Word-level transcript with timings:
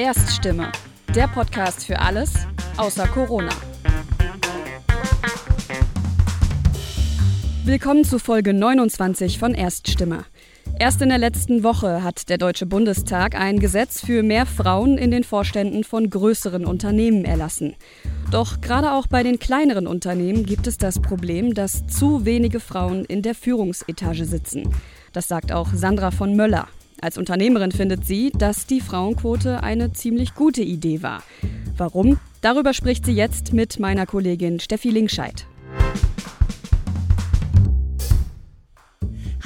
Erststimme, 0.00 0.70
der 1.12 1.26
Podcast 1.26 1.84
für 1.84 1.98
alles 1.98 2.32
außer 2.76 3.08
Corona. 3.08 3.50
Willkommen 7.64 8.04
zu 8.04 8.20
Folge 8.20 8.54
29 8.54 9.40
von 9.40 9.54
Erststimme. 9.54 10.24
Erst 10.78 11.02
in 11.02 11.08
der 11.08 11.18
letzten 11.18 11.64
Woche 11.64 12.04
hat 12.04 12.28
der 12.28 12.38
Deutsche 12.38 12.64
Bundestag 12.64 13.34
ein 13.34 13.58
Gesetz 13.58 14.00
für 14.00 14.22
mehr 14.22 14.46
Frauen 14.46 14.98
in 14.98 15.10
den 15.10 15.24
Vorständen 15.24 15.82
von 15.82 16.08
größeren 16.08 16.64
Unternehmen 16.64 17.24
erlassen. 17.24 17.74
Doch 18.30 18.60
gerade 18.60 18.92
auch 18.92 19.08
bei 19.08 19.24
den 19.24 19.40
kleineren 19.40 19.88
Unternehmen 19.88 20.46
gibt 20.46 20.68
es 20.68 20.78
das 20.78 21.02
Problem, 21.02 21.54
dass 21.54 21.88
zu 21.88 22.24
wenige 22.24 22.60
Frauen 22.60 23.04
in 23.04 23.22
der 23.22 23.34
Führungsetage 23.34 24.26
sitzen. 24.26 24.72
Das 25.12 25.26
sagt 25.26 25.50
auch 25.50 25.70
Sandra 25.74 26.12
von 26.12 26.36
Möller. 26.36 26.68
Als 27.00 27.16
Unternehmerin 27.16 27.70
findet 27.70 28.04
sie, 28.04 28.32
dass 28.36 28.66
die 28.66 28.80
Frauenquote 28.80 29.62
eine 29.62 29.92
ziemlich 29.92 30.34
gute 30.34 30.62
Idee 30.62 31.02
war. 31.02 31.22
Warum? 31.76 32.18
Darüber 32.40 32.74
spricht 32.74 33.04
sie 33.04 33.12
jetzt 33.12 33.52
mit 33.52 33.78
meiner 33.78 34.04
Kollegin 34.04 34.58
Steffi 34.58 34.90
Linkscheid. 34.90 35.46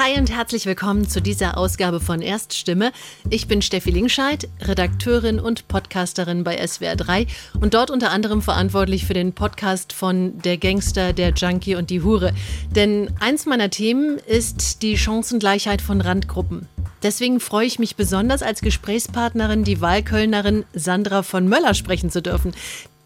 Hi 0.02 0.18
und 0.18 0.32
herzlich 0.32 0.66
willkommen 0.66 1.08
zu 1.08 1.22
dieser 1.22 1.56
Ausgabe 1.56 2.00
von 2.00 2.22
Erststimme. 2.22 2.90
Ich 3.30 3.46
bin 3.46 3.62
Steffi 3.62 3.92
Linkscheid, 3.92 4.48
Redakteurin 4.60 5.38
und 5.38 5.68
Podcasterin 5.68 6.42
bei 6.42 6.56
SWR 6.66 6.96
3 6.96 7.28
und 7.60 7.74
dort 7.74 7.88
unter 7.88 8.10
anderem 8.10 8.42
verantwortlich 8.42 9.06
für 9.06 9.14
den 9.14 9.32
Podcast 9.32 9.92
von 9.92 10.38
Der 10.42 10.58
Gangster, 10.58 11.12
der 11.12 11.32
Junkie 11.34 11.76
und 11.76 11.88
die 11.88 12.02
Hure. 12.02 12.32
Denn 12.74 13.12
eins 13.20 13.46
meiner 13.46 13.70
Themen 13.70 14.18
ist 14.18 14.82
die 14.82 14.98
Chancengleichheit 14.98 15.80
von 15.80 16.00
Randgruppen. 16.00 16.66
Deswegen 17.04 17.38
freue 17.38 17.66
ich 17.66 17.78
mich 17.78 17.94
besonders, 17.94 18.42
als 18.42 18.60
Gesprächspartnerin 18.60 19.62
die 19.62 19.80
Wahlkölnerin 19.80 20.64
Sandra 20.72 21.22
von 21.22 21.48
Möller 21.48 21.74
sprechen 21.74 22.10
zu 22.10 22.22
dürfen. 22.22 22.54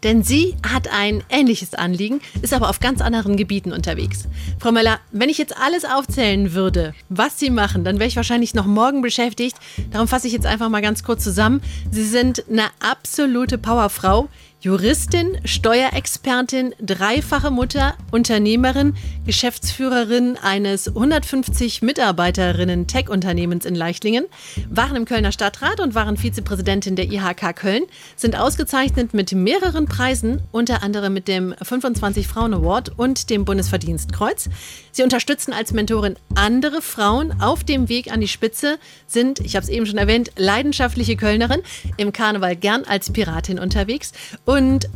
Denn 0.03 0.23
sie 0.23 0.55
hat 0.67 0.89
ein 0.91 1.23
ähnliches 1.29 1.73
Anliegen, 1.73 2.21
ist 2.41 2.53
aber 2.53 2.69
auf 2.69 2.79
ganz 2.79 3.01
anderen 3.01 3.35
Gebieten 3.35 3.73
unterwegs. 3.73 4.27
Frau 4.59 4.71
Möller, 4.71 4.99
wenn 5.11 5.29
ich 5.29 5.37
jetzt 5.37 5.57
alles 5.57 5.85
aufzählen 5.85 6.53
würde, 6.53 6.93
was 7.09 7.39
Sie 7.39 7.49
machen, 7.49 7.83
dann 7.83 7.97
wäre 7.99 8.07
ich 8.07 8.15
wahrscheinlich 8.15 8.53
noch 8.53 8.65
morgen 8.65 9.01
beschäftigt. 9.01 9.57
Darum 9.91 10.07
fasse 10.07 10.27
ich 10.27 10.33
jetzt 10.33 10.45
einfach 10.45 10.69
mal 10.69 10.81
ganz 10.81 11.03
kurz 11.03 11.23
zusammen. 11.23 11.61
Sie 11.91 12.05
sind 12.05 12.43
eine 12.49 12.65
absolute 12.79 13.57
Powerfrau. 13.57 14.29
Juristin, 14.67 15.37
Steuerexpertin, 15.45 16.75
dreifache 16.81 17.51
Mutter, 17.51 17.93
Unternehmerin, 18.11 18.95
Geschäftsführerin 19.25 20.37
eines 20.41 20.89
150 20.89 21.81
Mitarbeiterinnen 21.83 22.85
Tech-Unternehmens 22.85 23.65
in 23.65 23.75
Leichtlingen, 23.75 24.25
waren 24.69 24.97
im 24.97 25.05
Kölner 25.05 25.31
Stadtrat 25.31 25.79
und 25.79 25.95
waren 25.95 26.17
Vizepräsidentin 26.17 26.97
der 26.97 27.05
IHK 27.05 27.55
Köln, 27.55 27.83
sind 28.17 28.37
ausgezeichnet 28.37 29.13
mit 29.13 29.31
mehreren 29.31 29.85
Preisen, 29.85 30.41
unter 30.51 30.83
anderem 30.83 31.13
mit 31.13 31.29
dem 31.29 31.55
25 31.61 32.27
Frauen 32.27 32.53
Award 32.53 32.91
und 32.99 33.29
dem 33.29 33.45
Bundesverdienstkreuz. 33.45 34.49
Sie 34.97 35.03
unterstützen 35.03 35.53
als 35.53 35.73
Mentorin 35.73 36.15
andere 36.33 36.81
Frauen 36.81 37.39
auf 37.39 37.63
dem 37.63 37.87
Weg 37.87 38.11
an 38.11 38.19
die 38.19 38.27
Spitze, 38.27 38.79
sind, 39.05 39.39
ich 39.41 39.55
habe 39.55 39.63
es 39.63 39.69
eben 39.69 39.85
schon 39.85 39.99
erwähnt, 39.99 40.31
leidenschaftliche 40.37 41.15
Kölnerin, 41.15 41.61
im 41.97 42.11
Karneval 42.11 42.55
gern 42.55 42.83
als 42.83 43.13
Piratin 43.13 43.59
unterwegs 43.59 44.11
und 44.45 44.89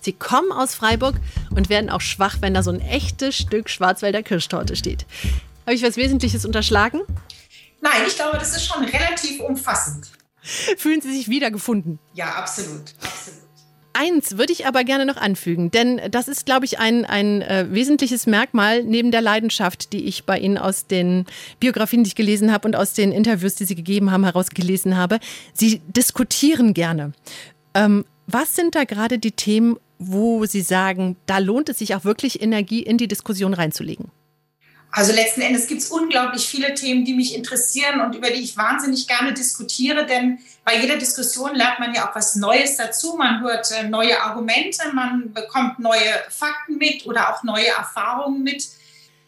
sie 0.00 0.12
kommen 0.12 0.52
aus 0.52 0.76
Freiburg 0.76 1.16
und 1.50 1.68
werden 1.68 1.90
auch 1.90 2.00
schwach, 2.00 2.36
wenn 2.40 2.54
da 2.54 2.62
so 2.62 2.70
ein 2.70 2.80
echtes 2.80 3.34
Stück 3.34 3.68
Schwarzwälder 3.68 4.22
Kirschtorte 4.22 4.76
steht. 4.76 5.06
Habe 5.66 5.74
ich 5.74 5.82
was 5.82 5.96
Wesentliches 5.96 6.44
unterschlagen? 6.44 7.00
Nein, 7.80 8.02
ich 8.06 8.14
glaube, 8.14 8.38
das 8.38 8.54
ist 8.54 8.64
schon 8.64 8.84
relativ 8.84 9.40
umfassend. 9.40 10.06
Fühlen 10.40 11.00
Sie 11.00 11.12
sich 11.12 11.26
wiedergefunden? 11.28 11.98
Ja, 12.14 12.36
absolut. 12.36 12.94
absolut. 13.02 13.39
Eins 13.92 14.38
würde 14.38 14.52
ich 14.52 14.66
aber 14.66 14.84
gerne 14.84 15.04
noch 15.04 15.16
anfügen, 15.16 15.70
denn 15.70 16.00
das 16.10 16.28
ist, 16.28 16.46
glaube 16.46 16.64
ich, 16.64 16.78
ein, 16.78 17.04
ein 17.04 17.42
äh, 17.42 17.66
wesentliches 17.70 18.26
Merkmal 18.26 18.84
neben 18.84 19.10
der 19.10 19.20
Leidenschaft, 19.20 19.92
die 19.92 20.04
ich 20.04 20.24
bei 20.24 20.38
Ihnen 20.38 20.58
aus 20.58 20.86
den 20.86 21.26
Biografien, 21.58 22.04
die 22.04 22.08
ich 22.08 22.14
gelesen 22.14 22.52
habe 22.52 22.68
und 22.68 22.76
aus 22.76 22.92
den 22.92 23.10
Interviews, 23.10 23.56
die 23.56 23.64
Sie 23.64 23.74
gegeben 23.74 24.10
haben, 24.10 24.24
herausgelesen 24.24 24.96
habe. 24.96 25.18
Sie 25.54 25.80
diskutieren 25.88 26.72
gerne. 26.72 27.12
Ähm, 27.74 28.04
was 28.26 28.54
sind 28.54 28.76
da 28.76 28.84
gerade 28.84 29.18
die 29.18 29.32
Themen, 29.32 29.76
wo 29.98 30.44
Sie 30.46 30.62
sagen, 30.62 31.16
da 31.26 31.38
lohnt 31.38 31.68
es 31.68 31.78
sich 31.78 31.94
auch 31.94 32.04
wirklich 32.04 32.40
Energie 32.40 32.82
in 32.82 32.96
die 32.96 33.08
Diskussion 33.08 33.54
reinzulegen? 33.54 34.10
Also 34.92 35.12
letzten 35.12 35.40
Endes 35.40 35.68
gibt 35.68 35.82
es 35.82 35.90
unglaublich 35.90 36.48
viele 36.48 36.74
Themen, 36.74 37.04
die 37.04 37.14
mich 37.14 37.34
interessieren 37.34 38.00
und 38.00 38.16
über 38.16 38.30
die 38.30 38.40
ich 38.40 38.56
wahnsinnig 38.56 39.06
gerne 39.06 39.32
diskutiere, 39.32 40.04
denn 40.04 40.40
bei 40.64 40.80
jeder 40.80 40.96
Diskussion 40.96 41.54
lernt 41.54 41.78
man 41.78 41.94
ja 41.94 42.08
auch 42.08 42.14
was 42.16 42.34
Neues 42.34 42.76
dazu. 42.76 43.14
Man 43.16 43.40
hört 43.40 43.70
äh, 43.70 43.84
neue 43.84 44.20
Argumente, 44.20 44.92
man 44.92 45.32
bekommt 45.32 45.78
neue 45.78 46.12
Fakten 46.28 46.76
mit 46.76 47.06
oder 47.06 47.32
auch 47.32 47.44
neue 47.44 47.68
Erfahrungen 47.68 48.42
mit. 48.42 48.68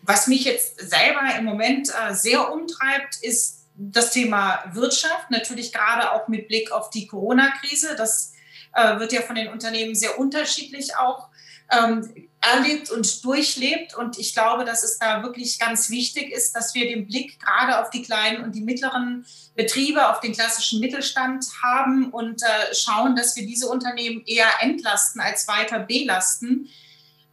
Was 0.03 0.27
mich 0.27 0.45
jetzt 0.45 0.81
selber 0.81 1.21
im 1.39 1.45
Moment 1.45 1.91
äh, 1.91 2.13
sehr 2.13 2.53
umtreibt, 2.53 3.19
ist 3.23 3.61
das 3.77 4.11
Thema 4.11 4.65
Wirtschaft, 4.73 5.31
natürlich 5.31 5.73
gerade 5.73 6.13
auch 6.13 6.27
mit 6.27 6.49
Blick 6.49 6.73
auf 6.73 6.91
die 6.91 7.07
Corona-Krise. 7.07 7.95
Das 7.97 8.33
äh, 8.75 8.99
wird 8.99 9.13
ja 9.13 9.23
von 9.23 9.37
den 9.37 9.49
Unternehmen 9.49 9.95
sehr 9.95 10.19
unterschiedlich 10.19 10.97
auch 10.97 11.29
ähm, 11.71 12.29
erlebt 12.43 12.91
und 12.91 13.25
durchlebt. 13.25 13.95
Und 13.95 14.19
ich 14.19 14.35
glaube, 14.35 14.65
dass 14.65 14.83
es 14.83 14.99
da 14.99 15.23
wirklich 15.23 15.59
ganz 15.59 15.91
wichtig 15.91 16.33
ist, 16.33 16.55
dass 16.55 16.75
wir 16.75 16.87
den 16.87 17.07
Blick 17.07 17.39
gerade 17.41 17.81
auf 17.81 17.91
die 17.91 18.03
kleinen 18.03 18.43
und 18.43 18.55
die 18.55 18.61
mittleren 18.61 19.25
Betriebe, 19.55 20.09
auf 20.09 20.21
den 20.21 20.33
klassischen 20.33 20.81
Mittelstand 20.81 21.47
haben 21.63 22.11
und 22.11 22.43
äh, 22.43 22.75
schauen, 22.75 23.15
dass 23.15 23.37
wir 23.37 23.47
diese 23.47 23.69
Unternehmen 23.69 24.23
eher 24.27 24.49
entlasten 24.61 25.21
als 25.21 25.47
weiter 25.47 25.79
belasten. 25.79 26.69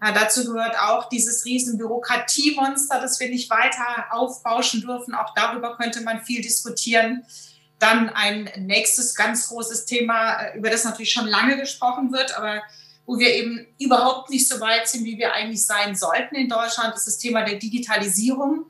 Ja, 0.02 0.12
dazu 0.12 0.46
gehört 0.46 0.78
auch 0.80 1.10
dieses 1.10 1.44
riesen 1.44 1.78
Bürokratiemonster, 1.78 3.02
das 3.02 3.20
wir 3.20 3.30
nicht 3.30 3.50
weiter 3.50 4.06
aufbauschen 4.12 4.82
dürfen. 4.82 5.16
Auch 5.16 5.34
darüber 5.34 5.76
könnte 5.76 6.02
man 6.02 6.22
viel 6.22 6.42
diskutieren. 6.42 7.26
Dann 7.80 8.10
ein 8.10 8.50
nächstes 8.58 9.16
ganz 9.16 9.48
großes 9.48 9.86
Thema, 9.86 10.42
äh, 10.42 10.58
über 10.58 10.70
das 10.70 10.84
natürlich 10.84 11.12
schon 11.12 11.28
lange 11.28 11.58
gesprochen 11.58 12.12
wird, 12.12 12.38
aber 12.38 12.62
wo 13.10 13.18
wir 13.18 13.34
eben 13.34 13.66
überhaupt 13.80 14.30
nicht 14.30 14.48
so 14.48 14.60
weit 14.60 14.88
sind, 14.88 15.04
wie 15.04 15.18
wir 15.18 15.34
eigentlich 15.34 15.66
sein 15.66 15.96
sollten 15.96 16.36
in 16.36 16.48
Deutschland, 16.48 16.96
ist 16.96 17.08
das 17.08 17.18
Thema 17.18 17.42
der 17.42 17.56
Digitalisierung. 17.56 18.68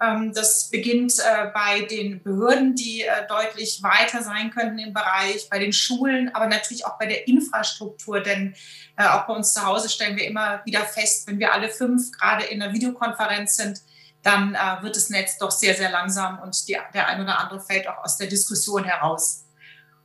Ähm, 0.00 0.32
das 0.32 0.70
beginnt 0.70 1.18
äh, 1.18 1.46
bei 1.52 1.80
den 1.80 2.22
Behörden, 2.22 2.76
die 2.76 3.02
äh, 3.02 3.26
deutlich 3.26 3.82
weiter 3.82 4.22
sein 4.22 4.52
könnten 4.52 4.78
im 4.78 4.92
Bereich, 4.94 5.48
bei 5.50 5.58
den 5.58 5.72
Schulen, 5.72 6.32
aber 6.32 6.46
natürlich 6.46 6.86
auch 6.86 6.96
bei 6.96 7.06
der 7.06 7.26
Infrastruktur. 7.26 8.20
Denn 8.20 8.54
auch 8.96 9.26
bei 9.26 9.34
uns 9.34 9.52
zu 9.52 9.66
Hause 9.66 9.88
stellen 9.88 10.16
wir 10.16 10.28
immer 10.28 10.62
wieder 10.64 10.84
fest, 10.84 11.26
wenn 11.26 11.40
wir 11.40 11.52
alle 11.52 11.68
fünf 11.68 12.12
gerade 12.12 12.44
in 12.44 12.62
einer 12.62 12.72
Videokonferenz 12.72 13.56
sind, 13.56 13.80
dann 14.22 14.54
äh, 14.54 14.82
wird 14.82 14.94
das 14.94 15.10
Netz 15.10 15.38
doch 15.38 15.50
sehr, 15.50 15.74
sehr 15.74 15.90
langsam 15.90 16.38
und 16.38 16.68
der 16.68 17.08
ein 17.08 17.20
oder 17.20 17.40
andere 17.40 17.58
fällt 17.58 17.88
auch 17.88 18.04
aus 18.04 18.16
der 18.16 18.28
Diskussion 18.28 18.84
heraus. 18.84 19.44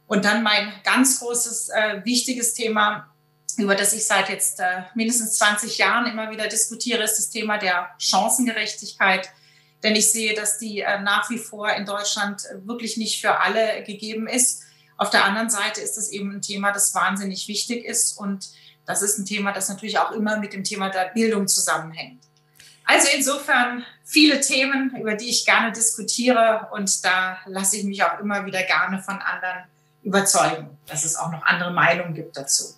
Und 0.07 0.25
dann 0.25 0.41
mein 0.41 0.71
ganz 0.83 1.19
großes, 1.19 1.69
äh, 1.69 2.01
wichtiges 2.05 2.55
Thema, 2.55 3.13
über 3.57 3.75
das 3.75 3.93
ich 3.93 4.05
seit 4.05 4.29
jetzt 4.29 4.59
äh, 4.59 4.83
mindestens 4.93 5.35
20 5.37 5.77
Jahren 5.77 6.05
immer 6.05 6.31
wieder 6.31 6.47
diskutiere, 6.47 7.03
ist 7.03 7.17
das 7.17 7.29
Thema 7.29 7.57
der 7.57 7.89
Chancengerechtigkeit. 7.97 9.29
Denn 9.83 9.95
ich 9.95 10.11
sehe, 10.11 10.33
dass 10.33 10.57
die 10.57 10.81
äh, 10.81 10.99
nach 11.01 11.29
wie 11.29 11.37
vor 11.37 11.69
in 11.71 11.85
Deutschland 11.85 12.43
wirklich 12.63 12.97
nicht 12.97 13.21
für 13.21 13.39
alle 13.39 13.83
gegeben 13.83 14.27
ist. 14.27 14.63
Auf 14.97 15.09
der 15.09 15.25
anderen 15.25 15.49
Seite 15.49 15.81
ist 15.81 15.97
es 15.97 16.09
eben 16.09 16.35
ein 16.35 16.41
Thema, 16.41 16.71
das 16.71 16.93
wahnsinnig 16.95 17.47
wichtig 17.47 17.85
ist. 17.85 18.17
Und 18.17 18.49
das 18.85 19.01
ist 19.01 19.17
ein 19.17 19.25
Thema, 19.25 19.51
das 19.51 19.69
natürlich 19.69 19.99
auch 19.99 20.11
immer 20.11 20.37
mit 20.39 20.53
dem 20.53 20.63
Thema 20.63 20.89
der 20.89 21.11
Bildung 21.13 21.47
zusammenhängt. 21.47 22.23
Also 22.85 23.09
insofern 23.13 23.85
viele 24.05 24.39
Themen, 24.39 24.95
über 24.97 25.15
die 25.15 25.29
ich 25.29 25.45
gerne 25.45 25.73
diskutiere 25.73 26.69
und 26.71 27.03
da 27.03 27.37
lasse 27.45 27.75
ich 27.75 27.83
mich 27.83 28.01
auch 28.03 28.19
immer 28.19 28.45
wieder 28.45 28.63
gerne 28.63 29.03
von 29.03 29.19
anderen 29.21 29.65
überzeugen, 30.03 30.69
dass 30.87 31.03
es 31.03 31.17
auch 31.17 31.29
noch 31.29 31.43
andere 31.43 31.71
Meinungen 31.71 32.13
gibt 32.13 32.37
dazu. 32.37 32.76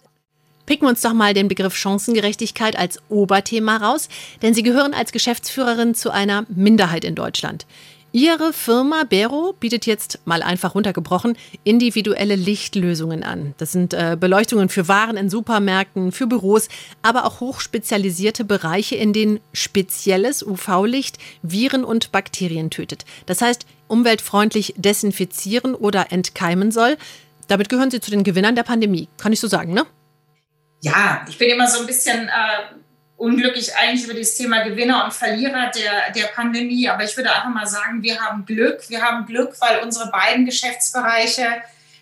Picken 0.69 0.85
wir 0.85 0.91
uns 0.91 1.01
doch 1.01 1.13
mal 1.13 1.33
den 1.33 1.47
Begriff 1.47 1.75
Chancengerechtigkeit 1.75 2.77
als 2.77 2.99
Oberthema 3.09 3.77
raus, 3.77 4.07
denn 4.43 4.53
Sie 4.53 4.61
gehören 4.61 4.93
als 4.93 5.11
Geschäftsführerin 5.11 5.95
zu 5.95 6.11
einer 6.11 6.45
Minderheit 6.47 7.03
in 7.03 7.15
Deutschland. 7.15 7.65
Ihre 8.11 8.53
Firma 8.53 9.03
Bero 9.03 9.55
bietet 9.59 9.87
jetzt 9.87 10.19
mal 10.25 10.43
einfach 10.43 10.75
runtergebrochen 10.75 11.35
individuelle 11.63 12.35
Lichtlösungen 12.35 13.23
an. 13.23 13.55
Das 13.57 13.71
sind 13.71 13.95
äh, 13.95 14.15
Beleuchtungen 14.19 14.69
für 14.69 14.87
Waren 14.87 15.17
in 15.17 15.31
Supermärkten, 15.31 16.11
für 16.11 16.27
Büros, 16.27 16.67
aber 17.01 17.25
auch 17.25 17.39
hochspezialisierte 17.39 18.45
Bereiche, 18.45 18.95
in 18.95 19.11
denen 19.11 19.39
spezielles 19.53 20.45
UV-Licht 20.45 21.17
Viren 21.41 21.83
und 21.83 22.11
Bakterien 22.11 22.69
tötet. 22.69 23.05
Das 23.25 23.41
heißt, 23.41 23.65
umweltfreundlich 23.87 24.75
desinfizieren 24.77 25.73
oder 25.73 26.11
entkeimen 26.11 26.71
soll. 26.71 26.95
Damit 27.47 27.69
gehören 27.69 27.89
Sie 27.89 28.01
zu 28.01 28.11
den 28.11 28.23
Gewinnern 28.23 28.53
der 28.53 28.61
Pandemie. 28.61 29.07
Kann 29.17 29.33
ich 29.33 29.39
so 29.39 29.47
sagen, 29.47 29.73
ne? 29.73 29.87
Ja, 30.81 31.25
ich 31.27 31.37
bin 31.37 31.49
immer 31.49 31.67
so 31.67 31.81
ein 31.81 31.87
bisschen 31.87 32.27
äh 32.27 32.79
unglücklich 33.19 33.75
eigentlich 33.75 34.05
über 34.05 34.17
das 34.17 34.35
Thema 34.35 34.63
Gewinner 34.63 35.03
und 35.03 35.13
Verlierer 35.13 35.69
der, 35.75 36.11
der 36.11 36.27
Pandemie. 36.27 36.87
Aber 36.89 37.03
ich 37.03 37.15
würde 37.15 37.31
einfach 37.31 37.49
mal 37.49 37.67
sagen, 37.67 38.01
wir 38.01 38.19
haben 38.19 38.45
Glück. 38.45 38.89
Wir 38.89 39.01
haben 39.01 39.25
Glück, 39.25 39.55
weil 39.59 39.83
unsere 39.83 40.09
beiden 40.09 40.45
Geschäftsbereiche 40.45 41.45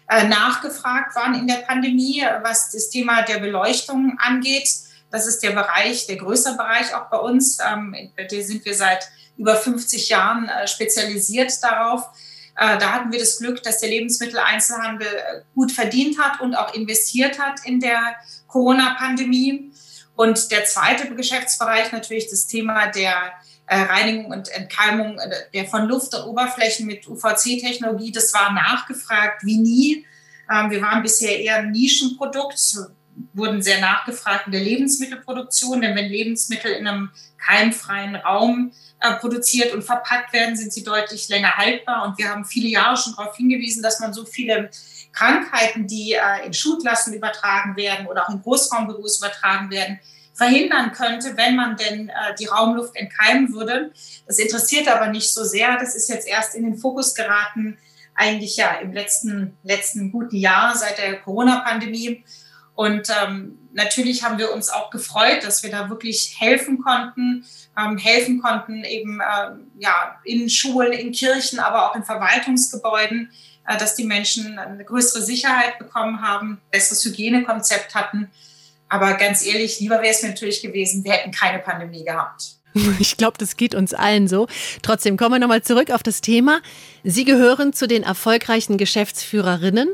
äh, 0.09 0.27
nachgefragt 0.27 1.15
waren 1.15 1.33
in 1.33 1.47
der 1.47 1.57
Pandemie, 1.57 2.23
was 2.43 2.71
das 2.71 2.89
Thema 2.89 3.23
der 3.23 3.39
Beleuchtung 3.39 4.17
angeht. 4.19 4.69
Das 5.09 5.25
ist 5.27 5.41
der 5.41 5.51
Bereich, 5.51 6.05
der 6.05 6.17
größere 6.17 6.55
Bereich 6.55 6.93
auch 6.93 7.09
bei 7.09 7.17
uns. 7.17 7.57
Ähm, 7.67 7.95
da 8.15 8.41
sind 8.41 8.63
wir 8.63 8.75
seit 8.75 9.09
über 9.37 9.55
50 9.55 10.09
Jahren 10.09 10.49
äh, 10.49 10.67
spezialisiert 10.67 11.51
darauf. 11.63 12.03
Äh, 12.57 12.77
da 12.77 12.93
hatten 12.93 13.11
wir 13.11 13.19
das 13.19 13.37
Glück, 13.37 13.61
dass 13.63 13.79
der 13.79 13.89
Lebensmitteleinzelhandel 13.89 15.45
gut 15.53 15.71
verdient 15.71 16.19
hat 16.19 16.41
und 16.41 16.55
auch 16.55 16.73
investiert 16.73 17.39
hat 17.39 17.65
in 17.65 17.79
der 17.79 18.15
Corona-Pandemie. 18.47 19.71
Und 20.15 20.51
der 20.51 20.65
zweite 20.65 21.13
Geschäftsbereich 21.13 21.91
natürlich 21.91 22.29
das 22.29 22.47
Thema 22.47 22.87
der 22.87 23.33
Reinigung 23.69 24.31
und 24.31 24.49
Entkeimung 24.49 25.19
der 25.53 25.65
von 25.67 25.87
Luft 25.87 26.15
und 26.15 26.23
Oberflächen 26.23 26.87
mit 26.87 27.07
UVC-Technologie. 27.07 28.11
Das 28.11 28.33
war 28.33 28.53
nachgefragt 28.53 29.43
wie 29.43 29.57
nie. 29.57 30.05
Ähm, 30.51 30.71
wir 30.71 30.81
waren 30.81 31.03
bisher 31.03 31.39
eher 31.39 31.57
ein 31.57 31.71
Nischenprodukt, 31.71 32.77
wurden 33.33 33.61
sehr 33.61 33.79
nachgefragt 33.79 34.47
in 34.47 34.51
der 34.51 34.61
Lebensmittelproduktion, 34.61 35.81
denn 35.81 35.95
wenn 35.95 36.09
Lebensmittel 36.09 36.71
in 36.71 36.87
einem 36.87 37.11
keimfreien 37.37 38.15
Raum 38.15 38.71
äh, 38.99 39.13
produziert 39.13 39.73
und 39.73 39.83
verpackt 39.83 40.33
werden, 40.33 40.55
sind 40.55 40.73
sie 40.73 40.83
deutlich 40.83 41.29
länger 41.29 41.55
haltbar. 41.55 42.05
Und 42.05 42.17
wir 42.17 42.29
haben 42.29 42.45
viele 42.45 42.67
Jahre 42.67 42.97
schon 42.97 43.13
darauf 43.15 43.35
hingewiesen, 43.35 43.83
dass 43.83 43.99
man 43.99 44.13
so 44.13 44.25
viele 44.25 44.69
Krankheiten, 45.13 45.87
die 45.87 46.13
äh, 46.13 46.45
in 46.45 46.53
Schulklassen 46.53 47.13
übertragen 47.13 47.75
werden 47.75 48.07
oder 48.07 48.25
auch 48.25 48.33
in 48.33 48.41
Großraumbüros 48.41 49.19
übertragen 49.19 49.69
werden, 49.71 49.99
verhindern 50.33 50.91
könnte, 50.91 51.35
wenn 51.35 51.55
man 51.55 51.75
denn 51.77 52.09
äh, 52.09 52.35
die 52.39 52.45
Raumluft 52.45 52.95
entkeimen 52.95 53.53
würde. 53.53 53.91
Das 54.27 54.37
interessiert 54.37 54.87
aber 54.87 55.07
nicht 55.07 55.33
so 55.33 55.43
sehr. 55.43 55.77
Das 55.77 55.95
ist 55.95 56.09
jetzt 56.09 56.27
erst 56.27 56.53
in 56.53 56.63
den 56.63 56.77
Fokus 56.77 57.15
geraten, 57.15 57.77
eigentlich 58.13 58.57
ja 58.57 58.75
im 58.75 58.93
letzten, 58.93 59.57
letzten 59.63 60.11
guten 60.11 60.35
Jahr 60.35 60.75
seit 60.75 60.97
der 60.97 61.19
Corona-Pandemie. 61.21 62.23
Und 62.77 63.09
ähm, 63.09 63.57
natürlich 63.73 64.23
haben 64.23 64.37
wir 64.37 64.53
uns 64.53 64.69
auch 64.69 64.91
gefreut, 64.91 65.43
dass 65.43 65.63
wir 65.63 65.71
da 65.71 65.89
wirklich 65.89 66.35
helfen 66.37 66.79
konnten, 66.83 67.43
ähm, 67.75 67.97
helfen 67.97 68.39
konnten 68.39 68.83
eben 68.83 69.19
äh, 69.19 69.49
ja, 69.79 70.15
in 70.23 70.47
Schulen, 70.47 70.93
in 70.93 71.11
Kirchen, 71.11 71.57
aber 71.57 71.89
auch 71.89 71.95
in 71.95 72.03
Verwaltungsgebäuden, 72.03 73.31
äh, 73.65 73.77
dass 73.77 73.95
die 73.95 74.03
Menschen 74.03 74.59
eine 74.59 74.85
größere 74.85 75.23
Sicherheit 75.23 75.79
bekommen 75.79 76.21
haben, 76.21 76.61
besseres 76.69 77.03
Hygienekonzept 77.03 77.95
hatten. 77.95 78.29
Aber 78.89 79.15
ganz 79.15 79.43
ehrlich, 79.43 79.79
lieber 79.79 80.03
wäre 80.03 80.13
es 80.13 80.21
mir 80.21 80.29
natürlich 80.29 80.61
gewesen, 80.61 81.03
wir 81.03 81.13
hätten 81.13 81.31
keine 81.31 81.57
Pandemie 81.57 82.05
gehabt. 82.05 82.57
Ich 82.99 83.17
glaube, 83.17 83.39
das 83.39 83.57
geht 83.57 83.73
uns 83.73 83.95
allen 83.95 84.27
so. 84.27 84.47
Trotzdem 84.83 85.17
kommen 85.17 85.33
wir 85.33 85.39
nochmal 85.39 85.63
zurück 85.63 85.89
auf 85.89 86.03
das 86.03 86.21
Thema. 86.21 86.61
Sie 87.03 87.25
gehören 87.25 87.73
zu 87.73 87.87
den 87.87 88.03
erfolgreichen 88.03 88.77
Geschäftsführerinnen. 88.77 89.89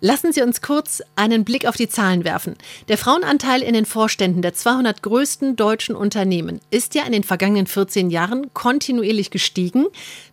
Lassen 0.00 0.32
Sie 0.32 0.42
uns 0.42 0.60
kurz 0.60 1.02
einen 1.14 1.44
Blick 1.44 1.66
auf 1.66 1.76
die 1.76 1.88
Zahlen 1.88 2.24
werfen. 2.24 2.56
Der 2.88 2.98
Frauenanteil 2.98 3.62
in 3.62 3.74
den 3.74 3.86
Vorständen 3.86 4.42
der 4.42 4.54
200 4.54 5.02
größten 5.02 5.56
deutschen 5.56 5.94
Unternehmen 5.94 6.60
ist 6.70 6.94
ja 6.94 7.04
in 7.04 7.12
den 7.12 7.24
vergangenen 7.24 7.66
14 7.66 8.10
Jahren 8.10 8.52
kontinuierlich 8.54 9.30
gestiegen. 9.30 9.86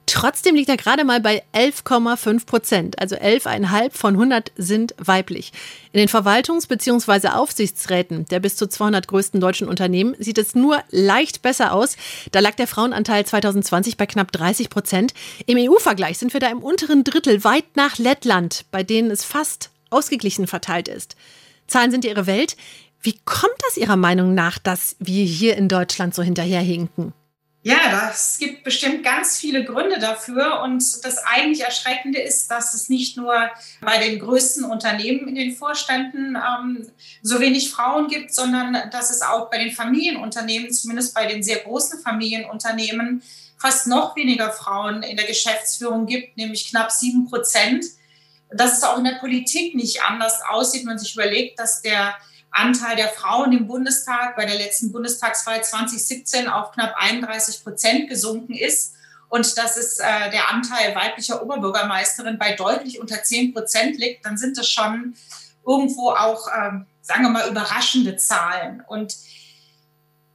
Trotzdem 0.06 0.56
liegt 0.56 0.70
er 0.70 0.78
gerade 0.78 1.06
mal 1.06 1.22
bei 1.22 1.44
11,5 1.54 2.46
Prozent, 2.46 3.00
also 3.00 3.16
11,5 3.16 3.92
von 3.92 4.16
100 4.16 4.52
sind 4.58 4.94
weiblich. 4.98 5.52
In 5.94 6.00
den 6.00 6.10
Verwaltungs- 6.10 6.68
bzw. 6.68 7.30
Aufsichtsräten 7.30 8.26
der 8.26 8.40
bis 8.40 8.56
zu 8.56 8.68
200 8.68 9.08
größten 9.08 9.40
deutschen 9.40 9.68
Unternehmen 9.68 10.16
sieht 10.20 10.38
es 10.38 10.56
nur 10.56 10.84
leicht 10.90 11.42
besser 11.42 11.74
aus. 11.74 11.96
Da 12.32 12.42
lag 12.42 12.56
der 12.56 12.68
Frauenanteil 12.68 13.26
2020 13.26 13.96
bei 13.96 14.06
knapp 14.06 14.32
30 14.32 14.70
Prozent. 14.70 15.14
Im 15.46 15.58
EU-Vergleich 15.58 16.18
sind 16.18 16.34
wir 16.34 16.42
da 16.42 16.48
im 16.50 16.60
unteren 16.60 17.04
Drittel, 17.04 17.44
weit 17.44 17.76
nach 17.76 17.98
Lettland, 17.98 18.66
bei 18.72 18.84
denen 18.84 19.10
es 19.10 19.24
fast 19.24 19.72
ausgeglichen 19.90 20.48
verteilt 20.48 20.88
ist. 20.90 21.16
Zahlen 21.68 21.92
sind 21.92 22.04
ihre 22.04 22.28
Welt. 22.28 22.58
Wie 23.02 23.20
kommt 23.26 23.56
das 23.66 23.78
Ihrer 23.78 23.98
Meinung 23.98 24.34
nach, 24.34 24.58
dass 24.60 24.96
wir 25.00 25.26
hier 25.26 25.58
in 25.58 25.68
Deutschland 25.68 26.16
so 26.16 26.24
hinterherhinken? 26.24 27.14
Ja, 27.66 28.10
es 28.12 28.40
gibt 28.40 28.66
bestimmt 28.66 29.06
ganz 29.06 29.38
viele 29.38 29.64
Gründe 29.64 29.98
dafür. 29.98 30.60
Und 30.64 30.84
das 31.06 31.18
eigentlich 31.20 31.62
Erschreckende 31.62 32.20
ist, 32.20 32.52
dass 32.52 32.74
es 32.74 32.90
nicht 32.90 33.16
nur 33.16 33.34
bei 33.80 33.98
den 34.00 34.20
größten 34.20 34.66
Unternehmen 34.66 35.30
in 35.30 35.36
den 35.36 35.56
Vorständen 35.56 36.36
ähm, 36.36 36.86
so 37.22 37.40
wenig 37.40 37.72
Frauen 37.72 38.10
gibt, 38.10 38.36
sondern 38.36 38.90
dass 38.92 39.12
es 39.12 39.22
auch 39.22 39.50
bei 39.50 39.60
den 39.60 39.72
Familienunternehmen, 39.72 40.74
zumindest 40.74 41.16
bei 41.16 41.26
den 41.26 41.42
sehr 41.42 41.60
großen 41.60 42.02
Familienunternehmen, 42.02 43.24
fast 43.58 43.88
noch 43.88 44.18
weniger 44.18 44.52
Frauen 44.52 45.02
in 45.02 45.16
der 45.16 45.26
Geschäftsführung 45.26 46.06
gibt, 46.06 46.36
nämlich 46.36 46.70
knapp 46.70 46.92
sieben 46.92 47.30
Prozent. 47.30 47.86
Dass 48.50 48.78
es 48.78 48.84
auch 48.84 48.98
in 48.98 49.06
der 49.06 49.20
Politik 49.20 49.74
nicht 49.74 50.04
anders 50.04 50.42
aussieht, 50.50 50.82
wenn 50.82 50.90
man 50.90 51.00
sich 51.00 51.14
überlegt, 51.14 51.58
dass 51.60 51.82
der 51.82 52.14
Anteil 52.54 52.96
der 52.96 53.10
Frauen 53.10 53.52
im 53.52 53.68
Bundestag 53.68 54.36
bei 54.36 54.46
der 54.46 54.56
letzten 54.56 54.92
Bundestagswahl 54.92 55.64
2017 55.64 56.48
auf 56.48 56.72
knapp 56.72 56.94
31 56.98 57.64
Prozent 57.64 58.10
gesunken 58.10 58.54
ist 58.54 58.94
und 59.34 59.58
dass 59.58 59.78
es 59.78 59.98
äh, 59.98 60.30
der 60.30 60.52
Anteil 60.52 60.94
weiblicher 60.94 61.42
Oberbürgermeisterin 61.42 62.38
bei 62.38 62.54
deutlich 62.54 63.02
unter 63.02 63.24
10 63.24 63.52
Prozent 63.52 63.98
liegt, 63.98 64.24
dann 64.26 64.38
sind 64.38 64.60
das 64.60 64.70
schon 64.70 65.16
irgendwo 65.66 66.12
auch, 66.12 66.48
ähm, 66.56 66.86
sagen 67.02 67.24
wir 67.24 67.30
mal, 67.30 67.50
überraschende 67.50 68.16
Zahlen. 68.16 68.84
Und 68.88 69.16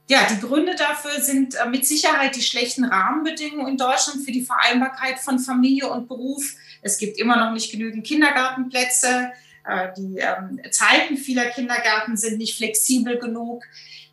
ja, 0.09 0.27
die 0.29 0.41
Gründe 0.41 0.75
dafür 0.75 1.21
sind 1.21 1.55
äh, 1.55 1.67
mit 1.67 1.87
Sicherheit 1.87 2.35
die 2.35 2.43
schlechten 2.43 2.85
Rahmenbedingungen 2.85 3.69
in 3.69 3.77
Deutschland 3.77 4.25
für 4.25 4.33
die 4.33 4.43
Vereinbarkeit 4.43 5.21
von 5.21 5.39
Familie 5.39 5.89
und 5.91 6.09
Beruf. 6.09 6.57
Es 6.83 6.99
gibt 6.99 7.19
immer 7.19 7.37
noch 7.37 7.53
nicht 7.53 7.71
genügend 7.71 8.05
Kindergartenplätze. 8.05 9.31
Äh, 9.69 9.93
die 9.97 10.19
ähm, 10.19 10.61
Zeiten 10.71 11.17
vieler 11.17 11.47
Kindergärten 11.47 12.17
sind 12.17 12.39
nicht 12.39 12.57
flexibel 12.57 13.19
genug. 13.19 13.65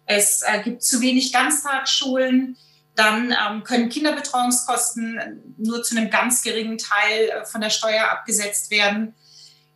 Es 0.05 0.41
äh, 0.41 0.61
gibt 0.61 0.83
zu 0.83 1.01
wenig 1.01 1.31
Ganztagsschulen. 1.31 2.57
Dann 2.95 3.31
ähm, 3.31 3.63
können 3.63 3.89
Kinderbetreuungskosten 3.89 5.55
nur 5.57 5.83
zu 5.83 5.97
einem 5.97 6.09
ganz 6.09 6.43
geringen 6.43 6.77
Teil 6.77 7.29
äh, 7.29 7.45
von 7.45 7.61
der 7.61 7.69
Steuer 7.69 8.09
abgesetzt 8.09 8.71
werden. 8.71 9.15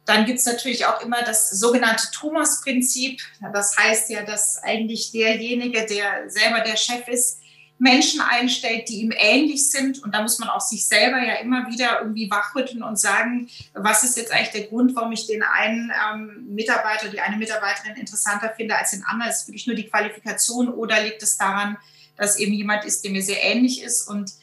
Dann 0.05 0.25
gibt 0.25 0.39
es 0.39 0.45
natürlich 0.45 0.85
auch 0.85 1.01
immer 1.01 1.21
das 1.21 1.51
sogenannte 1.51 2.07
Thomas-Prinzip. 2.11 3.21
Das 3.53 3.77
heißt 3.77 4.09
ja, 4.09 4.23
dass 4.23 4.57
eigentlich 4.63 5.11
derjenige, 5.11 5.85
der 5.85 6.29
selber 6.29 6.61
der 6.61 6.77
Chef 6.77 7.07
ist, 7.07 7.38
Menschen 7.79 8.19
einstellt, 8.19 8.89
die 8.89 8.99
ihm 8.99 9.13
ähnlich 9.15 9.71
sind. 9.71 10.03
Und 10.03 10.13
da 10.13 10.21
muss 10.21 10.37
man 10.37 10.49
auch 10.49 10.59
sich 10.59 10.85
selber 10.85 11.17
ja 11.17 11.35
immer 11.35 11.65
wieder 11.71 12.01
irgendwie 12.01 12.29
wachrütteln 12.29 12.83
und 12.83 12.99
sagen, 12.99 13.49
was 13.73 14.03
ist 14.03 14.17
jetzt 14.17 14.33
eigentlich 14.33 14.51
der 14.51 14.67
Grund, 14.67 14.95
warum 14.95 15.13
ich 15.13 15.27
den 15.27 15.41
einen 15.41 15.89
ähm, 15.89 16.53
Mitarbeiter, 16.53 17.07
die 17.07 17.21
eine 17.21 17.37
Mitarbeiterin 17.37 17.95
interessanter 17.95 18.53
finde 18.55 18.77
als 18.77 18.91
den 18.91 19.05
anderen? 19.05 19.31
Ist 19.31 19.43
es 19.43 19.47
wirklich 19.47 19.65
nur 19.65 19.77
die 19.77 19.87
Qualifikation 19.87 20.67
oder 20.67 21.01
liegt 21.01 21.23
es 21.23 21.37
daran, 21.37 21.77
dass 22.17 22.37
eben 22.37 22.51
jemand 22.51 22.83
ist, 22.83 23.05
der 23.05 23.11
mir 23.11 23.23
sehr 23.23 23.41
ähnlich 23.41 23.81
ist? 23.81 24.09
Und 24.09 24.33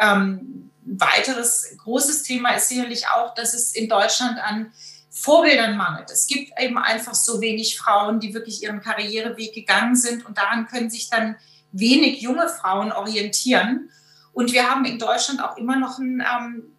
ähm, 0.00 0.70
ein 0.86 1.00
weiteres 1.00 1.76
großes 1.78 2.22
Thema 2.22 2.54
ist 2.54 2.68
sicherlich 2.68 3.08
auch, 3.08 3.34
dass 3.34 3.54
es 3.54 3.74
in 3.74 3.88
Deutschland 3.88 4.38
an 4.38 4.72
Vorbildern 5.10 5.76
mangelt. 5.76 6.12
Es 6.12 6.28
gibt 6.28 6.52
eben 6.60 6.78
einfach 6.78 7.16
so 7.16 7.40
wenig 7.40 7.76
Frauen, 7.76 8.20
die 8.20 8.34
wirklich 8.34 8.62
ihren 8.62 8.80
Karriereweg 8.80 9.52
gegangen 9.52 9.96
sind 9.96 10.24
und 10.24 10.38
daran 10.38 10.68
können 10.68 10.90
sich 10.90 11.10
dann 11.10 11.34
wenig 11.72 12.20
junge 12.20 12.48
Frauen 12.48 12.92
orientieren. 12.92 13.90
Und 14.32 14.52
wir 14.52 14.70
haben 14.70 14.84
in 14.84 14.98
Deutschland 14.98 15.42
auch 15.42 15.56
immer 15.56 15.76
noch 15.76 15.98
ein, 15.98 16.20
ähm, 16.20 16.76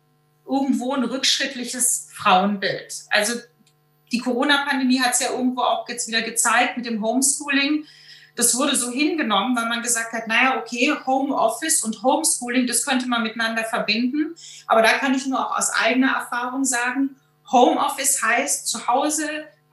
irgendwo 0.48 0.94
ein 0.94 1.04
rückschrittliches 1.04 2.10
Frauenbild. 2.14 2.94
Also 3.10 3.34
die 4.12 4.20
Corona-Pandemie 4.20 5.02
hat 5.02 5.14
es 5.14 5.20
ja 5.20 5.32
irgendwo 5.32 5.62
auch 5.62 5.88
jetzt 5.88 6.08
wieder 6.08 6.22
gezeigt 6.22 6.78
mit 6.78 6.86
dem 6.86 7.04
Homeschooling. 7.04 7.86
Das 8.36 8.58
wurde 8.58 8.76
so 8.76 8.90
hingenommen, 8.90 9.56
weil 9.56 9.68
man 9.68 9.84
gesagt 9.84 10.14
hat, 10.14 10.28
naja, 10.28 10.58
okay, 10.58 10.96
Homeoffice 11.06 11.84
und 11.84 12.02
Homeschooling, 12.02 12.68
das 12.68 12.86
könnte 12.86 13.08
man 13.08 13.24
miteinander 13.24 13.64
verbinden. 13.66 14.36
Aber 14.66 14.82
da 14.82 14.94
kann 14.94 15.14
ich 15.14 15.28
nur 15.28 15.40
auch 15.40 15.58
aus 15.58 15.72
eigener 15.72 16.14
Erfahrung 16.14 16.64
sagen, 16.64 17.18
Homeoffice 17.52 18.24
heißt 18.24 18.68
zu 18.68 18.88
Hause 18.88 19.28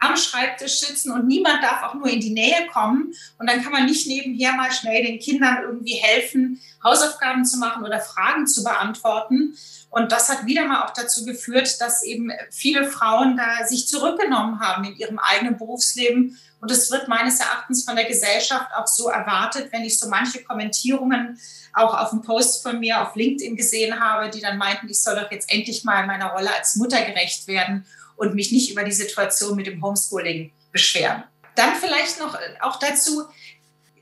am 0.09 0.17
Schreibtisch 0.17 0.81
sitzen 0.81 1.13
und 1.13 1.27
niemand 1.27 1.63
darf 1.63 1.83
auch 1.83 1.95
nur 1.95 2.09
in 2.09 2.21
die 2.21 2.31
Nähe 2.31 2.67
kommen. 2.73 3.13
Und 3.39 3.49
dann 3.49 3.63
kann 3.63 3.73
man 3.73 3.87
nicht 3.87 4.07
nebenher 4.07 4.53
mal 4.53 4.73
schnell 4.73 5.05
den 5.05 5.19
Kindern 5.19 5.59
irgendwie 5.63 5.95
helfen, 5.95 6.61
Hausaufgaben 6.83 7.45
zu 7.45 7.59
machen 7.59 7.85
oder 7.85 8.01
Fragen 8.01 8.47
zu 8.47 8.63
beantworten. 8.65 9.57
Und 9.91 10.13
das 10.13 10.29
hat 10.29 10.47
wieder 10.47 10.67
mal 10.67 10.85
auch 10.85 10.93
dazu 10.93 11.25
geführt, 11.25 11.81
dass 11.81 12.03
eben 12.03 12.31
viele 12.51 12.85
Frauen 12.85 13.37
da 13.37 13.67
sich 13.67 13.89
zurückgenommen 13.89 14.61
haben 14.61 14.85
in 14.85 14.97
ihrem 14.97 15.19
eigenen 15.19 15.57
Berufsleben. 15.57 16.39
Und 16.61 16.71
es 16.71 16.91
wird 16.91 17.09
meines 17.09 17.41
Erachtens 17.41 17.85
von 17.85 17.97
der 17.97 18.07
Gesellschaft 18.07 18.71
auch 18.77 18.87
so 18.87 19.09
erwartet, 19.09 19.73
wenn 19.73 19.85
ich 19.85 19.99
so 19.99 20.09
manche 20.09 20.43
Kommentierungen 20.43 21.39
auch 21.73 21.95
auf 21.95 22.11
dem 22.11 22.23
Post 22.23 22.63
von 22.63 22.81
mir 22.81 23.03
auf 23.03 23.15
LinkedIn 23.15 23.57
gesehen 23.57 24.01
habe, 24.01 24.31
die 24.31 24.41
dann 24.41 24.57
meinten, 24.57 24.89
ich 24.89 25.01
soll 25.01 25.15
doch 25.15 25.31
jetzt 25.31 25.53
endlich 25.53 25.85
mal 25.85 26.07
meiner 26.07 26.29
Rolle 26.29 26.55
als 26.55 26.77
Mutter 26.77 27.03
gerecht 27.03 27.47
werden 27.47 27.85
und 28.17 28.35
mich 28.35 28.53
nicht 28.53 28.71
über 28.71 28.85
die 28.85 28.93
Situation 28.93 29.57
mit 29.57 29.67
dem 29.67 29.83
Homeschooling 29.83 30.53
beschweren. 30.73 31.25
Dann 31.55 31.75
vielleicht 31.75 32.19
noch 32.19 32.35
äh, 32.35 32.39
auch 32.61 32.79
dazu, 32.79 33.25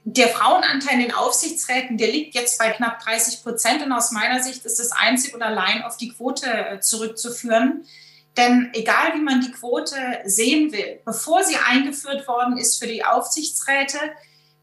der 0.05 0.29
Frauenanteil 0.29 0.95
in 0.95 1.01
den 1.01 1.15
Aufsichtsräten, 1.15 1.97
der 1.97 2.09
liegt 2.09 2.35
jetzt 2.35 2.59
bei 2.59 2.71
knapp 2.71 3.03
30 3.03 3.43
Prozent 3.43 3.83
und 3.83 3.91
aus 3.93 4.11
meiner 4.11 4.43
Sicht 4.43 4.65
ist 4.65 4.79
das 4.79 4.93
einzig 4.93 5.35
und 5.35 5.43
allein 5.43 5.83
auf 5.83 5.97
die 5.97 6.11
Quote 6.11 6.47
äh, 6.47 6.81
zurückzuführen. 6.81 7.87
Denn 8.37 8.71
egal 8.75 9.15
wie 9.15 9.23
man 9.23 9.41
die 9.41 9.53
Quote 9.53 9.97
sehen 10.25 10.73
will, 10.73 11.01
bevor 11.05 11.45
sie 11.45 11.57
eingeführt 11.57 12.27
worden 12.27 12.59
ist 12.59 12.79
für 12.79 12.89
die 12.89 13.05
Aufsichtsräte, 13.05 13.99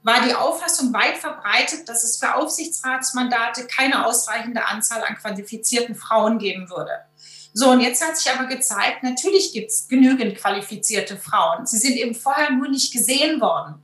war 0.03 0.21
die 0.25 0.33
Auffassung 0.33 0.93
weit 0.93 1.17
verbreitet, 1.17 1.87
dass 1.87 2.03
es 2.03 2.17
für 2.17 2.35
Aufsichtsratsmandate 2.35 3.67
keine 3.67 4.05
ausreichende 4.05 4.65
Anzahl 4.65 5.03
an 5.03 5.15
qualifizierten 5.15 5.95
Frauen 5.95 6.39
geben 6.39 6.69
würde. 6.69 6.91
So, 7.53 7.69
und 7.69 7.81
jetzt 7.81 8.05
hat 8.05 8.17
sich 8.17 8.31
aber 8.31 8.47
gezeigt, 8.47 9.03
natürlich 9.03 9.53
gibt 9.53 9.71
es 9.71 9.87
genügend 9.87 10.37
qualifizierte 10.37 11.17
Frauen. 11.17 11.65
Sie 11.65 11.77
sind 11.77 11.97
eben 11.97 12.15
vorher 12.15 12.51
nur 12.51 12.69
nicht 12.69 12.93
gesehen 12.93 13.41
worden. 13.41 13.83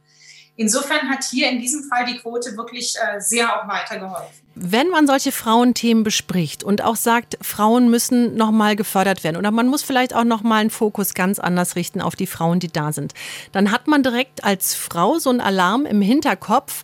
Insofern 0.60 1.08
hat 1.08 1.24
hier 1.24 1.52
in 1.52 1.62
diesem 1.62 1.84
Fall 1.84 2.06
die 2.06 2.18
Quote 2.18 2.58
wirklich 2.58 2.96
äh, 2.98 3.22
sehr 3.22 3.56
auch 3.56 3.68
weitergeholfen. 3.68 4.28
Wenn 4.56 4.90
man 4.90 5.06
solche 5.06 5.32
Frauenthemen 5.32 6.04
bespricht 6.04 6.64
und 6.64 6.84
auch 6.84 6.96
sagt, 6.96 7.38
Frauen 7.42 7.92
müssen 7.92 8.36
noch 8.36 8.50
mal 8.50 8.76
gefördert 8.76 9.24
werden 9.24 9.38
oder 9.38 9.52
man 9.52 9.68
muss 9.68 9.84
vielleicht 9.84 10.16
auch 10.16 10.24
noch 10.24 10.42
mal 10.42 10.58
einen 10.58 10.72
Fokus 10.72 11.14
ganz 11.14 11.38
anders 11.38 11.76
richten 11.76 12.02
auf 12.02 12.16
die 12.16 12.26
Frauen, 12.26 12.60
die 12.60 12.70
da 12.70 12.92
sind, 12.92 13.14
dann 13.52 13.72
hat 13.72 13.86
man 13.86 14.02
direkt 14.02 14.44
als 14.44 14.74
Frau 14.74 15.20
so 15.20 15.30
einen 15.30 15.42
Alarm 15.42 15.86
im 15.86 16.02
Hinterkopf. 16.02 16.84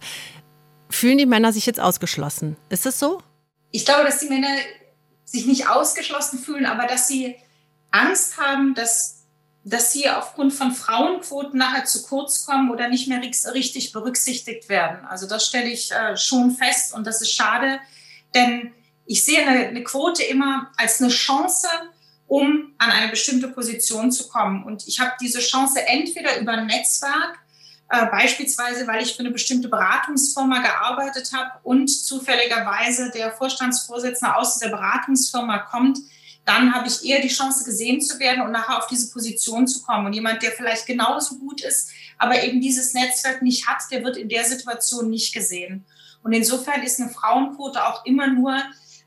Fühlen 0.92 1.18
die 1.18 1.26
Männer 1.26 1.52
sich 1.52 1.66
jetzt 1.66 1.80
ausgeschlossen? 1.80 2.58
Ist 2.70 2.86
es 2.86 3.00
so? 3.00 3.24
Ich 3.72 3.86
glaube, 3.86 4.04
dass 4.04 4.20
die 4.20 4.30
Männer 4.30 4.56
sich 5.26 5.48
nicht 5.48 5.68
ausgeschlossen 5.68 6.38
fühlen, 6.38 6.68
aber 6.68 6.86
dass 6.86 7.08
sie 7.08 7.36
Angst 7.90 8.38
haben, 8.38 8.76
dass 8.76 9.23
dass 9.64 9.94
sie 9.94 10.10
aufgrund 10.10 10.54
von 10.54 10.74
Frauenquoten 10.74 11.58
nachher 11.58 11.86
zu 11.86 12.04
kurz 12.04 12.46
kommen 12.46 12.70
oder 12.70 12.90
nicht 12.90 13.08
mehr 13.08 13.22
richtig 13.22 13.92
berücksichtigt 13.94 14.68
werden. 14.68 15.06
Also 15.06 15.28
das 15.28 15.48
stelle 15.48 15.70
ich 15.70 15.92
äh, 15.92 16.18
schon 16.18 16.52
fest 16.52 16.94
und 16.94 17.08
das 17.08 17.22
ist 17.22 17.32
schade, 17.32 17.80
denn 18.36 18.74
ich 19.06 19.24
sehe 19.24 19.46
eine, 19.46 19.68
eine, 19.68 19.84
Quote 19.84 20.24
immer 20.24 20.72
als 20.78 21.02
eine 21.02 21.10
Chance, 21.10 21.68
um 22.28 22.74
an 22.78 22.92
eine 22.92 23.10
bestimmte 23.10 23.48
Position 23.50 24.12
zu 24.12 24.28
kommen. 24.28 24.64
Und 24.64 24.88
ich 24.88 25.00
habe 25.00 25.12
diese 25.22 25.40
Chance 25.40 25.86
entweder 25.86 26.40
über 26.40 26.54
ein 26.54 26.68
Netzwerk, 26.68 27.40
äh, 27.90 28.06
beispielsweise 28.08 28.86
weil 28.88 29.04
ich 29.04 29.14
für 29.14 29.20
eine 29.20 29.32
bestimmte 29.32 29.70
Beratungsfirma 29.70 30.60
gearbeitet 30.60 31.32
habe 31.34 31.52
und 31.64 31.88
zufälligerweise 31.88 33.12
der 33.12 33.32
Vorstandsvorsitzende 33.32 34.36
aus 34.36 34.58
dieser 34.58 34.72
Beratungsfirma 34.72 35.60
kommt, 35.60 36.00
dann 36.46 36.74
habe 36.74 36.88
ich 36.88 37.06
eher 37.06 37.22
die 37.22 37.30
Chance, 37.30 37.64
gesehen 37.64 38.02
zu 38.02 38.20
werden 38.20 38.42
und 38.42 38.52
nachher 38.52 38.78
auf 38.78 38.88
diese 38.88 39.12
Position 39.12 39.68
zu 39.68 39.82
kommen. 39.82 40.06
Und 40.06 40.14
jemand, 40.14 40.44
der 40.44 40.52
vielleicht 40.52 40.86
genauso 40.86 41.38
gut 41.38 41.62
ist, 41.62 41.92
aber 42.18 42.44
eben 42.44 42.60
dieses 42.60 42.94
Netzwerk 42.94 43.42
nicht 43.42 43.68
hat, 43.68 43.84
der 43.92 44.04
wird 44.04 44.18
in 44.18 44.30
der 44.30 44.44
Situation 44.44 45.10
nicht 45.10 45.34
gesehen. 45.34 45.86
Und 46.22 46.34
insofern 46.34 46.84
ist 46.84 47.00
eine 47.00 47.10
Frauenquote 47.10 47.86
auch 47.86 48.06
immer 48.06 48.28
nur 48.28 48.58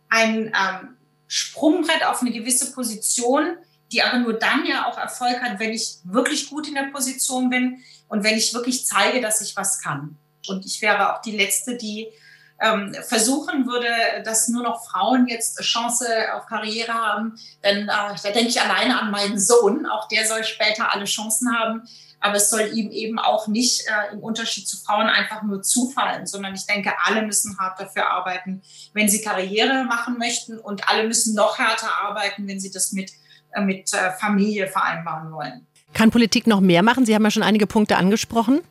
ein 0.08 0.46
ähm, 0.46 0.96
Sprungbrett 1.26 2.04
auf 2.04 2.22
eine 2.22 2.30
gewisse 2.30 2.72
Position, 2.72 3.56
die 3.92 4.02
aber 4.02 4.18
nur 4.18 4.34
dann 4.34 4.66
ja 4.66 4.86
auch 4.86 4.98
Erfolg 4.98 5.40
hat, 5.40 5.58
wenn 5.58 5.72
ich 5.72 5.98
wirklich 6.04 6.48
gut 6.48 6.68
in 6.68 6.74
der 6.74 6.90
Position 6.92 7.50
bin 7.50 7.82
und 8.08 8.24
wenn 8.24 8.36
ich 8.36 8.54
wirklich 8.54 8.86
zeige, 8.86 9.20
dass 9.20 9.40
ich 9.40 9.56
was 9.56 9.80
kann. 9.80 10.16
Und 10.48 10.64
ich 10.64 10.80
wäre 10.82 11.14
auch 11.14 11.22
die 11.22 11.36
Letzte, 11.36 11.76
die 11.76 12.08
ähm, 12.60 12.94
versuchen 13.06 13.66
würde, 13.66 13.88
dass 14.24 14.48
nur 14.48 14.62
noch 14.62 14.84
Frauen 14.84 15.26
jetzt 15.26 15.60
Chance 15.60 16.06
auf 16.34 16.46
Karriere 16.46 16.94
haben. 16.94 17.38
Denn 17.62 17.82
äh, 17.84 17.86
da 17.86 18.30
denke 18.30 18.48
ich 18.48 18.60
alleine 18.60 19.00
an 19.00 19.10
meinen 19.10 19.38
Sohn. 19.38 19.86
Auch 19.86 20.08
der 20.08 20.26
soll 20.26 20.44
später 20.44 20.92
alle 20.92 21.04
Chancen 21.04 21.54
haben. 21.56 21.82
Aber 22.18 22.36
es 22.36 22.48
soll 22.48 22.70
ihm 22.72 22.90
eben 22.90 23.18
auch 23.18 23.46
nicht 23.46 23.86
äh, 23.86 24.14
im 24.14 24.20
Unterschied 24.20 24.66
zu 24.66 24.78
Frauen 24.78 25.06
einfach 25.06 25.42
nur 25.42 25.62
zufallen, 25.62 26.26
sondern 26.26 26.54
ich 26.54 26.66
denke, 26.66 26.92
alle 27.04 27.22
müssen 27.22 27.58
hart 27.58 27.78
dafür 27.78 28.08
arbeiten, 28.08 28.62
wenn 28.94 29.08
sie 29.08 29.20
Karriere 29.20 29.84
machen 29.84 30.16
möchten 30.18 30.58
und 30.58 30.88
alle 30.88 31.06
müssen 31.06 31.34
noch 31.34 31.58
härter 31.58 31.90
arbeiten, 32.02 32.48
wenn 32.48 32.58
sie 32.58 32.70
das 32.70 32.92
mit, 32.92 33.12
äh, 33.52 33.60
mit 33.60 33.92
äh, 33.92 34.12
Familie 34.12 34.66
vereinbaren 34.66 35.30
wollen. 35.30 35.66
Kann 35.92 36.10
Politik 36.10 36.46
noch 36.46 36.60
mehr 36.60 36.82
machen? 36.82 37.04
Sie 37.04 37.14
haben 37.14 37.22
ja 37.24 37.30
schon 37.30 37.42
einige 37.42 37.66
Punkte 37.66 37.96
angesprochen. 37.96 38.62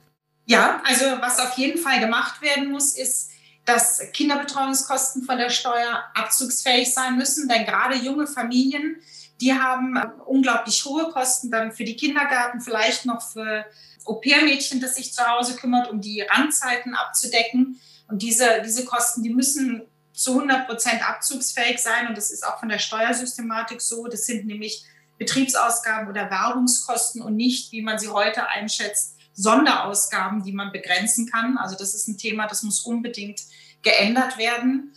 Ja, 0.45 0.81
also 0.85 1.05
was 1.21 1.39
auf 1.39 1.57
jeden 1.57 1.79
Fall 1.79 1.99
gemacht 1.99 2.41
werden 2.41 2.71
muss, 2.71 2.97
ist, 2.97 3.31
dass 3.65 3.99
Kinderbetreuungskosten 4.13 5.23
von 5.23 5.37
der 5.37 5.49
Steuer 5.49 6.03
abzugsfähig 6.13 6.93
sein 6.93 7.17
müssen, 7.17 7.49
denn 7.49 7.65
gerade 7.65 7.95
junge 7.95 8.27
Familien, 8.27 8.97
die 9.41 9.53
haben 9.53 9.97
äh, 9.97 10.07
unglaublich 10.25 10.85
hohe 10.85 11.09
Kosten 11.11 11.51
dann 11.51 11.71
für 11.71 11.83
die 11.83 11.95
Kindergarten, 11.95 12.61
vielleicht 12.61 13.05
noch 13.05 13.21
für 13.21 13.65
Au-pair-Mädchen, 14.05 14.79
das 14.79 14.95
sich 14.95 15.13
zu 15.13 15.27
Hause 15.27 15.55
kümmert, 15.55 15.89
um 15.89 15.99
die 15.99 16.21
Randzeiten 16.21 16.93
abzudecken. 16.93 17.79
Und 18.07 18.21
diese, 18.21 18.61
diese 18.63 18.85
Kosten, 18.85 19.23
die 19.23 19.33
müssen 19.33 19.81
zu 20.13 20.33
100 20.33 20.67
Prozent 20.67 21.07
abzugsfähig 21.07 21.79
sein. 21.79 22.07
Und 22.07 22.17
das 22.17 22.31
ist 22.31 22.45
auch 22.45 22.59
von 22.59 22.69
der 22.69 22.79
Steuersystematik 22.79 23.81
so. 23.81 24.07
Das 24.07 24.25
sind 24.25 24.45
nämlich 24.45 24.85
Betriebsausgaben 25.17 26.07
oder 26.07 26.29
Werbungskosten 26.29 27.21
und 27.21 27.35
nicht, 27.35 27.71
wie 27.71 27.81
man 27.81 27.97
sie 27.97 28.09
heute 28.09 28.47
einschätzt, 28.47 29.14
Sonderausgaben, 29.35 30.43
die 30.43 30.53
man 30.53 30.71
begrenzen 30.71 31.29
kann. 31.29 31.57
Also 31.57 31.75
das 31.77 31.93
ist 31.93 32.07
ein 32.07 32.17
Thema, 32.17 32.47
das 32.47 32.63
muss 32.63 32.81
unbedingt 32.81 33.41
geändert 33.81 34.37
werden. 34.37 34.93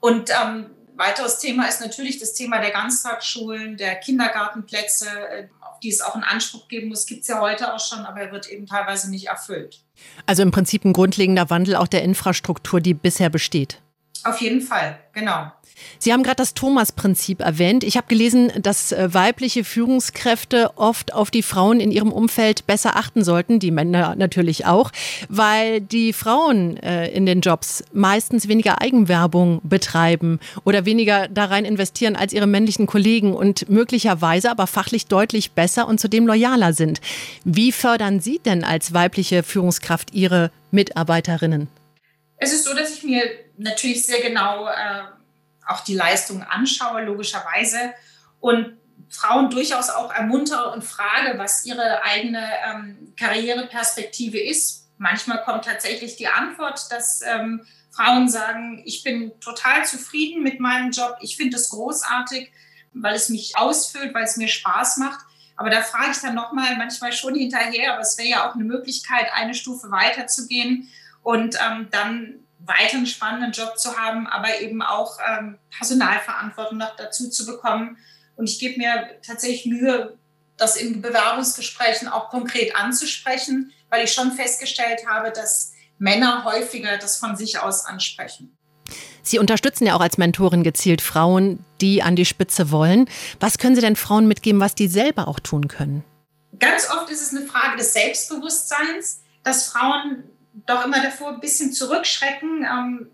Und 0.00 0.30
ähm, 0.30 0.70
weiteres 0.94 1.38
Thema 1.38 1.68
ist 1.68 1.80
natürlich 1.80 2.18
das 2.18 2.34
Thema 2.34 2.60
der 2.60 2.70
Ganztagsschulen, 2.70 3.76
der 3.76 3.96
Kindergartenplätze, 3.96 5.06
äh, 5.06 5.48
auf 5.60 5.80
die 5.80 5.90
es 5.90 6.00
auch 6.00 6.14
einen 6.14 6.24
Anspruch 6.24 6.68
geben 6.68 6.88
muss. 6.88 7.06
Gibt 7.06 7.22
es 7.22 7.28
ja 7.28 7.40
heute 7.40 7.74
auch 7.74 7.80
schon, 7.80 8.00
aber 8.00 8.20
er 8.20 8.32
wird 8.32 8.48
eben 8.48 8.66
teilweise 8.66 9.10
nicht 9.10 9.28
erfüllt. 9.28 9.84
Also 10.26 10.42
im 10.42 10.50
Prinzip 10.50 10.84
ein 10.84 10.92
grundlegender 10.92 11.50
Wandel 11.50 11.76
auch 11.76 11.88
der 11.88 12.02
Infrastruktur, 12.02 12.80
die 12.80 12.94
bisher 12.94 13.30
besteht. 13.30 13.80
Auf 14.24 14.40
jeden 14.40 14.60
Fall, 14.60 14.98
genau. 15.12 15.50
Sie 15.98 16.12
haben 16.12 16.22
gerade 16.22 16.36
das 16.36 16.54
Thomas-Prinzip 16.54 17.40
erwähnt. 17.40 17.84
Ich 17.84 17.96
habe 17.96 18.06
gelesen, 18.06 18.52
dass 18.60 18.92
äh, 18.92 19.12
weibliche 19.12 19.64
Führungskräfte 19.64 20.70
oft 20.76 21.12
auf 21.12 21.30
die 21.30 21.42
Frauen 21.42 21.80
in 21.80 21.90
ihrem 21.90 22.12
Umfeld 22.12 22.66
besser 22.66 22.96
achten 22.96 23.24
sollten, 23.24 23.58
die 23.58 23.70
Männer 23.70 24.14
natürlich 24.16 24.66
auch, 24.66 24.90
weil 25.28 25.80
die 25.80 26.12
Frauen 26.12 26.76
äh, 26.78 27.08
in 27.08 27.26
den 27.26 27.40
Jobs 27.40 27.84
meistens 27.92 28.48
weniger 28.48 28.80
Eigenwerbung 28.80 29.60
betreiben 29.64 30.40
oder 30.64 30.84
weniger 30.84 31.28
da 31.28 31.46
rein 31.46 31.64
investieren 31.64 32.16
als 32.16 32.32
ihre 32.32 32.46
männlichen 32.46 32.86
Kollegen 32.86 33.34
und 33.34 33.68
möglicherweise 33.68 34.50
aber 34.50 34.66
fachlich 34.66 35.06
deutlich 35.06 35.52
besser 35.52 35.88
und 35.88 36.00
zudem 36.00 36.26
loyaler 36.26 36.72
sind. 36.72 37.00
Wie 37.44 37.72
fördern 37.72 38.20
Sie 38.20 38.38
denn 38.38 38.64
als 38.64 38.92
weibliche 38.92 39.42
Führungskraft 39.42 40.14
Ihre 40.14 40.50
Mitarbeiterinnen? 40.70 41.68
Es 42.44 42.52
ist 42.52 42.64
so, 42.64 42.74
dass 42.74 42.96
ich 42.96 43.04
mir 43.04 43.22
natürlich 43.62 44.04
sehr 44.04 44.20
genau 44.20 44.68
äh 44.68 45.04
auch 45.66 45.80
die 45.80 45.94
Leistung 45.94 46.42
anschaue, 46.42 47.02
logischerweise. 47.04 47.94
Und 48.40 48.76
Frauen 49.08 49.50
durchaus 49.50 49.90
auch 49.90 50.12
ermuntere 50.12 50.70
und 50.70 50.82
frage, 50.82 51.38
was 51.38 51.64
ihre 51.66 52.02
eigene 52.02 52.48
ähm, 52.66 53.14
Karriereperspektive 53.16 54.40
ist. 54.40 54.88
Manchmal 54.98 55.42
kommt 55.44 55.64
tatsächlich 55.64 56.16
die 56.16 56.28
Antwort, 56.28 56.90
dass 56.90 57.20
ähm, 57.22 57.66
Frauen 57.90 58.28
sagen, 58.28 58.82
ich 58.86 59.02
bin 59.02 59.38
total 59.40 59.84
zufrieden 59.84 60.42
mit 60.42 60.60
meinem 60.60 60.92
Job, 60.92 61.16
ich 61.20 61.36
finde 61.36 61.58
es 61.58 61.68
großartig, 61.68 62.50
weil 62.94 63.14
es 63.14 63.28
mich 63.28 63.56
ausfüllt, 63.56 64.14
weil 64.14 64.24
es 64.24 64.36
mir 64.36 64.48
Spaß 64.48 64.96
macht. 64.96 65.20
Aber 65.56 65.68
da 65.68 65.82
frage 65.82 66.12
ich 66.12 66.18
dann 66.18 66.34
nochmal 66.34 66.76
manchmal 66.76 67.12
schon 67.12 67.34
hinterher, 67.34 67.92
aber 67.92 68.02
es 68.02 68.16
wäre 68.16 68.28
ja 68.28 68.48
auch 68.48 68.54
eine 68.54 68.64
Möglichkeit, 68.64 69.26
eine 69.34 69.54
Stufe 69.54 69.90
weiterzugehen 69.90 70.88
und 71.22 71.56
ähm, 71.56 71.88
dann 71.90 72.41
weiter 72.66 72.96
einen 72.96 73.06
spannenden 73.06 73.52
Job 73.52 73.78
zu 73.78 73.96
haben, 73.96 74.26
aber 74.26 74.60
eben 74.60 74.82
auch 74.82 75.18
ähm, 75.26 75.58
Personalverantwortung 75.76 76.78
noch 76.78 76.96
dazu 76.96 77.28
zu 77.28 77.46
bekommen. 77.46 77.96
Und 78.36 78.48
ich 78.48 78.58
gebe 78.58 78.78
mir 78.78 79.10
tatsächlich 79.26 79.66
Mühe, 79.66 80.16
das 80.56 80.76
in 80.76 81.02
Bewerbungsgesprächen 81.02 82.08
auch 82.08 82.30
konkret 82.30 82.76
anzusprechen, 82.76 83.72
weil 83.90 84.04
ich 84.04 84.12
schon 84.12 84.32
festgestellt 84.32 85.00
habe, 85.08 85.32
dass 85.32 85.72
Männer 85.98 86.44
häufiger 86.44 86.98
das 86.98 87.16
von 87.16 87.36
sich 87.36 87.58
aus 87.58 87.84
ansprechen. 87.84 88.56
Sie 89.22 89.38
unterstützen 89.38 89.86
ja 89.86 89.94
auch 89.94 90.00
als 90.00 90.18
Mentorin 90.18 90.62
gezielt 90.62 91.00
Frauen, 91.00 91.64
die 91.80 92.02
an 92.02 92.16
die 92.16 92.24
Spitze 92.24 92.70
wollen. 92.70 93.08
Was 93.40 93.58
können 93.58 93.74
Sie 93.74 93.80
denn 93.80 93.96
Frauen 93.96 94.26
mitgeben, 94.26 94.60
was 94.60 94.74
die 94.74 94.88
selber 94.88 95.28
auch 95.28 95.38
tun 95.40 95.68
können? 95.68 96.04
Ganz 96.58 96.88
oft 96.90 97.10
ist 97.10 97.22
es 97.22 97.36
eine 97.36 97.46
Frage 97.46 97.76
des 97.76 97.92
Selbstbewusstseins, 97.92 99.22
dass 99.42 99.68
Frauen 99.68 100.24
doch 100.52 100.84
immer 100.84 101.02
davor 101.02 101.30
ein 101.30 101.40
bisschen 101.40 101.72
zurückschrecken. 101.72 102.64
Ähm, 102.64 103.10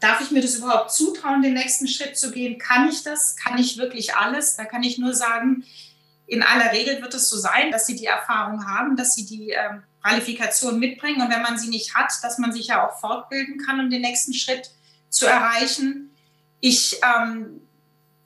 darf 0.00 0.20
ich 0.20 0.30
mir 0.30 0.42
das 0.42 0.56
überhaupt 0.56 0.92
zutrauen, 0.92 1.42
den 1.42 1.54
nächsten 1.54 1.88
Schritt 1.88 2.16
zu 2.18 2.30
gehen? 2.30 2.58
Kann 2.58 2.88
ich 2.88 3.02
das? 3.02 3.36
Kann 3.36 3.58
ich 3.58 3.78
wirklich 3.78 4.14
alles? 4.14 4.56
Da 4.56 4.64
kann 4.64 4.82
ich 4.82 4.98
nur 4.98 5.14
sagen, 5.14 5.64
in 6.26 6.42
aller 6.42 6.72
Regel 6.72 7.00
wird 7.02 7.14
es 7.14 7.28
so 7.28 7.36
sein, 7.36 7.70
dass 7.70 7.86
sie 7.86 7.96
die 7.96 8.06
Erfahrung 8.06 8.66
haben, 8.66 8.96
dass 8.96 9.14
sie 9.14 9.26
die 9.26 9.50
ähm, 9.50 9.82
Qualifikation 10.02 10.78
mitbringen. 10.78 11.22
Und 11.22 11.30
wenn 11.30 11.42
man 11.42 11.58
sie 11.58 11.68
nicht 11.68 11.94
hat, 11.94 12.12
dass 12.22 12.38
man 12.38 12.52
sich 12.52 12.68
ja 12.68 12.86
auch 12.86 12.98
fortbilden 12.98 13.58
kann, 13.58 13.80
um 13.80 13.90
den 13.90 14.02
nächsten 14.02 14.34
Schritt 14.34 14.70
zu 15.08 15.26
erreichen. 15.26 16.10
Ich 16.60 16.98
ähm, 17.02 17.60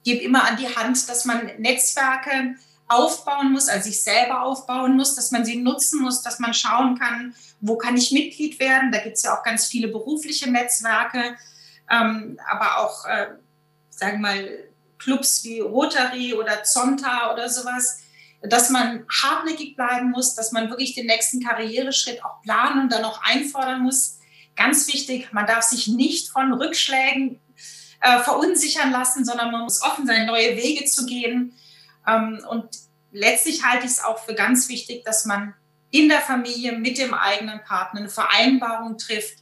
gebe 0.03 0.23
immer 0.23 0.45
an 0.45 0.57
die 0.57 0.75
Hand, 0.75 1.07
dass 1.07 1.25
man 1.25 1.45
Netzwerke 1.59 2.55
aufbauen 2.89 3.51
muss, 3.51 3.69
also 3.69 3.89
sich 3.89 4.03
selber 4.03 4.41
aufbauen 4.41 4.97
muss, 4.97 5.15
dass 5.15 5.31
man 5.31 5.45
sie 5.45 5.57
nutzen 5.57 6.01
muss, 6.01 6.21
dass 6.21 6.39
man 6.39 6.53
schauen 6.53 6.97
kann, 6.97 7.35
wo 7.61 7.77
kann 7.77 7.95
ich 7.95 8.11
Mitglied 8.11 8.59
werden. 8.59 8.91
Da 8.91 8.99
gibt 8.99 9.17
es 9.17 9.23
ja 9.23 9.37
auch 9.37 9.43
ganz 9.43 9.67
viele 9.67 9.87
berufliche 9.87 10.49
Netzwerke, 10.49 11.35
ähm, 11.89 12.39
aber 12.49 12.79
auch, 12.79 13.05
äh, 13.05 13.27
sagen 13.89 14.21
wir 14.21 14.29
mal, 14.29 14.49
Clubs 14.97 15.43
wie 15.43 15.59
Rotary 15.59 16.33
oder 16.33 16.63
Zonta 16.63 17.31
oder 17.31 17.47
sowas, 17.47 18.01
dass 18.41 18.69
man 18.69 19.05
hartnäckig 19.21 19.75
bleiben 19.75 20.11
muss, 20.11 20.35
dass 20.35 20.51
man 20.51 20.69
wirklich 20.69 20.95
den 20.95 21.07
nächsten 21.07 21.41
Karriereschritt 21.41 22.23
auch 22.23 22.41
planen 22.41 22.83
und 22.83 22.91
dann 22.91 23.03
auch 23.03 23.21
einfordern 23.23 23.81
muss. 23.81 24.19
Ganz 24.55 24.87
wichtig, 24.87 25.31
man 25.31 25.45
darf 25.45 25.63
sich 25.63 25.87
nicht 25.87 26.29
von 26.29 26.53
Rückschlägen 26.53 27.39
äh, 28.01 28.19
verunsichern 28.19 28.91
lassen, 28.91 29.25
sondern 29.25 29.51
man 29.51 29.61
muss 29.61 29.81
offen 29.81 30.05
sein, 30.05 30.25
neue 30.25 30.55
Wege 30.55 30.85
zu 30.85 31.05
gehen. 31.05 31.53
Ähm, 32.09 32.45
und 32.49 32.69
letztlich 33.11 33.63
halte 33.63 33.85
ich 33.85 33.91
es 33.91 34.03
auch 34.03 34.19
für 34.19 34.33
ganz 34.33 34.69
wichtig, 34.69 35.03
dass 35.03 35.25
man 35.25 35.53
in 35.91 36.09
der 36.09 36.21
Familie 36.21 36.73
mit 36.73 36.97
dem 36.97 37.13
eigenen 37.13 37.63
Partner 37.63 38.01
eine 38.01 38.09
Vereinbarung 38.09 38.97
trifft, 38.97 39.39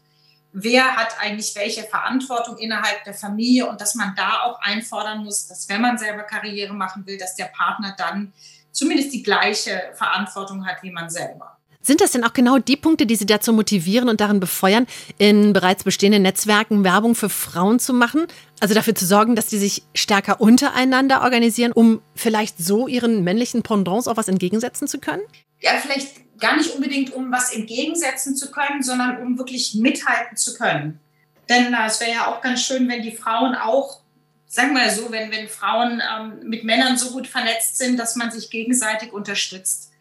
wer 0.53 0.95
hat 0.95 1.19
eigentlich 1.19 1.55
welche 1.55 1.83
Verantwortung 1.83 2.57
innerhalb 2.57 3.03
der 3.03 3.13
Familie 3.13 3.67
und 3.67 3.81
dass 3.81 3.95
man 3.95 4.15
da 4.15 4.43
auch 4.43 4.59
einfordern 4.61 5.23
muss, 5.23 5.47
dass 5.47 5.67
wenn 5.69 5.81
man 5.81 5.97
selber 5.97 6.23
Karriere 6.23 6.73
machen 6.73 7.05
will, 7.05 7.17
dass 7.17 7.35
der 7.35 7.45
Partner 7.45 7.95
dann 7.97 8.33
zumindest 8.71 9.13
die 9.13 9.23
gleiche 9.23 9.91
Verantwortung 9.95 10.65
hat 10.65 10.81
wie 10.83 10.91
man 10.91 11.09
selber. 11.09 11.56
Sind 11.87 12.01
das 12.01 12.11
denn 12.11 12.25
auch 12.25 12.33
genau 12.33 12.57
die 12.57 12.75
Punkte, 12.75 13.05
die 13.05 13.15
Sie 13.15 13.25
dazu 13.25 13.53
motivieren 13.53 14.09
und 14.09 14.19
darin 14.19 14.41
befeuern, 14.41 14.87
in 15.17 15.53
bereits 15.53 15.85
bestehenden 15.85 16.21
Netzwerken 16.21 16.83
Werbung 16.83 17.15
für 17.15 17.29
Frauen 17.29 17.79
zu 17.79 17.93
machen? 17.93 18.27
Also 18.59 18.73
dafür 18.73 18.93
zu 18.93 19.05
sorgen, 19.05 19.37
dass 19.37 19.47
die 19.47 19.57
sich 19.57 19.83
stärker 19.95 20.41
untereinander 20.41 21.21
organisieren, 21.21 21.71
um 21.71 22.01
vielleicht 22.13 22.57
so 22.57 22.89
ihren 22.89 23.23
männlichen 23.23 23.63
Pendants 23.63 24.09
auch 24.09 24.17
was 24.17 24.27
entgegensetzen 24.27 24.89
zu 24.89 24.99
können? 24.99 25.21
Ja, 25.61 25.71
vielleicht 25.81 26.37
gar 26.41 26.57
nicht 26.57 26.75
unbedingt, 26.75 27.13
um 27.13 27.31
was 27.31 27.53
entgegensetzen 27.53 28.35
zu 28.35 28.51
können, 28.51 28.83
sondern 28.83 29.21
um 29.21 29.37
wirklich 29.37 29.73
mithalten 29.75 30.35
zu 30.35 30.55
können. 30.55 30.99
Denn 31.47 31.73
äh, 31.73 31.85
es 31.85 32.01
wäre 32.01 32.11
ja 32.11 32.27
auch 32.27 32.41
ganz 32.41 32.63
schön, 32.63 32.89
wenn 32.89 33.01
die 33.01 33.15
Frauen 33.15 33.55
auch 33.55 34.01
sagen 34.45 34.73
wir 34.73 34.89
so, 34.89 35.09
wenn, 35.09 35.31
wenn 35.31 35.47
Frauen 35.47 36.01
ähm, 36.01 36.49
mit 36.49 36.65
Männern 36.65 36.97
so 36.97 37.11
gut 37.11 37.27
vernetzt 37.27 37.77
sind, 37.77 37.97
dass 37.97 38.17
man 38.17 38.29
sich 38.29 38.49
gegenseitig 38.49 39.13
unterstützt. 39.13 39.93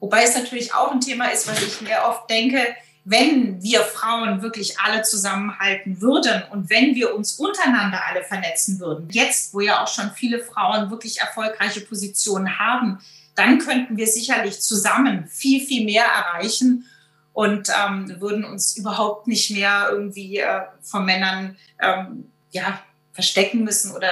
Wobei 0.00 0.24
es 0.24 0.34
natürlich 0.34 0.74
auch 0.74 0.90
ein 0.90 1.00
Thema 1.00 1.26
ist, 1.26 1.46
was 1.46 1.62
ich 1.62 1.80
mir 1.82 2.02
oft 2.08 2.28
denke, 2.28 2.74
wenn 3.04 3.62
wir 3.62 3.80
Frauen 3.80 4.42
wirklich 4.42 4.78
alle 4.80 5.02
zusammenhalten 5.02 6.00
würden 6.00 6.42
und 6.50 6.68
wenn 6.68 6.94
wir 6.94 7.14
uns 7.14 7.38
untereinander 7.38 8.00
alle 8.06 8.22
vernetzen 8.22 8.78
würden, 8.80 9.08
jetzt, 9.10 9.54
wo 9.54 9.60
ja 9.60 9.82
auch 9.82 9.88
schon 9.88 10.10
viele 10.12 10.40
Frauen 10.40 10.90
wirklich 10.90 11.20
erfolgreiche 11.20 11.80
Positionen 11.80 12.58
haben, 12.58 12.98
dann 13.34 13.58
könnten 13.58 13.96
wir 13.96 14.06
sicherlich 14.06 14.60
zusammen 14.60 15.26
viel, 15.28 15.64
viel 15.64 15.84
mehr 15.84 16.04
erreichen 16.04 16.86
und 17.32 17.68
ähm, 17.70 18.20
würden 18.20 18.44
uns 18.44 18.76
überhaupt 18.76 19.26
nicht 19.26 19.50
mehr 19.50 19.88
irgendwie 19.90 20.38
äh, 20.38 20.62
von 20.82 21.04
Männern 21.06 21.56
ähm, 21.80 22.30
ja, 22.50 22.80
verstecken 23.12 23.64
müssen 23.64 23.94
oder, 23.94 24.10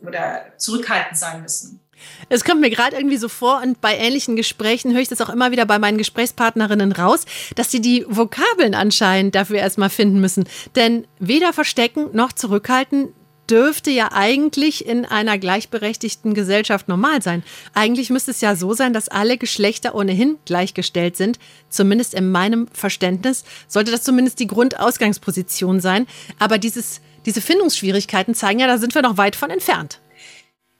oder 0.00 0.44
zurückhaltend 0.56 1.18
sein 1.18 1.42
müssen. 1.42 1.80
Es 2.28 2.44
kommt 2.44 2.60
mir 2.60 2.70
gerade 2.70 2.96
irgendwie 2.96 3.16
so 3.16 3.28
vor 3.28 3.60
und 3.62 3.80
bei 3.80 3.96
ähnlichen 3.96 4.36
Gesprächen 4.36 4.92
höre 4.92 5.00
ich 5.00 5.08
das 5.08 5.20
auch 5.20 5.28
immer 5.28 5.50
wieder 5.50 5.66
bei 5.66 5.78
meinen 5.78 5.98
Gesprächspartnerinnen 5.98 6.92
raus, 6.92 7.24
dass 7.54 7.70
sie 7.70 7.80
die 7.80 8.04
Vokabeln 8.08 8.74
anscheinend 8.74 9.34
dafür 9.34 9.58
erstmal 9.58 9.90
finden 9.90 10.20
müssen. 10.20 10.44
Denn 10.76 11.06
weder 11.18 11.52
verstecken 11.52 12.08
noch 12.12 12.32
zurückhalten 12.32 13.08
dürfte 13.50 13.90
ja 13.90 14.10
eigentlich 14.12 14.86
in 14.86 15.04
einer 15.04 15.36
gleichberechtigten 15.36 16.34
Gesellschaft 16.34 16.88
normal 16.88 17.20
sein. 17.20 17.42
Eigentlich 17.74 18.10
müsste 18.10 18.30
es 18.30 18.40
ja 18.40 18.54
so 18.54 18.74
sein, 18.74 18.92
dass 18.92 19.08
alle 19.08 19.38
Geschlechter 19.38 19.96
ohnehin 19.96 20.38
gleichgestellt 20.44 21.16
sind. 21.16 21.40
Zumindest 21.68 22.14
in 22.14 22.30
meinem 22.30 22.68
Verständnis 22.72 23.44
sollte 23.66 23.90
das 23.90 24.04
zumindest 24.04 24.38
die 24.38 24.46
Grundausgangsposition 24.46 25.80
sein. 25.80 26.06
Aber 26.38 26.58
dieses 26.58 27.00
diese 27.26 27.40
Findungsschwierigkeiten 27.40 28.34
zeigen 28.34 28.60
ja, 28.60 28.66
da 28.66 28.78
sind 28.78 28.94
wir 28.94 29.02
noch 29.02 29.16
weit 29.16 29.36
von 29.36 29.50
entfernt. 29.50 30.00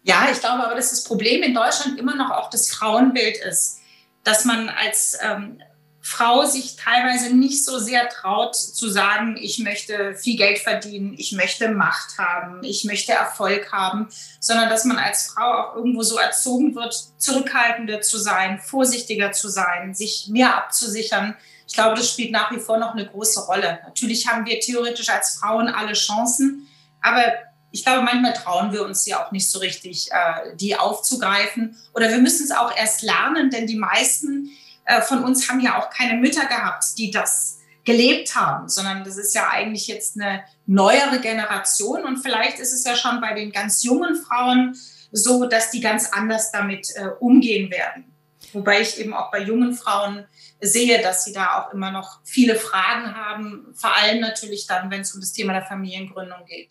Ja, 0.03 0.29
ich 0.33 0.41
glaube 0.41 0.65
aber, 0.65 0.75
dass 0.75 0.91
das 0.91 1.05
Problem 1.05 1.43
in 1.43 1.55
Deutschland 1.55 1.99
immer 1.99 2.17
noch 2.17 2.31
auch 2.31 2.51
das 2.51 2.71
Frauenbild 2.71 3.37
ist, 3.39 3.81
dass 4.25 4.45
man 4.45 4.69
als 4.69 5.19
ähm, 5.23 5.61
Frau 6.01 6.45
sich 6.47 6.77
teilweise 6.77 7.35
nicht 7.35 7.65
so 7.65 7.79
sehr 7.79 8.09
traut 8.09 8.57
zu 8.57 8.89
sagen, 8.89 9.37
ich 9.39 9.59
möchte 9.59 10.15
viel 10.15 10.37
Geld 10.37 10.59
verdienen, 10.59 11.15
ich 11.19 11.33
möchte 11.33 11.69
Macht 11.69 12.19
haben, 12.19 12.65
ich 12.65 12.85
möchte 12.85 13.13
Erfolg 13.13 13.71
haben, 13.73 14.09
sondern 14.41 14.71
dass 14.71 14.87
man 14.87 14.99
als 14.99 15.33
Frau 15.33 15.53
auch 15.53 15.77
irgendwo 15.77 16.03
so 16.03 16.17
erzogen 16.17 16.75
wird, 16.75 16.95
zurückhaltender 17.19 18.01
zu 18.01 18.19
sein, 18.19 18.59
vorsichtiger 18.59 19.33
zu 19.33 19.49
sein, 19.49 19.95
sich 19.95 20.29
mehr 20.29 20.57
abzusichern, 20.57 21.37
ich 21.71 21.77
glaube, 21.77 21.95
das 21.95 22.11
spielt 22.11 22.33
nach 22.33 22.51
wie 22.51 22.59
vor 22.59 22.79
noch 22.79 22.95
eine 22.95 23.07
große 23.07 23.47
Rolle. 23.47 23.79
Natürlich 23.85 24.27
haben 24.27 24.45
wir 24.45 24.59
theoretisch 24.59 25.09
als 25.09 25.39
Frauen 25.39 25.69
alle 25.69 25.93
Chancen, 25.93 26.67
aber 27.01 27.23
ich 27.73 27.85
glaube, 27.85 28.03
manchmal 28.03 28.33
trauen 28.33 28.73
wir 28.73 28.85
uns 28.85 29.07
ja 29.07 29.25
auch 29.25 29.33
nicht 29.33 29.49
so 29.49 29.59
richtig, 29.59 30.11
äh, 30.11 30.57
die 30.57 30.77
aufzugreifen. 30.77 31.77
Oder 31.95 32.09
wir 32.11 32.19
müssen 32.19 32.45
es 32.45 32.51
auch 32.51 32.77
erst 32.77 33.03
lernen, 33.03 33.51
denn 33.51 33.67
die 33.67 33.77
meisten 33.77 34.51
äh, 34.85 35.01
von 35.03 35.23
uns 35.23 35.49
haben 35.49 35.61
ja 35.61 35.79
auch 35.79 35.91
keine 35.91 36.19
Mütter 36.21 36.47
gehabt, 36.47 36.85
die 36.99 37.11
das 37.11 37.59
gelebt 37.85 38.35
haben, 38.35 38.69
sondern 38.69 39.05
das 39.05 39.17
ist 39.17 39.35
ja 39.35 39.49
eigentlich 39.51 39.87
jetzt 39.87 40.21
eine 40.21 40.45
neuere 40.67 41.21
Generation. 41.21 42.05
Und 42.05 42.19
vielleicht 42.19 42.59
ist 42.59 42.73
es 42.73 42.85
ja 42.85 42.95
schon 42.95 43.21
bei 43.21 43.35
den 43.35 43.53
ganz 43.53 43.83
jungen 43.83 44.17
Frauen 44.17 44.77
so, 45.13 45.47
dass 45.47 45.71
die 45.71 45.81
ganz 45.81 46.13
anders 46.13 46.53
damit 46.53 46.89
äh, 46.97 47.09
umgehen 47.21 47.71
werden. 47.71 48.05
Wobei 48.53 48.81
ich 48.81 48.99
eben 48.99 49.15
auch 49.15 49.31
bei 49.31 49.41
jungen 49.41 49.75
Frauen 49.75 50.27
sehe, 50.61 51.01
dass 51.03 51.25
sie 51.25 51.33
da 51.33 51.59
auch 51.59 51.73
immer 51.73 51.91
noch 51.91 52.21
viele 52.25 52.57
Fragen 52.57 53.15
haben, 53.15 53.73
vor 53.75 53.97
allem 53.97 54.21
natürlich 54.21 54.67
dann, 54.67 54.91
wenn 54.91 55.03
es 55.03 55.15
um 55.15 55.21
das 55.21 55.33
Thema 55.33 55.53
der 55.53 55.65
Familiengründung 55.65 56.45
geht. 56.47 56.71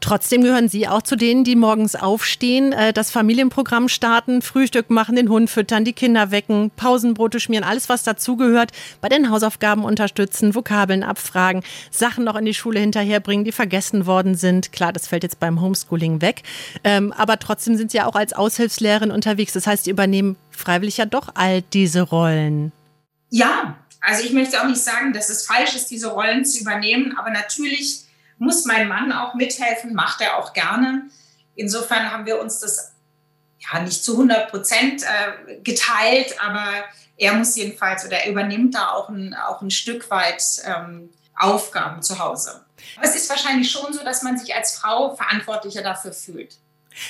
Trotzdem 0.00 0.42
gehören 0.42 0.68
Sie 0.68 0.88
auch 0.88 1.02
zu 1.02 1.16
denen, 1.16 1.44
die 1.44 1.56
morgens 1.56 1.94
aufstehen, 1.94 2.72
äh, 2.72 2.92
das 2.92 3.10
Familienprogramm 3.10 3.88
starten, 3.88 4.42
Frühstück 4.42 4.90
machen, 4.90 5.16
den 5.16 5.28
Hund 5.28 5.50
füttern, 5.50 5.84
die 5.84 5.92
Kinder 5.92 6.30
wecken, 6.30 6.70
Pausenbrote 6.76 7.40
schmieren, 7.40 7.64
alles 7.64 7.88
was 7.88 8.02
dazugehört, 8.02 8.72
bei 9.00 9.08
den 9.08 9.30
Hausaufgaben 9.30 9.84
unterstützen, 9.84 10.54
Vokabeln 10.54 11.02
abfragen, 11.02 11.62
Sachen 11.90 12.24
noch 12.24 12.36
in 12.36 12.44
die 12.44 12.54
Schule 12.54 12.80
hinterherbringen, 12.80 13.44
die 13.44 13.52
vergessen 13.52 14.06
worden 14.06 14.34
sind. 14.34 14.72
Klar, 14.72 14.92
das 14.92 15.08
fällt 15.08 15.22
jetzt 15.22 15.40
beim 15.40 15.60
Homeschooling 15.60 16.20
weg. 16.20 16.42
Ähm, 16.84 17.12
aber 17.12 17.38
trotzdem 17.38 17.76
sind 17.76 17.90
Sie 17.90 17.98
ja 17.98 18.06
auch 18.06 18.16
als 18.16 18.32
Aushilfslehrerin 18.32 19.10
unterwegs. 19.10 19.52
Das 19.52 19.66
heißt, 19.66 19.84
Sie 19.84 19.90
übernehmen 19.90 20.36
freiwillig 20.50 20.96
ja 20.96 21.06
doch 21.06 21.30
all 21.34 21.62
diese 21.62 22.02
Rollen. 22.02 22.72
Ja, 23.30 23.76
also 24.00 24.24
ich 24.24 24.32
möchte 24.32 24.60
auch 24.60 24.66
nicht 24.66 24.82
sagen, 24.82 25.12
dass 25.12 25.30
es 25.30 25.46
falsch 25.46 25.74
ist, 25.74 25.90
diese 25.90 26.08
Rollen 26.08 26.44
zu 26.44 26.60
übernehmen, 26.60 27.16
aber 27.18 27.30
natürlich 27.30 28.05
muss 28.38 28.64
mein 28.64 28.88
Mann 28.88 29.12
auch 29.12 29.34
mithelfen, 29.34 29.94
macht 29.94 30.20
er 30.20 30.36
auch 30.36 30.52
gerne. 30.52 31.10
Insofern 31.54 32.10
haben 32.10 32.26
wir 32.26 32.40
uns 32.40 32.60
das 32.60 32.92
ja 33.58 33.80
nicht 33.80 34.04
zu 34.04 34.12
100 34.12 34.50
Prozent 34.50 35.02
äh, 35.02 35.60
geteilt, 35.60 36.40
aber 36.40 36.66
er 37.16 37.32
muss 37.32 37.56
jedenfalls 37.56 38.04
oder 38.04 38.18
er 38.18 38.30
übernimmt 38.30 38.74
da 38.74 38.90
auch 38.90 39.08
ein, 39.08 39.34
auch 39.34 39.62
ein 39.62 39.70
Stück 39.70 40.10
weit 40.10 40.42
ähm, 40.64 41.10
Aufgaben 41.34 42.02
zu 42.02 42.18
Hause. 42.18 42.64
Aber 42.96 43.06
es 43.06 43.16
ist 43.16 43.30
wahrscheinlich 43.30 43.70
schon 43.70 43.92
so, 43.92 44.04
dass 44.04 44.22
man 44.22 44.38
sich 44.38 44.54
als 44.54 44.76
Frau 44.76 45.14
verantwortlicher 45.14 45.82
dafür 45.82 46.12
fühlt. 46.12 46.58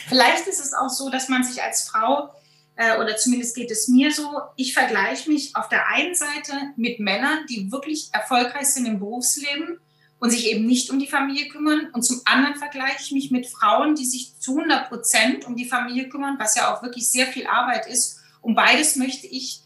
Vielleicht 0.08 0.46
ist 0.46 0.60
es 0.60 0.74
auch 0.74 0.88
so, 0.88 1.10
dass 1.10 1.28
man 1.28 1.44
sich 1.44 1.62
als 1.62 1.88
Frau 1.88 2.30
äh, 2.76 2.98
oder 2.98 3.16
zumindest 3.16 3.56
geht 3.56 3.70
es 3.70 3.88
mir 3.88 4.12
so, 4.12 4.40
ich 4.56 4.74
vergleiche 4.74 5.30
mich 5.30 5.56
auf 5.56 5.68
der 5.68 5.88
einen 5.88 6.14
Seite 6.14 6.52
mit 6.76 7.00
Männern, 7.00 7.46
die 7.48 7.70
wirklich 7.72 8.10
erfolgreich 8.12 8.66
sind 8.66 8.86
im 8.86 8.98
Berufsleben 8.98 9.80
und 10.18 10.30
sich 10.30 10.50
eben 10.50 10.66
nicht 10.66 10.90
um 10.90 10.98
die 10.98 11.06
Familie 11.06 11.48
kümmern. 11.48 11.90
Und 11.92 12.02
zum 12.02 12.20
anderen 12.24 12.56
vergleiche 12.56 13.02
ich 13.02 13.12
mich 13.12 13.30
mit 13.30 13.46
Frauen, 13.46 13.94
die 13.94 14.06
sich 14.06 14.38
zu 14.38 14.56
100 14.56 14.88
Prozent 14.88 15.44
um 15.46 15.56
die 15.56 15.68
Familie 15.68 16.08
kümmern, 16.08 16.36
was 16.38 16.54
ja 16.54 16.74
auch 16.74 16.82
wirklich 16.82 17.08
sehr 17.08 17.26
viel 17.26 17.46
Arbeit 17.46 17.86
ist. 17.86 18.20
Und 18.40 18.54
beides 18.54 18.96
möchte 18.96 19.26
ich 19.26 19.62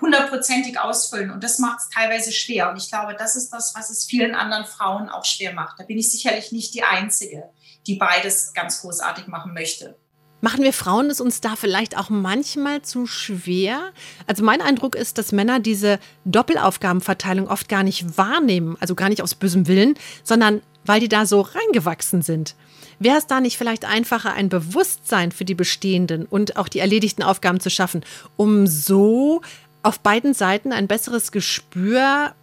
hundertprozentig 0.00 0.80
ausfüllen. 0.80 1.30
Und 1.30 1.44
das 1.44 1.58
macht 1.58 1.78
es 1.80 1.88
teilweise 1.88 2.32
schwer. 2.32 2.70
Und 2.70 2.76
ich 2.76 2.88
glaube, 2.88 3.14
das 3.16 3.36
ist 3.36 3.50
das, 3.50 3.74
was 3.74 3.90
es 3.90 4.04
vielen 4.04 4.34
anderen 4.34 4.64
Frauen 4.64 5.08
auch 5.08 5.24
schwer 5.24 5.54
macht. 5.54 5.78
Da 5.78 5.84
bin 5.84 5.98
ich 5.98 6.10
sicherlich 6.10 6.50
nicht 6.50 6.74
die 6.74 6.82
Einzige, 6.82 7.50
die 7.86 7.94
beides 7.94 8.52
ganz 8.52 8.80
großartig 8.80 9.28
machen 9.28 9.54
möchte. 9.54 9.96
Machen 10.44 10.64
wir 10.64 10.72
Frauen 10.72 11.08
es 11.08 11.20
uns 11.20 11.40
da 11.40 11.54
vielleicht 11.54 11.96
auch 11.96 12.10
manchmal 12.10 12.82
zu 12.82 13.06
schwer? 13.06 13.92
Also 14.26 14.42
mein 14.42 14.60
Eindruck 14.60 14.96
ist, 14.96 15.16
dass 15.16 15.30
Männer 15.30 15.60
diese 15.60 16.00
Doppelaufgabenverteilung 16.24 17.46
oft 17.46 17.68
gar 17.68 17.84
nicht 17.84 18.18
wahrnehmen, 18.18 18.76
also 18.80 18.96
gar 18.96 19.08
nicht 19.08 19.22
aus 19.22 19.36
bösem 19.36 19.68
Willen, 19.68 19.94
sondern 20.24 20.60
weil 20.84 20.98
die 20.98 21.08
da 21.08 21.26
so 21.26 21.42
reingewachsen 21.42 22.22
sind. 22.22 22.56
Wäre 22.98 23.18
es 23.18 23.28
da 23.28 23.40
nicht 23.40 23.56
vielleicht 23.56 23.84
einfacher, 23.84 24.32
ein 24.32 24.48
Bewusstsein 24.48 25.30
für 25.30 25.44
die 25.44 25.54
bestehenden 25.54 26.26
und 26.26 26.56
auch 26.56 26.66
die 26.66 26.80
erledigten 26.80 27.22
Aufgaben 27.22 27.60
zu 27.60 27.70
schaffen, 27.70 28.04
um 28.36 28.66
so 28.66 29.42
auf 29.84 30.00
beiden 30.00 30.34
Seiten 30.34 30.72
ein 30.72 30.88
besseres 30.88 31.30
Gespür, 31.30 32.34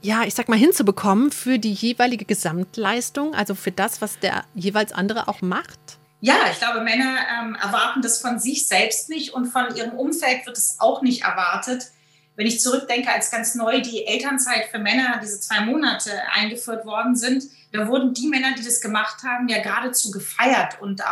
ja, 0.00 0.22
ich 0.24 0.34
sag 0.34 0.48
mal, 0.48 0.58
hinzubekommen 0.58 1.32
für 1.32 1.58
die 1.58 1.72
jeweilige 1.72 2.24
Gesamtleistung, 2.24 3.34
also 3.34 3.56
für 3.56 3.72
das, 3.72 4.00
was 4.00 4.20
der 4.20 4.44
jeweils 4.54 4.92
andere 4.92 5.26
auch 5.26 5.42
macht? 5.42 5.98
Ja, 6.24 6.36
ich 6.52 6.58
glaube, 6.58 6.82
Männer 6.82 7.16
ähm, 7.36 7.56
erwarten 7.60 8.00
das 8.00 8.20
von 8.20 8.38
sich 8.38 8.68
selbst 8.68 9.08
nicht 9.08 9.34
und 9.34 9.46
von 9.46 9.74
ihrem 9.74 9.94
Umfeld 9.94 10.46
wird 10.46 10.56
es 10.56 10.76
auch 10.78 11.02
nicht 11.02 11.22
erwartet, 11.22 11.90
wenn 12.36 12.46
ich 12.46 12.60
zurückdenke, 12.60 13.12
als 13.12 13.32
ganz 13.32 13.56
neu 13.56 13.80
die 13.80 14.06
Elternzeit 14.06 14.66
für 14.70 14.78
Männer, 14.78 15.18
diese 15.20 15.40
zwei 15.40 15.62
Monate 15.62 16.12
eingeführt 16.32 16.86
worden 16.86 17.16
sind, 17.16 17.42
da 17.72 17.88
wurden 17.88 18.14
die 18.14 18.28
Männer, 18.28 18.54
die 18.56 18.62
das 18.62 18.80
gemacht 18.80 19.24
haben, 19.24 19.48
ja 19.48 19.60
geradezu 19.60 20.12
gefeiert 20.12 20.80
und 20.80 21.00
äh, 21.00 21.04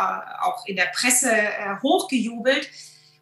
auch 0.43 0.65
in 0.65 0.77
der 0.77 0.89
Presse 0.95 1.29
äh, 1.29 1.75
hochgejubelt. 1.83 2.69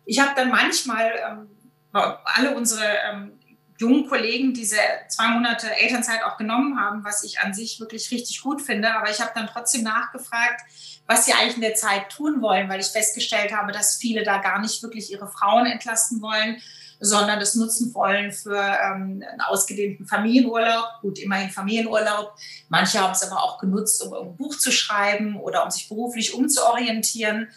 Ich 0.05 0.19
habe 0.19 0.33
dann 0.35 0.51
manchmal 0.51 1.11
ähm, 1.27 1.49
alle 1.91 2.55
unsere 2.55 2.85
ähm, 3.11 3.39
jungen 3.79 4.07
Kollegen 4.07 4.53
diese 4.53 4.77
zwei 5.07 5.29
Monate 5.29 5.75
Elternzeit 5.75 6.23
auch 6.23 6.37
genommen 6.37 6.79
haben, 6.79 7.03
was 7.03 7.23
ich 7.23 7.39
an 7.39 7.55
sich 7.55 7.79
wirklich 7.79 8.11
richtig 8.11 8.41
gut 8.41 8.61
finde. 8.61 8.93
Aber 8.93 9.09
ich 9.09 9.21
habe 9.21 9.31
dann 9.33 9.47
trotzdem 9.47 9.81
nachgefragt, 9.81 10.61
was 11.09 11.25
sie 11.25 11.33
eigentlich 11.33 11.55
in 11.55 11.61
der 11.61 11.73
Zeit 11.73 12.09
tun 12.09 12.39
wollen, 12.39 12.69
weil 12.69 12.79
ich 12.79 12.85
festgestellt 12.85 13.51
habe, 13.51 13.71
dass 13.71 13.97
viele 13.97 14.23
da 14.23 14.37
gar 14.37 14.61
nicht 14.61 14.83
wirklich 14.83 15.11
ihre 15.11 15.27
Frauen 15.27 15.65
entlasten 15.65 16.21
wollen, 16.21 16.61
sondern 16.99 17.39
das 17.39 17.55
nutzen 17.55 17.91
wollen 17.95 18.31
für 18.31 18.55
ähm, 18.55 19.23
einen 19.27 19.41
ausgedehnten 19.41 20.05
Familienurlaub. 20.05 20.85
Gut, 21.01 21.17
immerhin 21.17 21.49
Familienurlaub. 21.49 22.35
Manche 22.67 22.99
haben 22.99 23.13
es 23.13 23.23
aber 23.23 23.41
auch 23.41 23.57
genutzt, 23.57 24.03
um 24.03 24.13
ein 24.13 24.37
Buch 24.37 24.55
zu 24.55 24.71
schreiben 24.71 25.39
oder 25.39 25.63
um 25.63 25.71
sich 25.71 25.89
beruflich 25.89 26.35
umzuorientieren. 26.35 27.47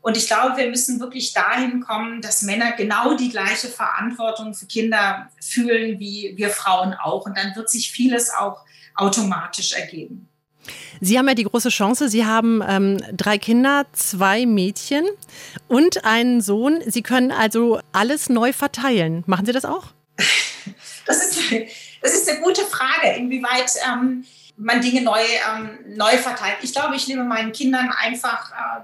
Und 0.00 0.16
ich 0.16 0.26
glaube, 0.26 0.56
wir 0.56 0.68
müssen 0.68 0.98
wirklich 0.98 1.32
dahin 1.32 1.82
kommen, 1.82 2.20
dass 2.20 2.42
Männer 2.42 2.72
genau 2.72 3.14
die 3.14 3.30
gleiche 3.30 3.68
Verantwortung 3.68 4.52
für 4.52 4.66
Kinder 4.66 5.30
fühlen 5.40 6.00
wie 6.00 6.32
wir 6.36 6.50
Frauen 6.50 6.92
auch. 6.94 7.24
Und 7.24 7.38
dann 7.38 7.54
wird 7.54 7.70
sich 7.70 7.92
vieles 7.92 8.34
auch 8.34 8.64
automatisch 8.96 9.74
ergeben. 9.74 10.28
Sie 11.00 11.18
haben 11.18 11.28
ja 11.28 11.34
die 11.34 11.44
große 11.44 11.68
Chance, 11.68 12.08
Sie 12.08 12.24
haben 12.24 12.62
ähm, 12.66 12.98
drei 13.12 13.38
Kinder, 13.38 13.86
zwei 13.92 14.46
Mädchen 14.46 15.04
und 15.68 16.04
einen 16.04 16.40
Sohn. 16.40 16.80
Sie 16.86 17.02
können 17.02 17.30
also 17.30 17.80
alles 17.92 18.28
neu 18.28 18.52
verteilen. 18.52 19.24
Machen 19.26 19.46
Sie 19.46 19.52
das 19.52 19.64
auch? 19.64 19.88
Das 21.06 21.24
ist, 21.24 21.38
das 22.02 22.14
ist 22.14 22.28
eine 22.28 22.40
gute 22.40 22.62
Frage, 22.62 23.16
inwieweit 23.16 23.72
ähm, 23.86 24.24
man 24.56 24.80
Dinge 24.80 25.02
neu, 25.02 25.20
ähm, 25.20 25.78
neu 25.96 26.16
verteilt. 26.18 26.58
Ich 26.62 26.72
glaube, 26.72 26.96
ich 26.96 27.06
nehme 27.08 27.24
meinen 27.24 27.52
Kindern 27.52 27.90
einfach 27.90 28.50
äh, 28.50 28.80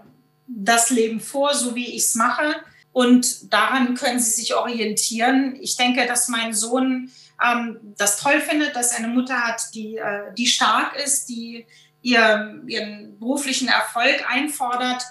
das 0.46 0.90
Leben 0.90 1.20
vor, 1.20 1.54
so 1.54 1.74
wie 1.74 1.96
ich 1.96 2.04
es 2.04 2.14
mache. 2.14 2.56
Und 2.92 3.52
daran 3.52 3.94
können 3.94 4.20
sie 4.20 4.30
sich 4.32 4.54
orientieren. 4.54 5.56
Ich 5.60 5.76
denke, 5.76 6.06
dass 6.06 6.28
mein 6.28 6.52
Sohn 6.52 7.10
ähm, 7.44 7.78
das 7.96 8.18
toll 8.18 8.40
findet, 8.40 8.76
dass 8.76 8.94
eine 8.94 9.08
Mutter 9.08 9.40
hat, 9.40 9.62
die, 9.74 9.96
äh, 9.96 10.32
die 10.36 10.46
stark 10.46 10.96
ist, 10.96 11.28
die 11.28 11.66
ihr, 12.02 12.62
ihren 12.66 13.18
beruflichen 13.18 13.68
Erfolg 13.68 14.24
einfordert, 14.28 15.02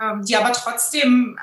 ähm, 0.00 0.24
die 0.24 0.36
aber 0.36 0.52
trotzdem 0.52 1.38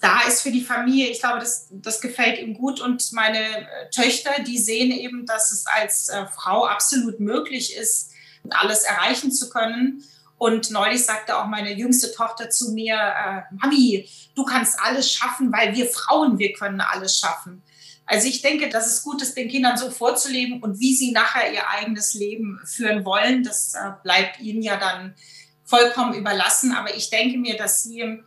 da 0.00 0.20
ist 0.28 0.42
für 0.42 0.50
die 0.50 0.64
Familie. 0.64 1.08
Ich 1.08 1.20
glaube, 1.20 1.40
das, 1.40 1.68
das 1.70 2.00
gefällt 2.00 2.38
ihm 2.38 2.54
gut. 2.54 2.80
Und 2.80 3.12
meine 3.12 3.38
äh, 3.38 3.90
Töchter, 3.90 4.42
die 4.42 4.58
sehen 4.58 4.90
eben, 4.90 5.26
dass 5.26 5.52
es 5.52 5.66
als 5.66 6.08
äh, 6.08 6.26
Frau 6.26 6.66
absolut 6.66 7.18
möglich 7.20 7.74
ist, 7.76 8.12
alles 8.50 8.84
erreichen 8.84 9.32
zu 9.32 9.48
können. 9.48 10.04
Und 10.38 10.70
neulich 10.70 11.04
sagte 11.04 11.36
auch 11.36 11.46
meine 11.46 11.72
jüngste 11.72 12.12
Tochter 12.12 12.50
zu 12.50 12.72
mir, 12.72 12.94
äh, 12.94 13.54
Mami, 13.54 14.08
du 14.34 14.44
kannst 14.44 14.78
alles 14.80 15.10
schaffen, 15.10 15.50
weil 15.50 15.74
wir 15.74 15.86
Frauen, 15.86 16.38
wir 16.38 16.52
können 16.52 16.82
alles 16.82 17.18
schaffen. 17.18 17.62
Also 18.06 18.28
ich 18.28 18.40
denke, 18.40 18.68
dass 18.68 18.86
es 18.86 19.02
gut 19.02 19.20
ist, 19.20 19.36
den 19.36 19.48
Kindern 19.48 19.76
so 19.76 19.90
vorzuleben 19.90 20.62
und 20.62 20.78
wie 20.78 20.94
sie 20.94 21.10
nachher 21.10 21.52
ihr 21.52 21.68
eigenes 21.68 22.14
Leben 22.14 22.60
führen 22.64 23.04
wollen, 23.04 23.42
das 23.42 23.74
äh, 23.74 23.90
bleibt 24.04 24.40
ihnen 24.40 24.62
ja 24.62 24.76
dann 24.76 25.14
vollkommen 25.64 26.14
überlassen. 26.14 26.72
Aber 26.72 26.94
ich 26.94 27.10
denke 27.10 27.36
mir, 27.36 27.56
dass 27.56 27.82
sie 27.82 28.22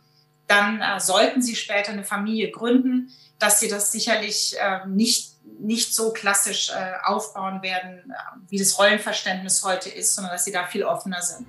dann, 0.46 0.82
äh, 0.82 1.00
sollten 1.00 1.40
sie 1.40 1.56
später 1.56 1.92
eine 1.92 2.04
Familie 2.04 2.50
gründen, 2.50 3.10
dass 3.38 3.58
sie 3.58 3.68
das 3.68 3.90
sicherlich 3.90 4.54
äh, 4.60 4.86
nicht, 4.86 5.30
nicht 5.58 5.94
so 5.94 6.12
klassisch 6.12 6.70
äh, 6.70 6.92
aufbauen 7.04 7.62
werden, 7.62 8.10
äh, 8.10 8.14
wie 8.50 8.58
das 8.58 8.78
Rollenverständnis 8.78 9.64
heute 9.64 9.88
ist, 9.88 10.14
sondern 10.14 10.32
dass 10.32 10.44
sie 10.44 10.52
da 10.52 10.66
viel 10.66 10.84
offener 10.84 11.22
sind. 11.22 11.46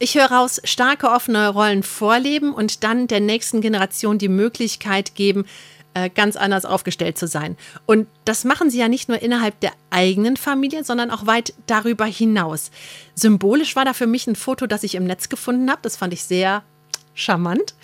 Ich 0.00 0.14
höre 0.14 0.30
raus, 0.30 0.60
starke 0.62 1.10
offene 1.10 1.48
Rollen 1.48 1.82
vorleben 1.82 2.54
und 2.54 2.84
dann 2.84 3.08
der 3.08 3.18
nächsten 3.18 3.60
Generation 3.60 4.18
die 4.18 4.28
Möglichkeit 4.28 5.16
geben, 5.16 5.44
äh, 5.94 6.08
ganz 6.08 6.36
anders 6.36 6.64
aufgestellt 6.64 7.18
zu 7.18 7.26
sein. 7.26 7.56
Und 7.84 8.06
das 8.24 8.44
machen 8.44 8.70
sie 8.70 8.78
ja 8.78 8.88
nicht 8.88 9.08
nur 9.08 9.20
innerhalb 9.20 9.58
der 9.58 9.72
eigenen 9.90 10.36
Familie, 10.36 10.84
sondern 10.84 11.10
auch 11.10 11.26
weit 11.26 11.52
darüber 11.66 12.04
hinaus. 12.04 12.70
Symbolisch 13.16 13.74
war 13.74 13.84
da 13.84 13.92
für 13.92 14.06
mich 14.06 14.28
ein 14.28 14.36
Foto, 14.36 14.68
das 14.68 14.84
ich 14.84 14.94
im 14.94 15.04
Netz 15.04 15.28
gefunden 15.28 15.68
habe. 15.68 15.80
Das 15.82 15.96
fand 15.96 16.12
ich 16.12 16.22
sehr 16.22 16.62
charmant 17.14 17.74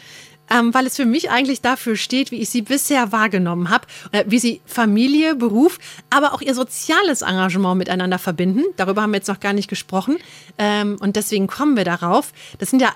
ähm, 0.54 0.72
weil 0.72 0.86
es 0.86 0.96
für 0.96 1.04
mich 1.04 1.30
eigentlich 1.30 1.60
dafür 1.60 1.96
steht, 1.96 2.30
wie 2.30 2.40
ich 2.40 2.48
sie 2.48 2.62
bisher 2.62 3.10
wahrgenommen 3.12 3.70
habe, 3.70 3.86
äh, 4.12 4.24
wie 4.26 4.38
sie 4.38 4.60
Familie, 4.66 5.34
Beruf, 5.34 5.78
aber 6.10 6.32
auch 6.32 6.40
ihr 6.40 6.54
soziales 6.54 7.22
Engagement 7.22 7.78
miteinander 7.78 8.18
verbinden. 8.18 8.62
Darüber 8.76 9.02
haben 9.02 9.10
wir 9.10 9.16
jetzt 9.16 9.28
noch 9.28 9.40
gar 9.40 9.52
nicht 9.52 9.68
gesprochen 9.68 10.18
ähm, 10.58 10.96
und 11.00 11.16
deswegen 11.16 11.48
kommen 11.48 11.76
wir 11.76 11.84
darauf. 11.84 12.32
Das 12.58 12.70
sind 12.70 12.80
ja 12.80 12.92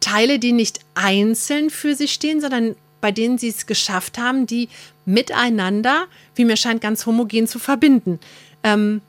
Teile, 0.00 0.38
die 0.38 0.52
nicht 0.52 0.80
einzeln 0.94 1.70
für 1.70 1.94
sich 1.94 2.12
stehen, 2.12 2.40
sondern 2.40 2.74
bei 3.00 3.12
denen 3.12 3.38
sie 3.38 3.48
es 3.48 3.66
geschafft 3.66 4.18
haben, 4.18 4.46
die 4.46 4.68
miteinander, 5.04 6.06
wie 6.34 6.44
mir 6.44 6.56
scheint, 6.56 6.80
ganz 6.80 7.06
homogen 7.06 7.46
zu 7.46 7.58
verbinden. 7.60 8.18
Ähm, 8.64 9.00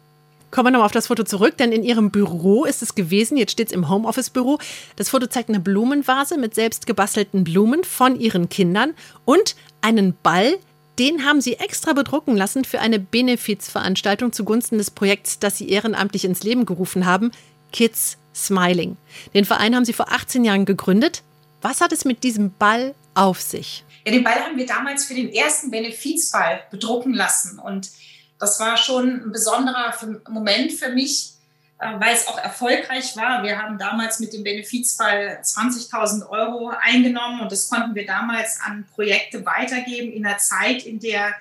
Kommen 0.49 0.67
wir 0.67 0.71
nochmal 0.71 0.85
auf 0.85 0.91
das 0.91 1.07
Foto 1.07 1.23
zurück, 1.23 1.57
denn 1.57 1.71
in 1.71 1.83
Ihrem 1.83 2.09
Büro 2.09 2.63
ist 2.63 2.81
es 2.81 2.95
gewesen, 2.95 3.37
jetzt 3.37 3.51
steht 3.51 3.67
es 3.67 3.73
im 3.73 3.89
Homeoffice-Büro. 3.89 4.59
Das 4.95 5.09
Foto 5.09 5.27
zeigt 5.27 5.49
eine 5.49 5.59
Blumenvase 5.59 6.37
mit 6.37 6.55
selbst 6.55 6.87
gebastelten 6.87 7.43
Blumen 7.43 7.83
von 7.83 8.19
Ihren 8.19 8.47
Kindern 8.47 8.93
und 9.25 9.55
einen 9.81 10.15
Ball, 10.23 10.57
den 10.99 11.25
haben 11.25 11.41
Sie 11.41 11.55
extra 11.55 11.93
bedrucken 11.93 12.35
lassen 12.35 12.63
für 12.63 12.79
eine 12.79 12.97
Benefizveranstaltung 12.97 14.31
zugunsten 14.31 14.77
des 14.77 14.89
Projekts, 14.89 15.37
das 15.39 15.57
Sie 15.57 15.69
ehrenamtlich 15.69 16.25
ins 16.25 16.43
Leben 16.43 16.65
gerufen 16.65 17.05
haben, 17.05 17.31
Kids 17.71 18.17
Smiling. 18.33 18.97
Den 19.33 19.45
Verein 19.45 19.75
haben 19.75 19.85
Sie 19.85 19.93
vor 19.93 20.11
18 20.11 20.45
Jahren 20.45 20.65
gegründet. 20.65 21.23
Was 21.61 21.81
hat 21.81 21.91
es 21.91 22.05
mit 22.05 22.23
diesem 22.23 22.51
Ball 22.53 22.95
auf 23.13 23.41
sich? 23.41 23.83
Ja, 24.05 24.13
den 24.13 24.23
Ball 24.23 24.35
haben 24.35 24.57
wir 24.57 24.65
damals 24.65 25.05
für 25.05 25.15
den 25.15 25.33
ersten 25.33 25.71
Benefizball 25.71 26.61
bedrucken 26.71 27.13
lassen 27.13 27.59
und 27.59 27.89
das 28.39 28.59
war 28.59 28.77
schon 28.77 29.23
ein 29.25 29.31
besonderer 29.31 29.93
Moment 30.29 30.71
für 30.73 30.89
mich, 30.89 31.33
äh, 31.79 31.99
weil 31.99 32.13
es 32.13 32.27
auch 32.27 32.37
erfolgreich 32.37 33.15
war. 33.15 33.43
Wir 33.43 33.61
haben 33.61 33.77
damals 33.77 34.19
mit 34.19 34.33
dem 34.33 34.43
Benefizfall 34.43 35.39
20.000 35.43 36.27
Euro 36.29 36.71
eingenommen 36.81 37.41
und 37.41 37.51
das 37.51 37.69
konnten 37.69 37.95
wir 37.95 38.05
damals 38.05 38.59
an 38.65 38.85
Projekte 38.93 39.45
weitergeben 39.45 40.11
in 40.11 40.25
einer 40.25 40.37
Zeit, 40.37 40.83
in 40.83 40.99
der 40.99 41.33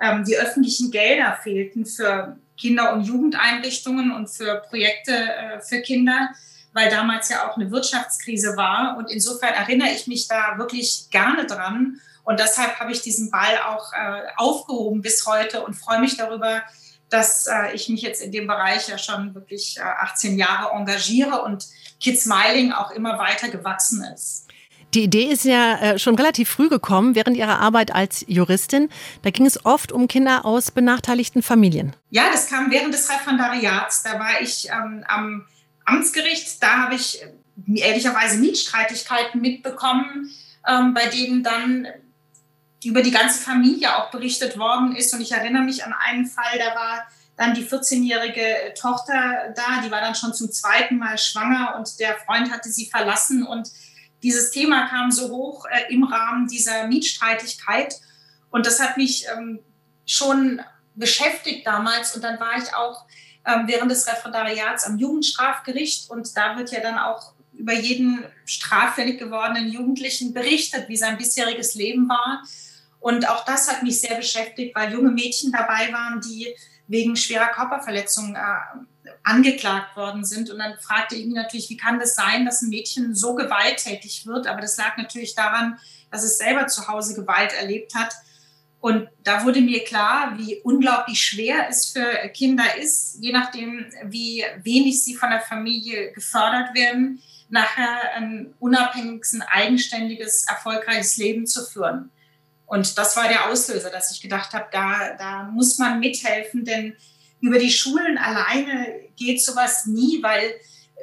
ähm, 0.00 0.24
die 0.24 0.36
öffentlichen 0.36 0.90
Gelder 0.90 1.38
fehlten 1.42 1.86
für 1.86 2.36
Kinder- 2.58 2.92
und 2.92 3.04
Jugendeinrichtungen 3.04 4.12
und 4.12 4.28
für 4.28 4.62
Projekte 4.68 5.12
äh, 5.12 5.60
für 5.60 5.80
Kinder, 5.80 6.30
weil 6.72 6.90
damals 6.90 7.28
ja 7.28 7.48
auch 7.48 7.56
eine 7.56 7.70
Wirtschaftskrise 7.70 8.56
war. 8.56 8.96
Und 8.96 9.10
insofern 9.10 9.54
erinnere 9.54 9.90
ich 9.90 10.06
mich 10.06 10.28
da 10.28 10.58
wirklich 10.58 11.06
gerne 11.10 11.46
dran. 11.46 12.00
Und 12.24 12.40
deshalb 12.40 12.78
habe 12.78 12.92
ich 12.92 13.02
diesen 13.02 13.30
Ball 13.30 13.58
auch 13.66 13.92
äh, 13.92 14.22
aufgehoben 14.36 15.02
bis 15.02 15.26
heute 15.26 15.64
und 15.64 15.74
freue 15.74 16.00
mich 16.00 16.16
darüber, 16.16 16.62
dass 17.10 17.46
äh, 17.46 17.74
ich 17.74 17.88
mich 17.88 18.02
jetzt 18.02 18.22
in 18.22 18.32
dem 18.32 18.46
Bereich 18.46 18.88
ja 18.88 18.98
schon 18.98 19.34
wirklich 19.34 19.76
äh, 19.78 19.82
18 19.82 20.38
Jahre 20.38 20.74
engagiere 20.74 21.42
und 21.42 21.66
Kids 22.00 22.24
Smiling 22.24 22.72
auch 22.72 22.90
immer 22.90 23.18
weiter 23.18 23.48
gewachsen 23.48 24.04
ist. 24.14 24.46
Die 24.94 25.04
Idee 25.04 25.24
ist 25.24 25.44
ja 25.44 25.78
äh, 25.78 25.98
schon 25.98 26.16
relativ 26.16 26.50
früh 26.50 26.68
gekommen, 26.68 27.14
während 27.14 27.36
Ihrer 27.36 27.60
Arbeit 27.60 27.94
als 27.94 28.24
Juristin. 28.28 28.90
Da 29.22 29.30
ging 29.30 29.46
es 29.46 29.64
oft 29.64 29.90
um 29.90 30.06
Kinder 30.06 30.44
aus 30.44 30.70
benachteiligten 30.70 31.42
Familien. 31.42 31.96
Ja, 32.10 32.24
das 32.30 32.48
kam 32.48 32.70
während 32.70 32.92
des 32.92 33.08
Referendariats. 33.08 34.02
Da 34.02 34.18
war 34.18 34.42
ich 34.42 34.68
ähm, 34.68 35.04
am 35.08 35.46
Amtsgericht. 35.86 36.62
Da 36.62 36.84
habe 36.84 36.94
ich 36.94 37.22
äh, 37.22 37.80
ehrlicherweise 37.80 38.36
Mietstreitigkeiten 38.38 39.40
mitbekommen, 39.40 40.30
ähm, 40.68 40.92
bei 40.92 41.06
denen 41.06 41.42
dann 41.42 41.88
über 42.84 43.02
die 43.02 43.10
ganze 43.10 43.40
Familie 43.40 43.96
auch 43.96 44.10
berichtet 44.10 44.58
worden 44.58 44.96
ist. 44.96 45.14
Und 45.14 45.20
ich 45.20 45.32
erinnere 45.32 45.62
mich 45.62 45.84
an 45.84 45.92
einen 45.92 46.26
Fall, 46.26 46.58
da 46.58 46.74
war 46.74 47.06
dann 47.36 47.54
die 47.54 47.64
14-jährige 47.64 48.74
Tochter 48.78 49.52
da, 49.56 49.80
die 49.84 49.90
war 49.90 50.00
dann 50.00 50.14
schon 50.14 50.34
zum 50.34 50.50
zweiten 50.50 50.98
Mal 50.98 51.16
schwanger 51.18 51.76
und 51.78 51.98
der 51.98 52.16
Freund 52.18 52.50
hatte 52.50 52.70
sie 52.70 52.86
verlassen. 52.86 53.46
Und 53.46 53.68
dieses 54.22 54.50
Thema 54.50 54.88
kam 54.88 55.10
so 55.10 55.30
hoch 55.30 55.66
äh, 55.66 55.92
im 55.92 56.04
Rahmen 56.04 56.46
dieser 56.46 56.86
Mietstreitigkeit. 56.86 58.00
Und 58.50 58.66
das 58.66 58.80
hat 58.80 58.96
mich 58.96 59.26
ähm, 59.34 59.60
schon 60.06 60.60
beschäftigt 60.94 61.66
damals. 61.66 62.14
Und 62.14 62.22
dann 62.22 62.38
war 62.38 62.56
ich 62.58 62.74
auch 62.74 63.06
ähm, 63.46 63.66
während 63.66 63.90
des 63.90 64.06
Referendariats 64.06 64.84
am 64.84 64.98
Jugendstrafgericht. 64.98 66.10
Und 66.10 66.36
da 66.36 66.56
wird 66.56 66.70
ja 66.70 66.80
dann 66.80 66.98
auch 66.98 67.32
über 67.52 67.72
jeden 67.72 68.24
straffällig 68.44 69.18
gewordenen 69.18 69.70
Jugendlichen 69.70 70.32
berichtet, 70.32 70.88
wie 70.88 70.96
sein 70.96 71.18
bisheriges 71.18 71.74
Leben 71.74 72.08
war. 72.08 72.42
Und 73.02 73.28
auch 73.28 73.44
das 73.44 73.68
hat 73.68 73.82
mich 73.82 74.00
sehr 74.00 74.14
beschäftigt, 74.14 74.74
weil 74.76 74.92
junge 74.92 75.10
Mädchen 75.10 75.50
dabei 75.50 75.92
waren, 75.92 76.20
die 76.20 76.54
wegen 76.86 77.16
schwerer 77.16 77.48
Körperverletzungen 77.48 78.36
äh, 78.36 79.10
angeklagt 79.24 79.96
worden 79.96 80.24
sind. 80.24 80.50
Und 80.50 80.60
dann 80.60 80.78
fragte 80.78 81.16
ich 81.16 81.26
mich 81.26 81.34
natürlich, 81.34 81.68
wie 81.68 81.76
kann 81.76 81.98
das 81.98 82.14
sein, 82.14 82.44
dass 82.44 82.62
ein 82.62 82.68
Mädchen 82.68 83.14
so 83.14 83.34
gewalttätig 83.34 84.26
wird? 84.26 84.46
Aber 84.46 84.60
das 84.60 84.76
lag 84.76 84.96
natürlich 84.96 85.34
daran, 85.34 85.78
dass 86.12 86.22
es 86.22 86.38
selber 86.38 86.68
zu 86.68 86.86
Hause 86.86 87.14
Gewalt 87.14 87.52
erlebt 87.52 87.94
hat. 87.96 88.14
Und 88.80 89.08
da 89.24 89.44
wurde 89.44 89.60
mir 89.60 89.84
klar, 89.84 90.34
wie 90.38 90.60
unglaublich 90.62 91.20
schwer 91.20 91.68
es 91.68 91.86
für 91.86 92.28
Kinder 92.28 92.76
ist, 92.80 93.18
je 93.20 93.32
nachdem, 93.32 93.86
wie 94.04 94.44
wenig 94.62 95.02
sie 95.02 95.14
von 95.14 95.30
der 95.30 95.40
Familie 95.40 96.12
gefördert 96.12 96.74
werden, 96.74 97.20
nachher 97.48 98.14
ein 98.14 98.54
unabhängiges, 98.60 99.34
ein 99.34 99.42
eigenständiges, 99.42 100.44
erfolgreiches 100.48 101.16
Leben 101.16 101.46
zu 101.46 101.64
führen. 101.64 102.10
Und 102.66 102.96
das 102.96 103.16
war 103.16 103.28
der 103.28 103.48
Auslöser, 103.48 103.90
dass 103.90 104.12
ich 104.12 104.20
gedacht 104.20 104.52
habe, 104.54 104.66
da, 104.72 105.14
da 105.18 105.42
muss 105.44 105.78
man 105.78 106.00
mithelfen, 106.00 106.64
denn 106.64 106.96
über 107.40 107.58
die 107.58 107.70
Schulen 107.70 108.18
alleine 108.18 109.00
geht 109.16 109.42
sowas 109.42 109.86
nie, 109.86 110.22
weil 110.22 110.54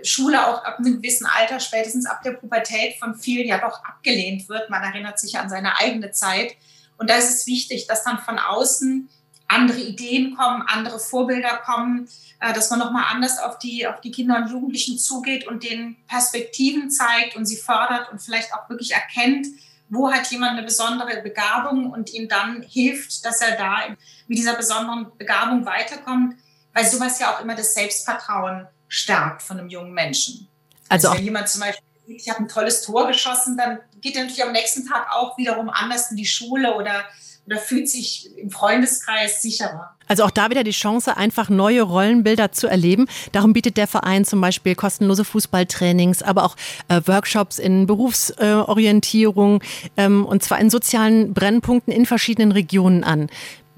Schule 0.03 0.47
auch 0.47 0.63
ab 0.63 0.79
einem 0.79 1.01
gewissen 1.01 1.25
Alter, 1.25 1.59
spätestens 1.59 2.05
ab 2.05 2.23
der 2.23 2.31
Pubertät 2.31 2.95
von 2.97 3.15
vielen 3.15 3.47
ja 3.47 3.57
doch 3.57 3.83
abgelehnt 3.83 4.47
wird. 4.47 4.69
Man 4.69 4.81
erinnert 4.81 5.19
sich 5.19 5.37
an 5.37 5.49
seine 5.49 5.77
eigene 5.77 6.11
Zeit. 6.11 6.55
Und 6.97 7.09
da 7.09 7.15
ist 7.15 7.29
es 7.29 7.47
wichtig, 7.47 7.87
dass 7.87 8.03
dann 8.03 8.19
von 8.19 8.39
außen 8.39 9.09
andere 9.47 9.79
Ideen 9.79 10.35
kommen, 10.35 10.61
andere 10.61 10.99
Vorbilder 10.99 11.57
kommen, 11.65 12.07
äh, 12.39 12.53
dass 12.53 12.69
man 12.69 12.79
nochmal 12.79 13.05
anders 13.09 13.39
auf 13.39 13.57
die, 13.59 13.87
auf 13.87 13.99
die 14.01 14.11
Kinder 14.11 14.37
und 14.37 14.51
Jugendlichen 14.51 14.97
zugeht 14.97 15.47
und 15.47 15.63
denen 15.63 15.97
Perspektiven 16.07 16.91
zeigt 16.91 17.35
und 17.35 17.45
sie 17.45 17.57
fördert 17.57 18.11
und 18.11 18.21
vielleicht 18.21 18.53
auch 18.53 18.69
wirklich 18.69 18.91
erkennt, 18.91 19.47
wo 19.89 20.11
hat 20.11 20.27
jemand 20.31 20.53
eine 20.53 20.63
besondere 20.63 21.21
Begabung 21.21 21.91
und 21.91 22.13
ihm 22.13 22.29
dann 22.29 22.61
hilft, 22.61 23.25
dass 23.25 23.41
er 23.41 23.57
da 23.57 23.95
mit 24.27 24.37
dieser 24.37 24.55
besonderen 24.55 25.07
Begabung 25.17 25.65
weiterkommt, 25.65 26.35
weil 26.73 26.85
sowas 26.85 27.19
ja 27.19 27.35
auch 27.35 27.41
immer 27.41 27.55
das 27.55 27.73
Selbstvertrauen 27.73 28.67
stärkt 28.87 29.41
von 29.41 29.59
einem 29.59 29.69
jungen 29.69 29.93
Menschen. 29.93 30.47
Also, 30.87 31.07
also 31.07 31.17
wenn 31.17 31.25
jemand 31.25 31.49
zum 31.49 31.61
Beispiel, 31.61 31.83
ich 32.07 32.29
habe 32.29 32.39
ein 32.39 32.47
tolles 32.47 32.81
Tor 32.81 33.07
geschossen, 33.07 33.57
dann 33.57 33.79
geht 34.01 34.15
er 34.15 34.23
natürlich 34.23 34.43
am 34.43 34.51
nächsten 34.51 34.87
Tag 34.87 35.07
auch 35.11 35.37
wiederum 35.37 35.69
anders 35.69 36.11
in 36.11 36.17
die 36.17 36.25
Schule 36.25 36.75
oder 36.75 37.05
oder 37.49 37.57
fühlt 37.57 37.89
sich 37.89 38.29
im 38.37 38.51
Freundeskreis 38.51 39.41
sicherer. 39.41 39.95
Also 40.07 40.23
auch 40.23 40.31
da 40.31 40.51
wieder 40.51 40.63
die 40.63 40.71
Chance, 40.71 41.17
einfach 41.17 41.49
neue 41.49 41.81
Rollenbilder 41.81 42.51
zu 42.51 42.67
erleben. 42.67 43.07
Darum 43.31 43.53
bietet 43.53 43.77
der 43.77 43.87
Verein 43.87 44.23
zum 44.23 44.39
Beispiel 44.39 44.75
kostenlose 44.75 45.23
Fußballtrainings, 45.23 46.21
aber 46.21 46.43
auch 46.43 46.55
äh, 46.89 47.01
Workshops 47.05 47.57
in 47.57 47.87
Berufsorientierung 47.87 49.61
äh, 49.95 50.05
ähm, 50.05 50.25
und 50.25 50.43
zwar 50.43 50.59
in 50.59 50.69
sozialen 50.69 51.33
Brennpunkten 51.33 51.91
in 51.91 52.05
verschiedenen 52.05 52.51
Regionen 52.51 53.03
an. 53.03 53.29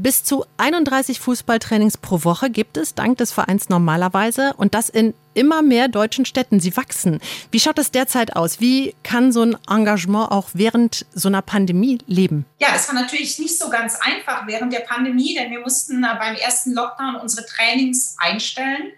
Bis 0.02 0.24
zu 0.24 0.46
31 0.58 1.20
Fußballtrainings 1.20 1.98
pro 1.98 2.24
Woche 2.24 2.50
gibt 2.50 2.76
es 2.76 2.96
dank 2.96 3.20
des 3.20 3.32
Vereins 3.32 3.70
normalerweise 3.70 4.56
und 4.58 4.74
das 4.74 4.90
in 4.90 5.14
immer 5.36 5.62
mehr 5.62 5.90
deutschen 5.90 6.26
Städten. 6.26 6.60
Sie 6.60 6.76
wachsen. 6.76 7.20
Wie 7.52 7.60
schaut 7.60 7.78
es 7.78 7.92
derzeit 7.92 8.36
aus? 8.36 8.60
Wie 8.60 8.96
kann 9.04 9.32
so 9.32 9.44
ein 9.44 9.56
Engagement 9.70 10.32
auch 10.32 10.50
während 10.54 11.06
so 11.14 11.28
einer 11.28 11.44
Pandemie 11.44 12.00
leben? 12.08 12.48
Ja, 12.58 12.70
das 12.74 12.88
war 12.88 12.96
natürlich 12.96 13.38
nicht 13.38 13.60
so 13.60 13.70
ganz 13.70 13.96
einfach 14.02 14.48
während 14.48 14.74
der 14.74 14.80
Pandemie, 14.80 15.36
denn 15.36 15.52
wir 15.52 15.60
mussten 15.60 16.02
beim 16.02 16.34
ersten 16.34 16.74
Lockdown 16.74 17.18
unsere 17.18 17.46
Trainings 17.46 18.16
einstellen. 18.18 18.94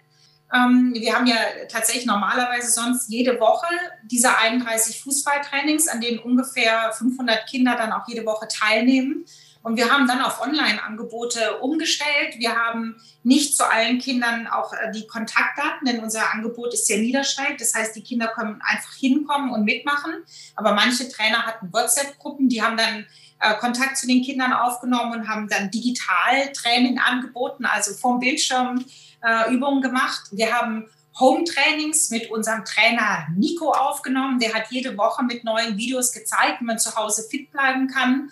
Ähm, 0.54 0.94
wir 0.98 1.14
haben 1.14 1.26
ja 1.26 1.36
tatsächlich 1.68 2.06
normalerweise 2.06 2.70
sonst 2.70 3.10
jede 3.10 3.38
Woche 3.40 3.66
diese 4.04 4.38
31 4.38 5.02
Fußballtrainings, 5.02 5.86
an 5.86 6.00
denen 6.00 6.20
ungefähr 6.20 6.92
500 6.96 7.46
Kinder 7.46 7.76
dann 7.76 7.92
auch 7.92 8.08
jede 8.08 8.24
Woche 8.24 8.48
teilnehmen. 8.48 9.26
Und 9.64 9.78
wir 9.78 9.90
haben 9.90 10.06
dann 10.06 10.20
auf 10.20 10.42
Online-Angebote 10.42 11.58
umgestellt. 11.60 12.34
Wir 12.36 12.54
haben 12.54 13.00
nicht 13.22 13.56
zu 13.56 13.64
allen 13.66 13.98
Kindern 13.98 14.46
auch 14.46 14.74
äh, 14.74 14.92
die 14.92 15.06
Kontaktdaten, 15.06 15.86
denn 15.86 16.00
unser 16.00 16.34
Angebot 16.34 16.74
ist 16.74 16.86
sehr 16.86 16.98
niederschwellig. 16.98 17.56
Das 17.58 17.74
heißt, 17.74 17.96
die 17.96 18.02
Kinder 18.02 18.28
können 18.28 18.60
einfach 18.60 18.92
hinkommen 18.92 19.52
und 19.52 19.64
mitmachen. 19.64 20.12
Aber 20.54 20.74
manche 20.74 21.08
Trainer 21.08 21.46
hatten 21.46 21.72
WhatsApp-Gruppen, 21.72 22.50
die 22.50 22.62
haben 22.62 22.76
dann 22.76 23.06
äh, 23.40 23.54
Kontakt 23.54 23.96
zu 23.96 24.06
den 24.06 24.22
Kindern 24.22 24.52
aufgenommen 24.52 25.20
und 25.20 25.28
haben 25.28 25.48
dann 25.48 25.70
digital 25.70 26.52
Training 26.52 26.98
angeboten, 26.98 27.64
also 27.64 27.94
vom 27.94 28.20
Bildschirm 28.20 28.84
äh, 29.22 29.50
Übungen 29.50 29.80
gemacht. 29.80 30.24
Wir 30.32 30.52
haben 30.52 30.90
Home-Trainings 31.18 32.10
mit 32.10 32.30
unserem 32.30 32.66
Trainer 32.66 33.28
Nico 33.34 33.70
aufgenommen. 33.70 34.40
Der 34.40 34.52
hat 34.52 34.64
jede 34.68 34.94
Woche 34.98 35.24
mit 35.24 35.42
neuen 35.42 35.78
Videos 35.78 36.12
gezeigt, 36.12 36.60
wie 36.60 36.64
man 36.64 36.78
zu 36.78 36.94
Hause 36.96 37.24
fit 37.30 37.50
bleiben 37.50 37.88
kann. 37.88 38.30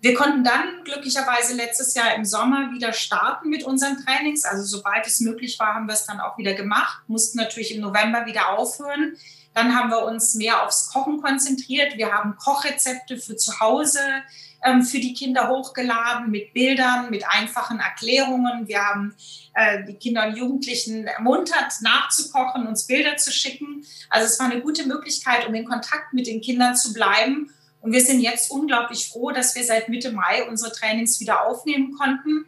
Wir 0.00 0.14
konnten 0.14 0.44
dann 0.44 0.84
glücklicherweise 0.84 1.56
letztes 1.56 1.94
Jahr 1.94 2.14
im 2.14 2.24
Sommer 2.24 2.70
wieder 2.72 2.92
starten 2.92 3.48
mit 3.48 3.64
unseren 3.64 4.04
Trainings. 4.04 4.44
Also 4.44 4.62
sobald 4.62 5.06
es 5.06 5.18
möglich 5.20 5.58
war, 5.58 5.74
haben 5.74 5.88
wir 5.88 5.94
es 5.94 6.06
dann 6.06 6.20
auch 6.20 6.38
wieder 6.38 6.54
gemacht, 6.54 7.02
mussten 7.08 7.38
natürlich 7.38 7.74
im 7.74 7.80
November 7.80 8.24
wieder 8.24 8.50
aufhören. 8.50 9.16
Dann 9.54 9.74
haben 9.74 9.90
wir 9.90 10.04
uns 10.04 10.36
mehr 10.36 10.64
aufs 10.64 10.92
Kochen 10.92 11.20
konzentriert. 11.20 11.96
Wir 11.96 12.12
haben 12.12 12.36
Kochrezepte 12.36 13.16
für 13.16 13.34
zu 13.34 13.58
Hause 13.58 13.98
ähm, 14.64 14.82
für 14.82 15.00
die 15.00 15.14
Kinder 15.14 15.48
hochgeladen 15.48 16.30
mit 16.30 16.52
Bildern, 16.52 17.10
mit 17.10 17.24
einfachen 17.28 17.80
Erklärungen. 17.80 18.68
Wir 18.68 18.84
haben 18.84 19.16
äh, 19.54 19.84
die 19.84 19.94
Kinder 19.94 20.28
und 20.28 20.36
Jugendlichen 20.36 21.08
ermuntert, 21.08 21.72
nachzukochen, 21.80 22.68
uns 22.68 22.86
Bilder 22.86 23.16
zu 23.16 23.32
schicken. 23.32 23.84
Also 24.10 24.26
es 24.26 24.38
war 24.38 24.48
eine 24.48 24.60
gute 24.60 24.86
Möglichkeit, 24.86 25.48
um 25.48 25.54
in 25.54 25.64
Kontakt 25.64 26.12
mit 26.12 26.28
den 26.28 26.40
Kindern 26.40 26.76
zu 26.76 26.92
bleiben 26.92 27.50
und 27.80 27.92
wir 27.92 28.00
sind 28.00 28.20
jetzt 28.20 28.50
unglaublich 28.50 29.08
froh, 29.08 29.30
dass 29.30 29.54
wir 29.54 29.64
seit 29.64 29.88
Mitte 29.88 30.12
Mai 30.12 30.46
unsere 30.48 30.72
Trainings 30.72 31.20
wieder 31.20 31.46
aufnehmen 31.46 31.96
konnten. 31.96 32.46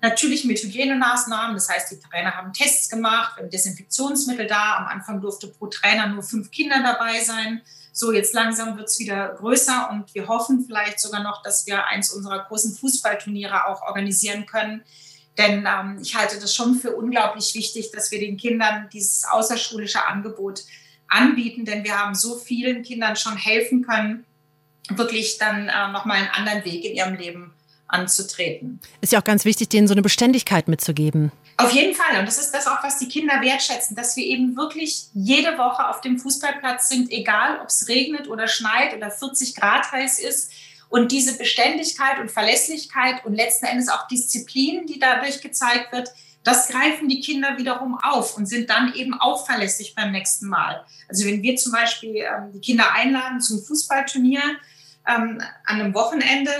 Natürlich 0.00 0.44
mit 0.44 0.62
Hygienemaßnahmen, 0.62 1.54
das 1.54 1.68
heißt, 1.68 1.90
die 1.90 1.98
Trainer 1.98 2.36
haben 2.36 2.52
Tests 2.52 2.90
gemacht, 2.90 3.36
wir 3.36 3.44
haben 3.44 3.50
Desinfektionsmittel 3.50 4.46
da. 4.46 4.76
Am 4.76 4.86
Anfang 4.86 5.20
durfte 5.20 5.48
pro 5.48 5.66
Trainer 5.66 6.08
nur 6.08 6.22
fünf 6.22 6.50
Kinder 6.50 6.82
dabei 6.82 7.20
sein. 7.20 7.62
So, 7.92 8.12
jetzt 8.12 8.34
langsam 8.34 8.76
wird 8.76 8.88
es 8.88 8.98
wieder 8.98 9.28
größer 9.38 9.88
und 9.90 10.14
wir 10.14 10.26
hoffen 10.26 10.64
vielleicht 10.66 10.98
sogar 10.98 11.22
noch, 11.22 11.42
dass 11.42 11.66
wir 11.66 11.86
eins 11.86 12.10
unserer 12.10 12.44
großen 12.44 12.74
Fußballturniere 12.74 13.66
auch 13.68 13.82
organisieren 13.82 14.46
können. 14.46 14.82
Denn 15.38 15.66
ähm, 15.66 15.98
ich 16.02 16.14
halte 16.16 16.38
das 16.38 16.54
schon 16.54 16.74
für 16.74 16.94
unglaublich 16.94 17.54
wichtig, 17.54 17.90
dass 17.92 18.10
wir 18.10 18.18
den 18.18 18.36
Kindern 18.36 18.88
dieses 18.92 19.24
außerschulische 19.24 20.06
Angebot 20.06 20.64
anbieten, 21.08 21.64
denn 21.64 21.84
wir 21.84 21.98
haben 21.98 22.14
so 22.14 22.36
vielen 22.36 22.82
Kindern 22.82 23.16
schon 23.16 23.36
helfen 23.36 23.84
können, 23.84 24.24
wirklich 24.90 25.38
dann 25.38 25.68
äh, 25.68 25.92
nochmal 25.92 26.18
einen 26.18 26.30
anderen 26.30 26.64
Weg 26.64 26.84
in 26.84 26.94
ihrem 26.94 27.14
Leben 27.14 27.54
anzutreten. 27.88 28.80
Ist 29.00 29.12
ja 29.12 29.20
auch 29.20 29.24
ganz 29.24 29.44
wichtig, 29.44 29.68
denen 29.68 29.88
so 29.88 29.94
eine 29.94 30.02
Beständigkeit 30.02 30.68
mitzugeben. 30.68 31.32
Auf 31.56 31.70
jeden 31.70 31.94
Fall. 31.94 32.18
Und 32.18 32.26
das 32.26 32.38
ist 32.38 32.50
das 32.50 32.66
auch, 32.66 32.82
was 32.82 32.98
die 32.98 33.08
Kinder 33.08 33.40
wertschätzen, 33.40 33.94
dass 33.94 34.16
wir 34.16 34.24
eben 34.24 34.56
wirklich 34.56 35.06
jede 35.14 35.56
Woche 35.56 35.88
auf 35.88 36.00
dem 36.00 36.18
Fußballplatz 36.18 36.88
sind, 36.88 37.12
egal 37.12 37.60
ob 37.60 37.68
es 37.68 37.88
regnet 37.88 38.28
oder 38.28 38.48
schneit 38.48 38.94
oder 38.96 39.10
40 39.10 39.54
Grad 39.54 39.90
heiß 39.92 40.18
ist. 40.18 40.50
Und 40.88 41.12
diese 41.12 41.38
Beständigkeit 41.38 42.18
und 42.18 42.30
Verlässlichkeit 42.30 43.24
und 43.24 43.34
letzten 43.34 43.66
Endes 43.66 43.88
auch 43.88 44.06
Disziplin, 44.08 44.86
die 44.86 44.98
dadurch 44.98 45.40
gezeigt 45.40 45.92
wird, 45.92 46.10
das 46.44 46.68
greifen 46.68 47.08
die 47.08 47.20
Kinder 47.20 47.56
wiederum 47.56 47.98
auf 48.00 48.36
und 48.36 48.46
sind 48.46 48.70
dann 48.70 48.94
eben 48.94 49.14
auch 49.14 49.46
verlässlich 49.46 49.94
beim 49.94 50.12
nächsten 50.12 50.46
Mal. 50.46 50.84
Also 51.08 51.24
wenn 51.26 51.42
wir 51.42 51.56
zum 51.56 51.72
Beispiel 51.72 52.16
ähm, 52.16 52.52
die 52.52 52.60
Kinder 52.60 52.92
einladen 52.92 53.40
zum 53.40 53.62
Fußballturnier, 53.62 54.42
ähm, 55.06 55.42
an 55.64 55.80
einem 55.80 55.94
Wochenende 55.94 56.50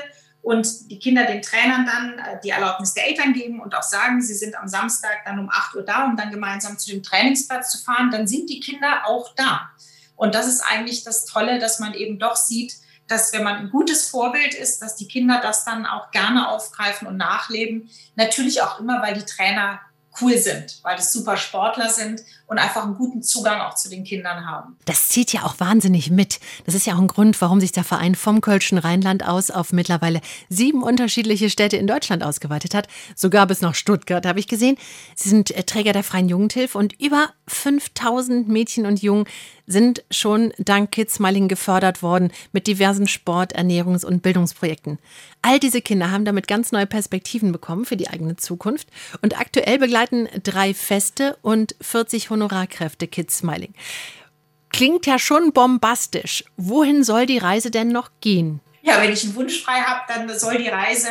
und 0.42 0.90
die 0.90 0.98
Kinder 0.98 1.24
den 1.24 1.42
Trainern 1.42 1.86
dann 1.86 2.18
äh, 2.18 2.40
die 2.42 2.50
Erlaubnis 2.50 2.94
der 2.94 3.08
Eltern 3.08 3.32
geben 3.32 3.60
und 3.60 3.74
auch 3.74 3.82
sagen, 3.82 4.20
sie 4.20 4.34
sind 4.34 4.56
am 4.56 4.68
Samstag 4.68 5.24
dann 5.24 5.38
um 5.38 5.50
8 5.50 5.76
Uhr 5.76 5.82
da, 5.82 6.04
um 6.04 6.16
dann 6.16 6.30
gemeinsam 6.30 6.78
zu 6.78 6.90
dem 6.90 7.02
Trainingsplatz 7.02 7.70
zu 7.70 7.84
fahren, 7.84 8.10
dann 8.10 8.26
sind 8.26 8.48
die 8.50 8.60
Kinder 8.60 9.06
auch 9.06 9.34
da. 9.34 9.70
Und 10.16 10.34
das 10.34 10.46
ist 10.46 10.60
eigentlich 10.60 11.04
das 11.04 11.24
Tolle, 11.24 11.58
dass 11.58 11.78
man 11.78 11.94
eben 11.94 12.18
doch 12.18 12.36
sieht, 12.36 12.74
dass 13.08 13.32
wenn 13.32 13.44
man 13.44 13.56
ein 13.56 13.70
gutes 13.70 14.08
Vorbild 14.08 14.54
ist, 14.54 14.80
dass 14.80 14.96
die 14.96 15.08
Kinder 15.08 15.40
das 15.42 15.64
dann 15.64 15.86
auch 15.86 16.10
gerne 16.10 16.48
aufgreifen 16.48 17.06
und 17.06 17.16
nachleben. 17.16 17.90
Natürlich 18.16 18.62
auch 18.62 18.80
immer, 18.80 19.02
weil 19.02 19.14
die 19.14 19.24
Trainer 19.24 19.80
cool 20.20 20.36
sind, 20.38 20.78
weil 20.82 20.96
das 20.96 21.12
super 21.12 21.36
Sportler 21.36 21.90
sind 21.90 22.22
und 22.46 22.59
einfach 22.59 22.85
einen 22.85 22.96
guten 22.96 23.22
Zugang 23.22 23.61
auch 23.61 23.74
zu 23.74 23.88
den 23.88 24.04
Kindern 24.04 24.46
haben. 24.46 24.76
Das 24.85 25.09
zieht 25.09 25.33
ja 25.33 25.44
auch 25.44 25.59
wahnsinnig 25.61 26.11
mit. 26.11 26.40
Das 26.66 26.74
ist 26.74 26.87
ja 26.87 26.94
auch 26.94 26.98
ein 26.98 27.07
Grund, 27.07 27.40
warum 27.40 27.61
sich 27.61 27.72
der 27.72 27.85
Verein 27.85 28.14
vom 28.14 28.40
Kölschen 28.40 28.78
Rheinland 28.78 29.26
aus 29.26 29.50
auf 29.50 29.72
mittlerweile 29.72 30.20
sieben 30.48 30.83
unterschiedliche 30.83 31.48
Städte 31.48 31.76
in 31.76 31.87
Deutschland 31.87 32.22
ausgeweitet 32.22 32.74
hat. 32.74 32.88
Sogar 33.14 33.46
bis 33.46 33.62
nach 33.62 33.74
Stuttgart, 33.74 34.26
habe 34.26 34.40
ich 34.40 34.46
gesehen. 34.46 34.76
Sie 35.14 35.30
sind 35.30 35.50
äh, 35.52 35.62
Träger 35.62 35.92
der 35.92 36.04
Freien 36.04 36.28
Jugendhilfe 36.28 36.76
und 36.76 37.00
über 37.00 37.30
5000 37.46 38.48
Mädchen 38.48 38.87
und 38.87 39.02
Jungen 39.02 39.26
sind 39.66 40.04
schon 40.11 40.52
dank 40.59 40.90
Kids 40.90 41.14
Smiling 41.14 41.48
gefördert 41.48 42.02
worden 42.02 42.33
mit 42.52 42.66
diversen 42.66 43.09
Sport-, 43.09 43.57
Ernährungs- 43.57 44.04
und 44.04 44.22
Bildungsprojekten. 44.22 44.98
All 45.42 45.59
diese 45.59 45.80
Kinder 45.80 46.11
haben 46.11 46.24
damit 46.24 46.48
ganz 46.48 46.72
neue 46.72 46.87
Perspektiven 46.87 47.52
bekommen 47.52 47.85
für 47.85 47.96
die 47.96 48.09
eigene 48.09 48.37
Zukunft 48.37 48.88
und 49.22 49.38
aktuell 49.38 49.78
begleiten 49.78 50.28
drei 50.42 50.74
Feste 50.74 51.37
und 51.42 51.76
40 51.80 52.30
Honorarkräfte 52.34 53.08
Kids 53.08 53.38
Smiling. 53.38 53.74
Klingt 54.70 55.06
ja 55.06 55.18
schon 55.18 55.52
bombastisch. 55.52 56.44
Wohin 56.56 57.04
soll 57.04 57.26
die 57.26 57.38
Reise 57.38 57.70
denn 57.70 57.88
noch 57.88 58.10
gehen? 58.20 58.60
Ja, 58.82 59.00
wenn 59.00 59.12
ich 59.12 59.24
einen 59.24 59.34
Wunsch 59.36 59.62
frei 59.62 59.80
habe, 59.80 60.00
dann 60.08 60.38
soll 60.38 60.58
die 60.58 60.68
Reise 60.68 61.08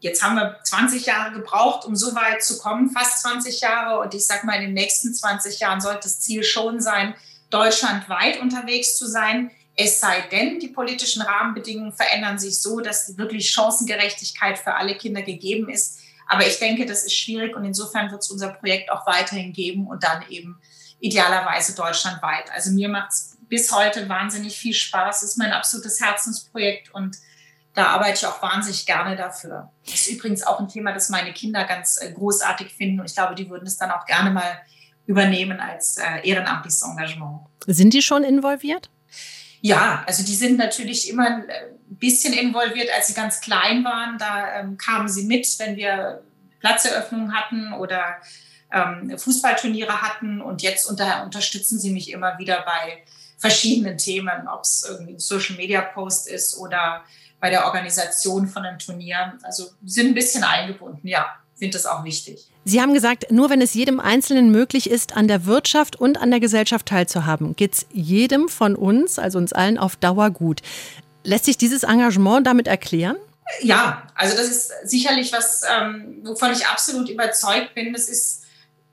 Jetzt 0.00 0.22
haben 0.22 0.36
wir 0.36 0.60
20 0.62 1.06
Jahre 1.06 1.32
gebraucht, 1.32 1.84
um 1.84 1.96
so 1.96 2.14
weit 2.14 2.42
zu 2.42 2.58
kommen, 2.58 2.90
fast 2.90 3.22
20 3.22 3.60
Jahre. 3.60 4.00
Und 4.00 4.14
ich 4.14 4.24
sage 4.24 4.46
mal, 4.46 4.54
in 4.54 4.66
den 4.66 4.74
nächsten 4.74 5.12
20 5.12 5.58
Jahren 5.58 5.80
sollte 5.80 6.02
das 6.04 6.20
Ziel 6.20 6.44
schon 6.44 6.80
sein, 6.80 7.14
deutschlandweit 7.50 8.40
unterwegs 8.40 8.96
zu 8.96 9.06
sein. 9.08 9.50
Es 9.74 10.00
sei 10.00 10.20
denn, 10.30 10.60
die 10.60 10.68
politischen 10.68 11.22
Rahmenbedingungen 11.22 11.92
verändern 11.92 12.38
sich 12.38 12.60
so, 12.60 12.80
dass 12.80 13.16
wirklich 13.18 13.50
Chancengerechtigkeit 13.50 14.58
für 14.58 14.74
alle 14.74 14.96
Kinder 14.96 15.22
gegeben 15.22 15.68
ist. 15.68 15.98
Aber 16.28 16.46
ich 16.46 16.58
denke, 16.58 16.86
das 16.86 17.04
ist 17.04 17.14
schwierig 17.14 17.56
und 17.56 17.64
insofern 17.64 18.10
wird 18.10 18.22
es 18.22 18.30
unser 18.30 18.50
Projekt 18.50 18.90
auch 18.92 19.06
weiterhin 19.06 19.52
geben 19.52 19.86
und 19.86 20.04
dann 20.04 20.22
eben 20.28 20.60
idealerweise 21.00 21.74
deutschlandweit. 21.74 22.50
Also 22.52 22.70
mir 22.70 22.88
macht 22.88 23.10
es 23.10 23.38
bis 23.48 23.72
heute 23.72 24.08
wahnsinnig 24.08 24.56
viel 24.56 24.74
Spaß. 24.74 25.22
Es 25.22 25.30
ist 25.30 25.38
mein 25.38 25.52
absolutes 25.52 26.00
Herzensprojekt 26.00 26.92
und 26.94 27.16
da 27.72 27.86
arbeite 27.88 28.14
ich 28.14 28.26
auch 28.26 28.42
wahnsinnig 28.42 28.84
gerne 28.84 29.16
dafür. 29.16 29.70
Das 29.84 29.94
ist 29.94 30.08
übrigens 30.08 30.42
auch 30.42 30.60
ein 30.60 30.68
Thema, 30.68 30.92
das 30.92 31.08
meine 31.08 31.32
Kinder 31.32 31.64
ganz 31.64 31.98
äh, 32.00 32.12
großartig 32.12 32.74
finden 32.74 33.00
und 33.00 33.06
ich 33.06 33.14
glaube, 33.14 33.34
die 33.34 33.48
würden 33.48 33.66
es 33.66 33.78
dann 33.78 33.90
auch 33.90 34.04
gerne 34.04 34.30
mal 34.30 34.60
übernehmen 35.06 35.60
als 35.60 35.96
äh, 35.96 36.28
ehrenamtliches 36.28 36.82
Engagement. 36.82 37.40
Sind 37.66 37.94
die 37.94 38.02
schon 38.02 38.24
involviert? 38.24 38.90
Ja, 39.60 40.04
also 40.06 40.24
die 40.24 40.34
sind 40.34 40.56
natürlich 40.56 41.10
immer 41.10 41.26
ein 41.26 41.44
bisschen 41.88 42.32
involviert, 42.32 42.88
als 42.94 43.08
sie 43.08 43.14
ganz 43.14 43.40
klein 43.40 43.84
waren. 43.84 44.18
Da 44.18 44.60
ähm, 44.60 44.78
kamen 44.78 45.08
sie 45.08 45.24
mit, 45.24 45.46
wenn 45.58 45.76
wir 45.76 46.22
Platzeröffnungen 46.60 47.34
hatten 47.34 47.72
oder 47.72 48.16
ähm, 48.72 49.18
Fußballturniere 49.18 50.02
hatten. 50.02 50.40
Und 50.40 50.62
jetzt 50.62 50.86
unter, 50.86 51.24
unterstützen 51.24 51.78
sie 51.78 51.90
mich 51.90 52.10
immer 52.10 52.38
wieder 52.38 52.62
bei 52.62 53.02
verschiedenen 53.36 53.98
Themen, 53.98 54.48
ob 54.48 54.62
es 54.62 54.86
irgendwie 54.88 55.14
ein 55.14 55.18
Social-Media-Post 55.18 56.28
ist 56.28 56.58
oder 56.58 57.04
bei 57.40 57.50
der 57.50 57.66
Organisation 57.66 58.48
von 58.48 58.64
einem 58.64 58.78
Turnier. 58.78 59.38
Also 59.42 59.70
sind 59.84 60.08
ein 60.08 60.14
bisschen 60.14 60.44
eingebunden, 60.44 61.06
ja 61.06 61.38
finde 61.58 61.76
das 61.76 61.86
auch 61.86 62.04
wichtig. 62.04 62.47
Sie 62.68 62.82
haben 62.82 62.92
gesagt, 62.92 63.32
nur 63.32 63.48
wenn 63.48 63.62
es 63.62 63.72
jedem 63.72 63.98
Einzelnen 63.98 64.50
möglich 64.50 64.90
ist, 64.90 65.16
an 65.16 65.26
der 65.26 65.46
Wirtschaft 65.46 65.96
und 65.96 66.20
an 66.20 66.30
der 66.30 66.38
Gesellschaft 66.38 66.84
teilzuhaben, 66.84 67.56
geht 67.56 67.72
es 67.72 67.86
jedem 67.92 68.50
von 68.50 68.76
uns, 68.76 69.18
also 69.18 69.38
uns 69.38 69.54
allen, 69.54 69.78
auf 69.78 69.96
Dauer 69.96 70.30
gut. 70.30 70.60
Lässt 71.24 71.46
sich 71.46 71.56
dieses 71.56 71.82
Engagement 71.82 72.46
damit 72.46 72.68
erklären? 72.68 73.16
Ja, 73.62 74.06
also 74.14 74.36
das 74.36 74.48
ist 74.48 74.72
sicherlich 74.84 75.32
was, 75.32 75.62
ähm, 75.62 76.18
wovon 76.24 76.52
ich 76.52 76.66
absolut 76.66 77.08
überzeugt 77.08 77.74
bin. 77.74 77.94
Das 77.94 78.06
ist, 78.06 78.42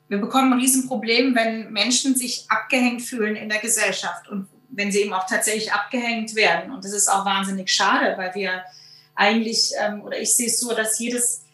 wir 0.07 0.19
bekommen 0.19 0.53
ein 0.53 0.59
Riesenproblem, 0.59 1.35
wenn 1.35 1.73
Menschen 1.73 2.15
sich 2.15 2.45
abgehängt 2.47 3.01
fühlen 3.01 3.35
in 3.35 3.49
der 3.49 3.59
Gesellschaft 3.59 4.29
und 4.29 4.47
wenn 4.69 4.89
sie 4.89 5.01
eben 5.01 5.13
auch 5.13 5.27
tatsächlich 5.27 5.73
abgehängt 5.73 6.33
werden. 6.35 6.71
Und 6.71 6.85
das 6.85 6.93
ist 6.93 7.09
auch 7.09 7.25
wahnsinnig 7.25 7.69
schade, 7.69 8.13
weil 8.15 8.33
wir 8.35 8.63
eigentlich, 9.15 9.71
ähm, 9.77 10.01
oder 10.01 10.17
ich 10.17 10.33
sehe 10.33 10.47
es 10.47 10.61
so, 10.61 10.73
dass 10.73 10.97
jedes 10.97 11.44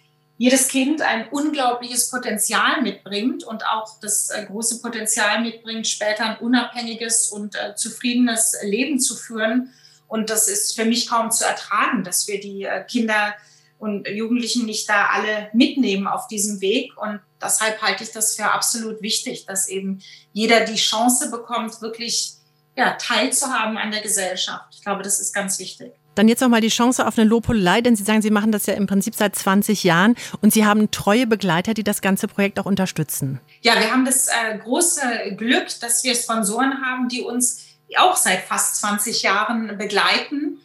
jedes 0.42 0.70
Kind 0.70 1.04
ein 1.04 1.28
unglaubliches 1.30 2.10
Potenzial 2.10 2.82
mitbringt 2.82 3.44
und 3.44 3.64
auch 3.64 4.00
das 4.00 4.32
äh, 4.32 4.44
große 4.44 4.82
Potenzial 4.82 5.40
mitbringt, 5.40 5.88
später 5.88 6.26
ein 6.26 6.38
unabhängiges 6.40 7.28
und 7.28 7.54
äh, 7.54 7.76
zufriedenes 7.76 8.56
Leben 8.64 9.00
zu 9.00 9.16
führen. 9.16 9.72
Und 10.08 10.32
das 10.32 10.48
ist 10.48 10.76
für 10.76 10.86
mich 10.86 11.08
kaum 11.08 11.30
zu 11.30 11.46
ertragen, 11.46 12.04
dass 12.04 12.28
wir 12.28 12.40
die 12.40 12.64
äh, 12.64 12.84
Kinder 12.86 13.36
und 13.78 14.08
Jugendlichen 14.08 14.66
nicht 14.66 14.90
da 14.90 15.10
alle 15.10 15.52
mitnehmen 15.54 16.08
auf 16.08 16.28
diesem 16.28 16.60
Weg. 16.60 16.98
Und 16.98 17.20
deshalb 17.40 17.80
halte 17.84 18.04
ich 18.04 18.12
das 18.12 18.36
für 18.36 18.46
absolut 18.46 19.04
wichtig, 19.04 19.46
dass 19.46 19.68
eben 19.68 20.02
jeder 20.34 20.62
die 20.62 20.74
Chance 20.74 21.30
bekommt, 21.30 21.84
wirklich 21.84 22.34
ja, 22.76 22.94
teilzuhaben 22.94 23.78
an 23.78 23.92
der 23.92 24.02
Gesellschaft. 24.02 24.70
Ich 24.72 24.82
glaube, 24.82 25.04
das 25.04 25.20
ist 25.20 25.36
ganz 25.36 25.60
wichtig. 25.60 25.94
Dann 26.16 26.28
jetzt 26.28 26.42
noch 26.42 26.50
mal 26.50 26.62
die 26.62 26.68
Chance 26.68 27.08
auf 27.08 27.18
eine 27.18 27.28
Lobhudelei, 27.28 27.82
denn 27.82 27.96
Sie 27.96 28.04
sagen, 28.04 28.22
Sie 28.22 28.32
machen 28.32 28.52
das 28.52 28.66
ja 28.66 28.74
im 28.74 28.86
Prinzip 28.86 29.16
seit 29.16 29.36
20 29.36 29.84
Jahren 29.84 30.16
und 30.42 30.52
Sie 30.54 30.66
haben 30.66 30.92
treue 30.92 31.26
Begleiter, 31.26 31.74
die 31.74 31.84
das 31.84 32.02
ganze 32.02 32.28
Projekt 32.28 32.60
auch 32.60 32.66
unterstützen. 32.66 33.40
Ja, 33.62 33.80
wir 33.80 33.92
haben 33.92 34.04
das 34.04 34.28
äh, 34.28 34.58
große 34.58 35.02
Glück, 35.38 35.68
dass 35.80 36.04
wir 36.04 36.14
Sponsoren 36.16 36.82
haben, 36.82 37.08
die 37.08 37.22
uns 37.22 37.66
auch 37.98 38.16
seit 38.16 38.42
fast 38.42 38.78
20 38.78 39.22
Jahren 39.22 39.78
begleiten 39.78 40.60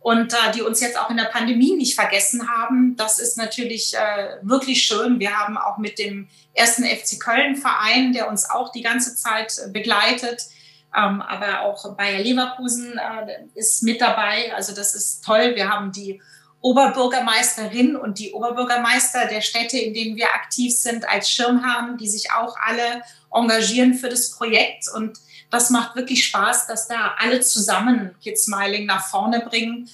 und 0.00 0.32
äh, 0.32 0.52
die 0.54 0.62
uns 0.62 0.80
jetzt 0.80 0.98
auch 0.98 1.10
in 1.10 1.16
der 1.16 1.24
Pandemie 1.24 1.74
nicht 1.76 1.94
vergessen 1.94 2.48
haben. 2.48 2.96
Das 2.96 3.18
ist 3.18 3.36
natürlich 3.36 3.94
äh, 3.94 4.36
wirklich 4.42 4.82
schön. 4.82 5.20
Wir 5.20 5.38
haben 5.38 5.56
auch 5.56 5.78
mit 5.78 5.98
dem 5.98 6.28
ersten 6.54 6.84
FC 6.84 7.20
Köln 7.20 7.56
Verein, 7.56 8.12
der 8.12 8.28
uns 8.28 8.48
auch 8.50 8.72
die 8.72 8.82
ganze 8.82 9.14
Zeit 9.16 9.52
begleitet, 9.72 10.46
ähm, 10.94 11.22
aber 11.22 11.62
auch 11.62 11.96
Bayer 11.96 12.20
Leverkusen 12.20 12.98
äh, 12.98 13.44
ist 13.54 13.82
mit 13.82 14.00
dabei. 14.00 14.54
Also 14.54 14.74
das 14.74 14.94
ist 14.94 15.24
toll. 15.24 15.54
Wir 15.54 15.68
haben 15.68 15.90
die 15.92 16.20
Oberbürgermeisterin 16.60 17.96
und 17.96 18.18
die 18.18 18.32
Oberbürgermeister 18.32 19.26
der 19.26 19.40
Städte, 19.40 19.78
in 19.78 19.94
denen 19.94 20.16
wir 20.16 20.28
aktiv 20.34 20.76
sind, 20.76 21.08
als 21.08 21.28
Schirmherren, 21.28 21.96
die 21.96 22.08
sich 22.08 22.30
auch 22.32 22.56
alle 22.62 23.02
engagieren 23.32 23.94
für 23.94 24.08
das 24.08 24.30
Projekt. 24.30 24.84
Und 24.94 25.18
das 25.50 25.70
macht 25.70 25.96
wirklich 25.96 26.24
Spaß, 26.24 26.66
dass 26.66 26.88
da 26.88 27.14
alle 27.18 27.40
zusammen 27.40 28.14
Kids 28.22 28.44
Smiling 28.44 28.86
nach 28.86 29.06
vorne 29.06 29.40
bringen. 29.40 29.88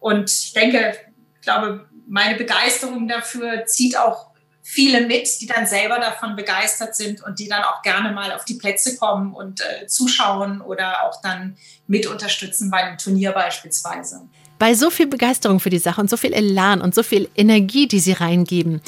Und 0.00 0.30
ich 0.30 0.52
denke, 0.52 0.96
ich 1.36 1.42
glaube, 1.42 1.88
meine 2.08 2.36
Begeisterung 2.36 3.06
dafür 3.06 3.66
zieht 3.66 3.96
auch 3.96 4.27
viele 4.70 5.06
mit, 5.06 5.40
die 5.40 5.46
dann 5.46 5.66
selber 5.66 5.98
davon 5.98 6.36
begeistert 6.36 6.94
sind 6.94 7.22
und 7.22 7.38
die 7.38 7.48
dann 7.48 7.62
auch 7.64 7.80
gerne 7.80 8.12
mal 8.12 8.32
auf 8.32 8.44
die 8.44 8.54
Plätze 8.54 8.98
kommen 8.98 9.32
und 9.32 9.62
äh, 9.62 9.86
zuschauen 9.86 10.60
oder 10.60 11.06
auch 11.06 11.22
dann 11.22 11.56
mit 11.86 12.06
unterstützen 12.06 12.70
bei 12.70 12.84
einem 12.84 12.98
Turnier 12.98 13.32
beispielsweise. 13.32 14.28
Bei 14.58 14.74
so 14.74 14.90
viel 14.90 15.06
Begeisterung 15.06 15.58
für 15.58 15.70
die 15.70 15.78
Sache 15.78 16.02
und 16.02 16.10
so 16.10 16.18
viel 16.18 16.34
Elan 16.34 16.82
und 16.82 16.94
so 16.94 17.02
viel 17.02 17.30
Energie, 17.34 17.88
die 17.88 17.98
Sie 17.98 18.12
reingeben, 18.12 18.82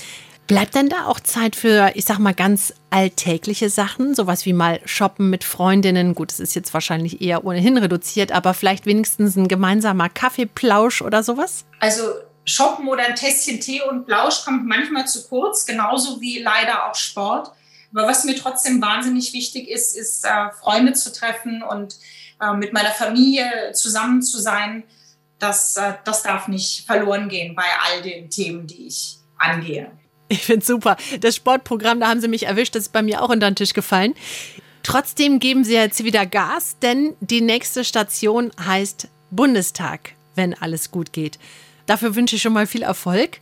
bleibt 0.47 0.77
dann 0.77 0.90
da 0.90 1.07
auch 1.07 1.19
Zeit 1.19 1.57
für, 1.57 1.93
ich 1.95 2.05
sag 2.05 2.19
mal, 2.19 2.35
ganz 2.35 2.75
alltägliche 2.90 3.71
Sachen, 3.71 4.14
sowas 4.14 4.45
wie 4.45 4.53
mal 4.53 4.81
shoppen 4.85 5.31
mit 5.31 5.45
Freundinnen? 5.45 6.14
Gut, 6.14 6.31
das 6.31 6.40
ist 6.40 6.55
jetzt 6.55 6.75
wahrscheinlich 6.75 7.23
eher 7.23 7.47
ohnehin 7.47 7.79
reduziert, 7.79 8.33
aber 8.33 8.53
vielleicht 8.53 8.85
wenigstens 8.85 9.35
ein 9.35 9.49
gemeinsamer 9.49 10.11
Kaffeeplausch 10.11 11.01
oder 11.01 11.23
sowas? 11.23 11.64
Also 11.79 12.03
Shoppen 12.44 12.88
oder 12.88 13.05
ein 13.05 13.16
Tässchen 13.16 13.61
Tee 13.61 13.83
und 13.83 14.07
Blausch 14.07 14.44
kommt 14.44 14.66
manchmal 14.66 15.07
zu 15.07 15.29
kurz, 15.29 15.66
genauso 15.66 16.20
wie 16.20 16.38
leider 16.40 16.88
auch 16.88 16.94
Sport. 16.94 17.53
Aber 17.92 18.07
was 18.07 18.24
mir 18.24 18.37
trotzdem 18.37 18.81
wahnsinnig 18.81 19.33
wichtig 19.33 19.68
ist, 19.68 19.96
ist 19.96 20.24
äh, 20.24 20.50
Freunde 20.61 20.92
zu 20.92 21.12
treffen 21.12 21.62
und 21.62 21.96
äh, 22.40 22.55
mit 22.55 22.72
meiner 22.72 22.90
Familie 22.90 23.72
zusammen 23.74 24.22
zu 24.22 24.38
sein. 24.38 24.85
Das, 25.38 25.76
äh, 25.76 25.94
das 26.05 26.22
darf 26.22 26.48
nicht 26.48 26.87
verloren 26.87 27.29
gehen 27.29 27.55
bei 27.55 27.64
all 27.87 28.03
den 28.03 28.31
Themen, 28.31 28.66
die 28.66 28.87
ich 28.87 29.18
angehe. 29.38 29.90
Ich 30.29 30.44
finde 30.44 30.64
super. 30.64 30.96
Das 31.20 31.35
Sportprogramm, 31.35 31.98
da 31.98 32.09
haben 32.09 32.20
Sie 32.20 32.29
mich 32.29 32.46
erwischt, 32.46 32.76
das 32.76 32.85
ist 32.85 32.92
bei 32.92 33.03
mir 33.03 33.22
auch 33.22 33.31
unter 33.31 33.50
den 33.50 33.57
Tisch 33.57 33.74
gefallen. 33.74 34.14
Trotzdem 34.85 35.40
geben 35.40 35.64
Sie 35.64 35.74
jetzt 35.74 36.05
wieder 36.05 36.24
Gas, 36.24 36.76
denn 36.81 37.16
die 37.20 37.40
nächste 37.40 37.85
Station 37.85 38.53
heißt 38.64 39.09
Bundestag, 39.31 40.12
wenn 40.37 40.55
alles 40.55 40.92
gut 40.92 41.12
geht. 41.12 41.38
Dafür 41.90 42.14
wünsche 42.14 42.37
ich 42.37 42.42
schon 42.42 42.53
mal 42.53 42.68
viel 42.68 42.83
Erfolg. 42.83 43.40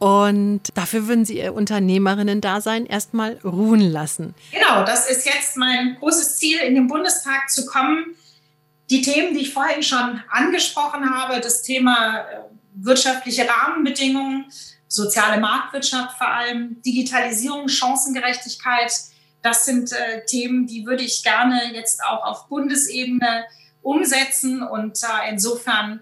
Und 0.00 0.62
dafür 0.74 1.06
würden 1.06 1.24
Sie 1.24 1.38
Ihr 1.38 1.54
Unternehmerinnen-Dasein 1.54 2.84
erstmal 2.84 3.38
ruhen 3.44 3.80
lassen. 3.80 4.34
Genau, 4.50 4.84
das 4.84 5.08
ist 5.08 5.24
jetzt 5.24 5.56
mein 5.56 5.94
großes 6.00 6.36
Ziel, 6.36 6.58
in 6.58 6.74
den 6.74 6.88
Bundestag 6.88 7.48
zu 7.48 7.64
kommen. 7.64 8.16
Die 8.90 9.02
Themen, 9.02 9.34
die 9.34 9.42
ich 9.42 9.52
vorhin 9.52 9.84
schon 9.84 10.20
angesprochen 10.30 11.08
habe, 11.14 11.40
das 11.40 11.62
Thema 11.62 12.22
äh, 12.22 12.40
wirtschaftliche 12.74 13.48
Rahmenbedingungen, 13.48 14.46
soziale 14.88 15.40
Marktwirtschaft 15.40 16.18
vor 16.18 16.26
allem, 16.28 16.82
Digitalisierung, 16.82 17.68
Chancengerechtigkeit, 17.68 18.92
das 19.42 19.64
sind 19.64 19.92
äh, 19.92 20.24
Themen, 20.26 20.66
die 20.66 20.84
würde 20.86 21.04
ich 21.04 21.22
gerne 21.22 21.72
jetzt 21.72 22.02
auch 22.02 22.24
auf 22.24 22.48
Bundesebene 22.48 23.44
umsetzen. 23.82 24.64
Und 24.64 25.00
äh, 25.04 25.30
insofern 25.30 26.00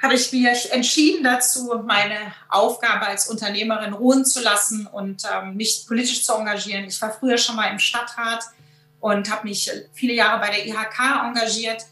habe 0.00 0.14
ich 0.14 0.32
mich 0.32 0.72
entschieden 0.72 1.24
dazu, 1.24 1.82
meine 1.84 2.32
Aufgabe 2.48 3.06
als 3.06 3.28
Unternehmerin 3.28 3.92
ruhen 3.92 4.24
zu 4.24 4.40
lassen 4.40 4.86
und 4.86 5.24
ähm, 5.24 5.56
mich 5.56 5.84
politisch 5.88 6.24
zu 6.24 6.34
engagieren. 6.34 6.84
Ich 6.84 7.00
war 7.02 7.12
früher 7.12 7.36
schon 7.36 7.56
mal 7.56 7.66
im 7.66 7.78
Stadtrat 7.78 8.44
und 9.00 9.30
habe 9.30 9.48
mich 9.48 9.70
viele 9.92 10.14
Jahre 10.14 10.40
bei 10.40 10.50
der 10.50 10.66
IHK 10.66 11.26
engagiert. 11.26 11.84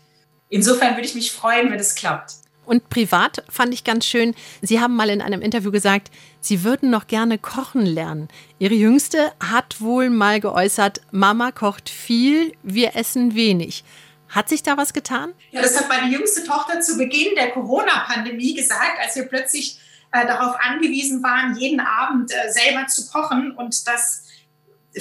Insofern 0.48 0.94
würde 0.94 1.06
ich 1.06 1.14
mich 1.14 1.32
freuen, 1.32 1.70
wenn 1.70 1.80
es 1.80 1.94
klappt. 1.96 2.34
Und 2.64 2.88
privat 2.90 3.44
fand 3.48 3.72
ich 3.72 3.84
ganz 3.84 4.06
schön, 4.06 4.34
Sie 4.60 4.80
haben 4.80 4.96
mal 4.96 5.08
in 5.08 5.22
einem 5.22 5.40
Interview 5.40 5.70
gesagt, 5.70 6.10
Sie 6.40 6.64
würden 6.64 6.90
noch 6.90 7.06
gerne 7.06 7.38
kochen 7.38 7.86
lernen. 7.86 8.28
Ihre 8.59 8.74
Jüngste 8.74 9.32
hat 9.40 9.80
wohl 9.80 10.11
mal 10.11 10.40
geäußert, 10.40 11.00
Mama 11.12 11.52
kocht 11.52 11.88
viel, 11.88 12.52
wir 12.62 12.96
essen 12.96 13.36
wenig. 13.36 13.84
Hat 14.29 14.49
sich 14.49 14.62
da 14.62 14.77
was 14.77 14.93
getan? 14.93 15.35
Ja, 15.51 15.62
das 15.62 15.79
hat 15.79 15.89
meine 15.89 16.11
jüngste 16.11 16.45
Tochter 16.45 16.81
zu 16.81 16.97
Beginn 16.97 17.35
der 17.37 17.51
Corona-Pandemie 17.51 18.55
gesagt, 18.55 18.99
als 19.01 19.16
wir 19.16 19.24
plötzlich 19.24 19.79
äh, 20.12 20.27
darauf 20.27 20.57
angewiesen 20.61 21.22
waren, 21.22 21.57
jeden 21.57 21.81
Abend 21.81 22.33
äh, 22.33 22.51
selber 22.51 22.87
zu 22.87 23.09
kochen. 23.09 23.53
Und 23.53 23.87
das 23.87 24.24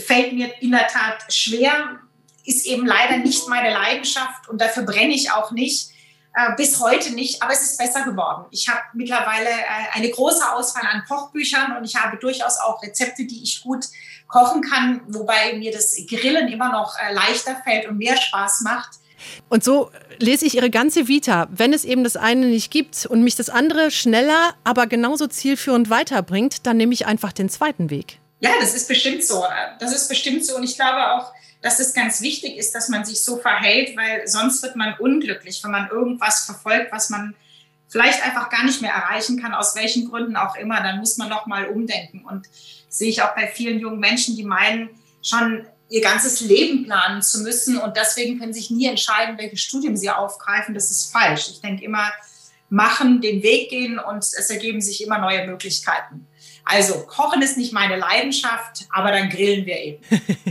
fällt 0.06 0.34
mir 0.34 0.52
in 0.62 0.72
der 0.72 0.88
Tat 0.88 1.34
schwer, 1.34 2.00
ist 2.46 2.66
eben 2.66 2.86
leider 2.86 3.18
nicht 3.18 3.48
meine 3.48 3.74
Leidenschaft 3.74 4.48
und 4.50 4.62
dafür 4.62 4.84
brenne 4.84 5.14
ich 5.14 5.32
auch 5.32 5.52
nicht. 5.52 5.90
Äh, 6.38 6.54
bis 6.58 6.82
heute 6.82 7.14
nicht, 7.14 7.42
aber 7.42 7.54
es 7.54 7.62
ist 7.62 7.78
besser 7.78 8.04
geworden. 8.04 8.46
Ich 8.52 8.68
habe 8.68 8.82
mittlerweile 8.94 9.50
äh, 9.50 9.94
eine 9.94 10.10
große 10.10 10.52
Auswahl 10.52 10.86
an 10.86 11.04
Kochbüchern 11.08 11.78
und 11.78 11.86
ich 11.86 11.96
habe 11.96 12.18
durchaus 12.18 12.58
auch 12.60 12.84
Rezepte, 12.84 13.26
die 13.26 13.42
ich 13.42 13.64
gut 13.64 13.86
kochen 14.28 14.62
kann, 14.62 15.02
wobei 15.08 15.54
mir 15.54 15.72
das 15.72 15.96
Grillen 16.10 16.50
immer 16.50 16.74
noch 16.74 16.94
äh, 17.00 17.14
leichter 17.14 17.56
fällt 17.64 17.88
und 17.88 17.98
mehr 17.98 18.18
Spaß 18.18 18.62
macht. 18.62 19.00
Und 19.50 19.64
so 19.64 19.92
lese 20.20 20.46
ich 20.46 20.56
Ihre 20.56 20.70
ganze 20.70 21.08
Vita. 21.08 21.48
Wenn 21.52 21.74
es 21.74 21.86
eben 21.86 22.04
das 22.04 22.18
eine 22.18 22.48
nicht 22.48 22.72
gibt 22.72 23.06
und 23.06 23.24
mich 23.24 23.36
das 23.36 23.50
andere 23.50 23.92
schneller, 23.92 24.54
aber 24.64 24.88
genauso 24.88 25.28
zielführend 25.28 25.90
weiterbringt, 25.90 26.66
dann 26.66 26.78
nehme 26.78 26.94
ich 26.94 27.06
einfach 27.06 27.34
den 27.34 27.50
zweiten 27.50 27.90
Weg. 27.90 28.20
Ja, 28.40 28.52
das 28.60 28.76
ist 28.76 28.88
bestimmt 28.88 29.24
so. 29.24 29.44
Das 29.80 29.94
ist 29.94 30.08
bestimmt 30.08 30.46
so. 30.46 30.56
Und 30.56 30.64
ich 30.64 30.76
glaube 30.76 31.12
auch, 31.14 31.32
dass 31.62 31.80
es 31.80 31.94
ganz 31.94 32.22
wichtig 32.22 32.58
ist, 32.58 32.76
dass 32.76 32.90
man 32.90 33.06
sich 33.06 33.24
so 33.24 33.38
verhält, 33.38 33.98
weil 33.98 34.28
sonst 34.28 34.62
wird 34.62 34.76
man 34.76 34.96
unglücklich, 35.00 35.64
wenn 35.64 35.72
man 35.72 35.90
irgendwas 35.90 36.46
verfolgt, 36.46 36.92
was 36.92 37.10
man 37.10 37.34
vielleicht 37.88 38.24
einfach 38.24 38.50
gar 38.50 38.66
nicht 38.66 38.82
mehr 38.82 38.92
erreichen 38.92 39.42
kann, 39.42 39.54
aus 39.54 39.76
welchen 39.76 40.10
Gründen 40.10 40.36
auch 40.36 40.56
immer. 40.56 40.82
Dann 40.82 41.00
muss 41.00 41.18
man 41.18 41.30
noch 41.30 41.46
mal 41.46 41.66
umdenken. 41.66 42.24
Und 42.26 42.48
sehe 42.90 43.10
ich 43.10 43.22
auch 43.22 43.34
bei 43.36 43.48
vielen 43.48 43.80
jungen 43.80 44.00
Menschen, 44.00 44.36
die 44.36 44.44
meinen, 44.44 44.90
schon 45.22 45.66
ihr 45.90 46.02
ganzes 46.02 46.42
Leben 46.42 46.86
planen 46.86 47.22
zu 47.22 47.42
müssen 47.42 47.78
und 47.78 47.96
deswegen 47.96 48.40
können 48.40 48.54
sich 48.54 48.72
nie 48.72 48.88
entscheiden, 48.88 49.38
welches 49.38 49.62
Studium 49.62 49.96
sie 49.96 50.10
aufgreifen. 50.10 50.74
Das 50.74 50.90
ist 50.92 51.12
falsch. 51.12 51.50
Ich 51.50 51.62
denke 51.62 51.84
immer, 51.86 52.12
machen, 52.70 53.22
den 53.22 53.44
Weg 53.44 53.70
gehen 53.70 54.00
und 54.00 54.18
es 54.18 54.50
ergeben 54.50 54.82
sich 54.82 55.04
immer 55.04 55.20
neue 55.20 55.46
Möglichkeiten. 55.46 56.28
Also, 56.68 57.06
Kochen 57.06 57.44
ist 57.44 57.58
nicht 57.58 57.74
meine 57.74 57.96
Leidenschaft, 57.96 58.88
aber 58.90 59.12
dann 59.12 59.30
grillen 59.30 59.68
wir 59.68 59.80
eben. 59.80 60.04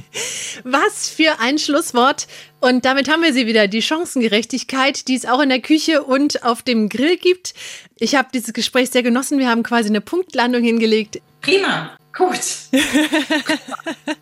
Was 0.62 1.08
für 1.08 1.40
ein 1.40 1.58
Schlusswort. 1.58 2.28
Und 2.60 2.84
damit 2.84 3.10
haben 3.10 3.22
wir 3.22 3.32
sie 3.32 3.48
wieder, 3.48 3.66
die 3.66 3.82
Chancengerechtigkeit, 3.82 5.08
die 5.08 5.16
es 5.16 5.26
auch 5.26 5.40
in 5.40 5.48
der 5.48 5.60
Küche 5.60 6.04
und 6.04 6.44
auf 6.44 6.62
dem 6.62 6.88
Grill 6.88 7.16
gibt. 7.16 7.54
Ich 7.98 8.14
habe 8.14 8.28
dieses 8.32 8.52
Gespräch 8.52 8.90
sehr 8.90 9.02
genossen. 9.02 9.40
Wir 9.40 9.48
haben 9.48 9.64
quasi 9.64 9.88
eine 9.88 10.00
Punktlandung 10.00 10.62
hingelegt. 10.62 11.20
Prima. 11.40 11.96
Gut. 12.16 12.38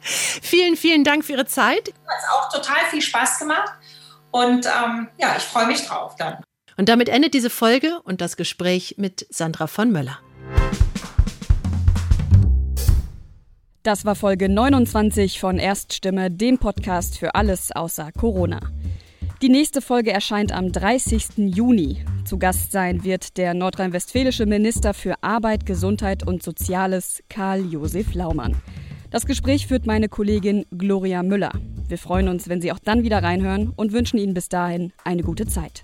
vielen, 0.01 0.77
vielen 0.77 1.05
Dank 1.05 1.25
für 1.25 1.33
Ihre 1.33 1.47
Zeit. 1.47 1.93
Hat 2.07 2.25
auch 2.33 2.49
total 2.53 2.87
viel 2.91 3.03
Spaß 3.03 3.39
gemacht. 3.39 3.73
Und 4.31 4.67
ähm, 4.67 5.09
ja, 5.19 5.35
ich 5.37 5.43
freue 5.43 5.67
mich 5.67 5.87
drauf 5.87 6.17
dann. 6.17 6.43
Und 6.79 6.89
damit 6.89 7.11
endet 7.11 7.35
diese 7.35 7.51
Folge 7.51 8.01
und 8.05 8.23
das 8.23 8.37
Gespräch 8.37 8.95
mit 8.97 9.27
Sandra 9.29 9.67
von 9.67 9.93
Möller. 9.93 10.19
Das 13.83 14.05
war 14.05 14.15
Folge 14.15 14.49
29 14.49 15.41
von 15.41 15.59
Erststimme, 15.59 16.31
dem 16.31 16.59
Podcast 16.59 17.19
für 17.19 17.35
alles 17.35 17.73
außer 17.73 18.11
Corona. 18.13 18.61
Die 19.43 19.49
nächste 19.49 19.83
Folge 19.83 20.13
erscheint 20.13 20.53
am 20.53 20.71
30. 20.71 21.31
Juni. 21.37 22.05
Zu 22.25 22.39
Gast 22.39 22.71
sein 22.71 23.03
wird 23.03 23.37
der 23.39 23.55
nordrhein-westfälische 23.55 24.47
Minister 24.47 24.95
für 24.95 25.21
Arbeit, 25.21 25.67
Gesundheit 25.67 26.25
und 26.25 26.45
Soziales, 26.45 27.25
Karl-Josef 27.29 28.15
Laumann. 28.15 28.55
Das 29.11 29.27
Gespräch 29.27 29.67
führt 29.67 29.85
meine 29.85 30.09
Kollegin 30.09 30.65
Gloria 30.71 31.25
Müller. 31.25 31.51
Wir 31.89 31.99
freuen 31.99 32.29
uns, 32.29 32.49
wenn 32.49 32.61
Sie 32.61 32.71
auch 32.71 32.79
dann 32.79 33.03
wieder 33.03 33.21
reinhören 33.21 33.73
und 33.75 33.93
wünschen 33.93 34.19
Ihnen 34.19 34.33
bis 34.33 34.49
dahin 34.49 34.93
eine 35.03 35.25
gute 35.25 35.47
Zeit. 35.47 35.83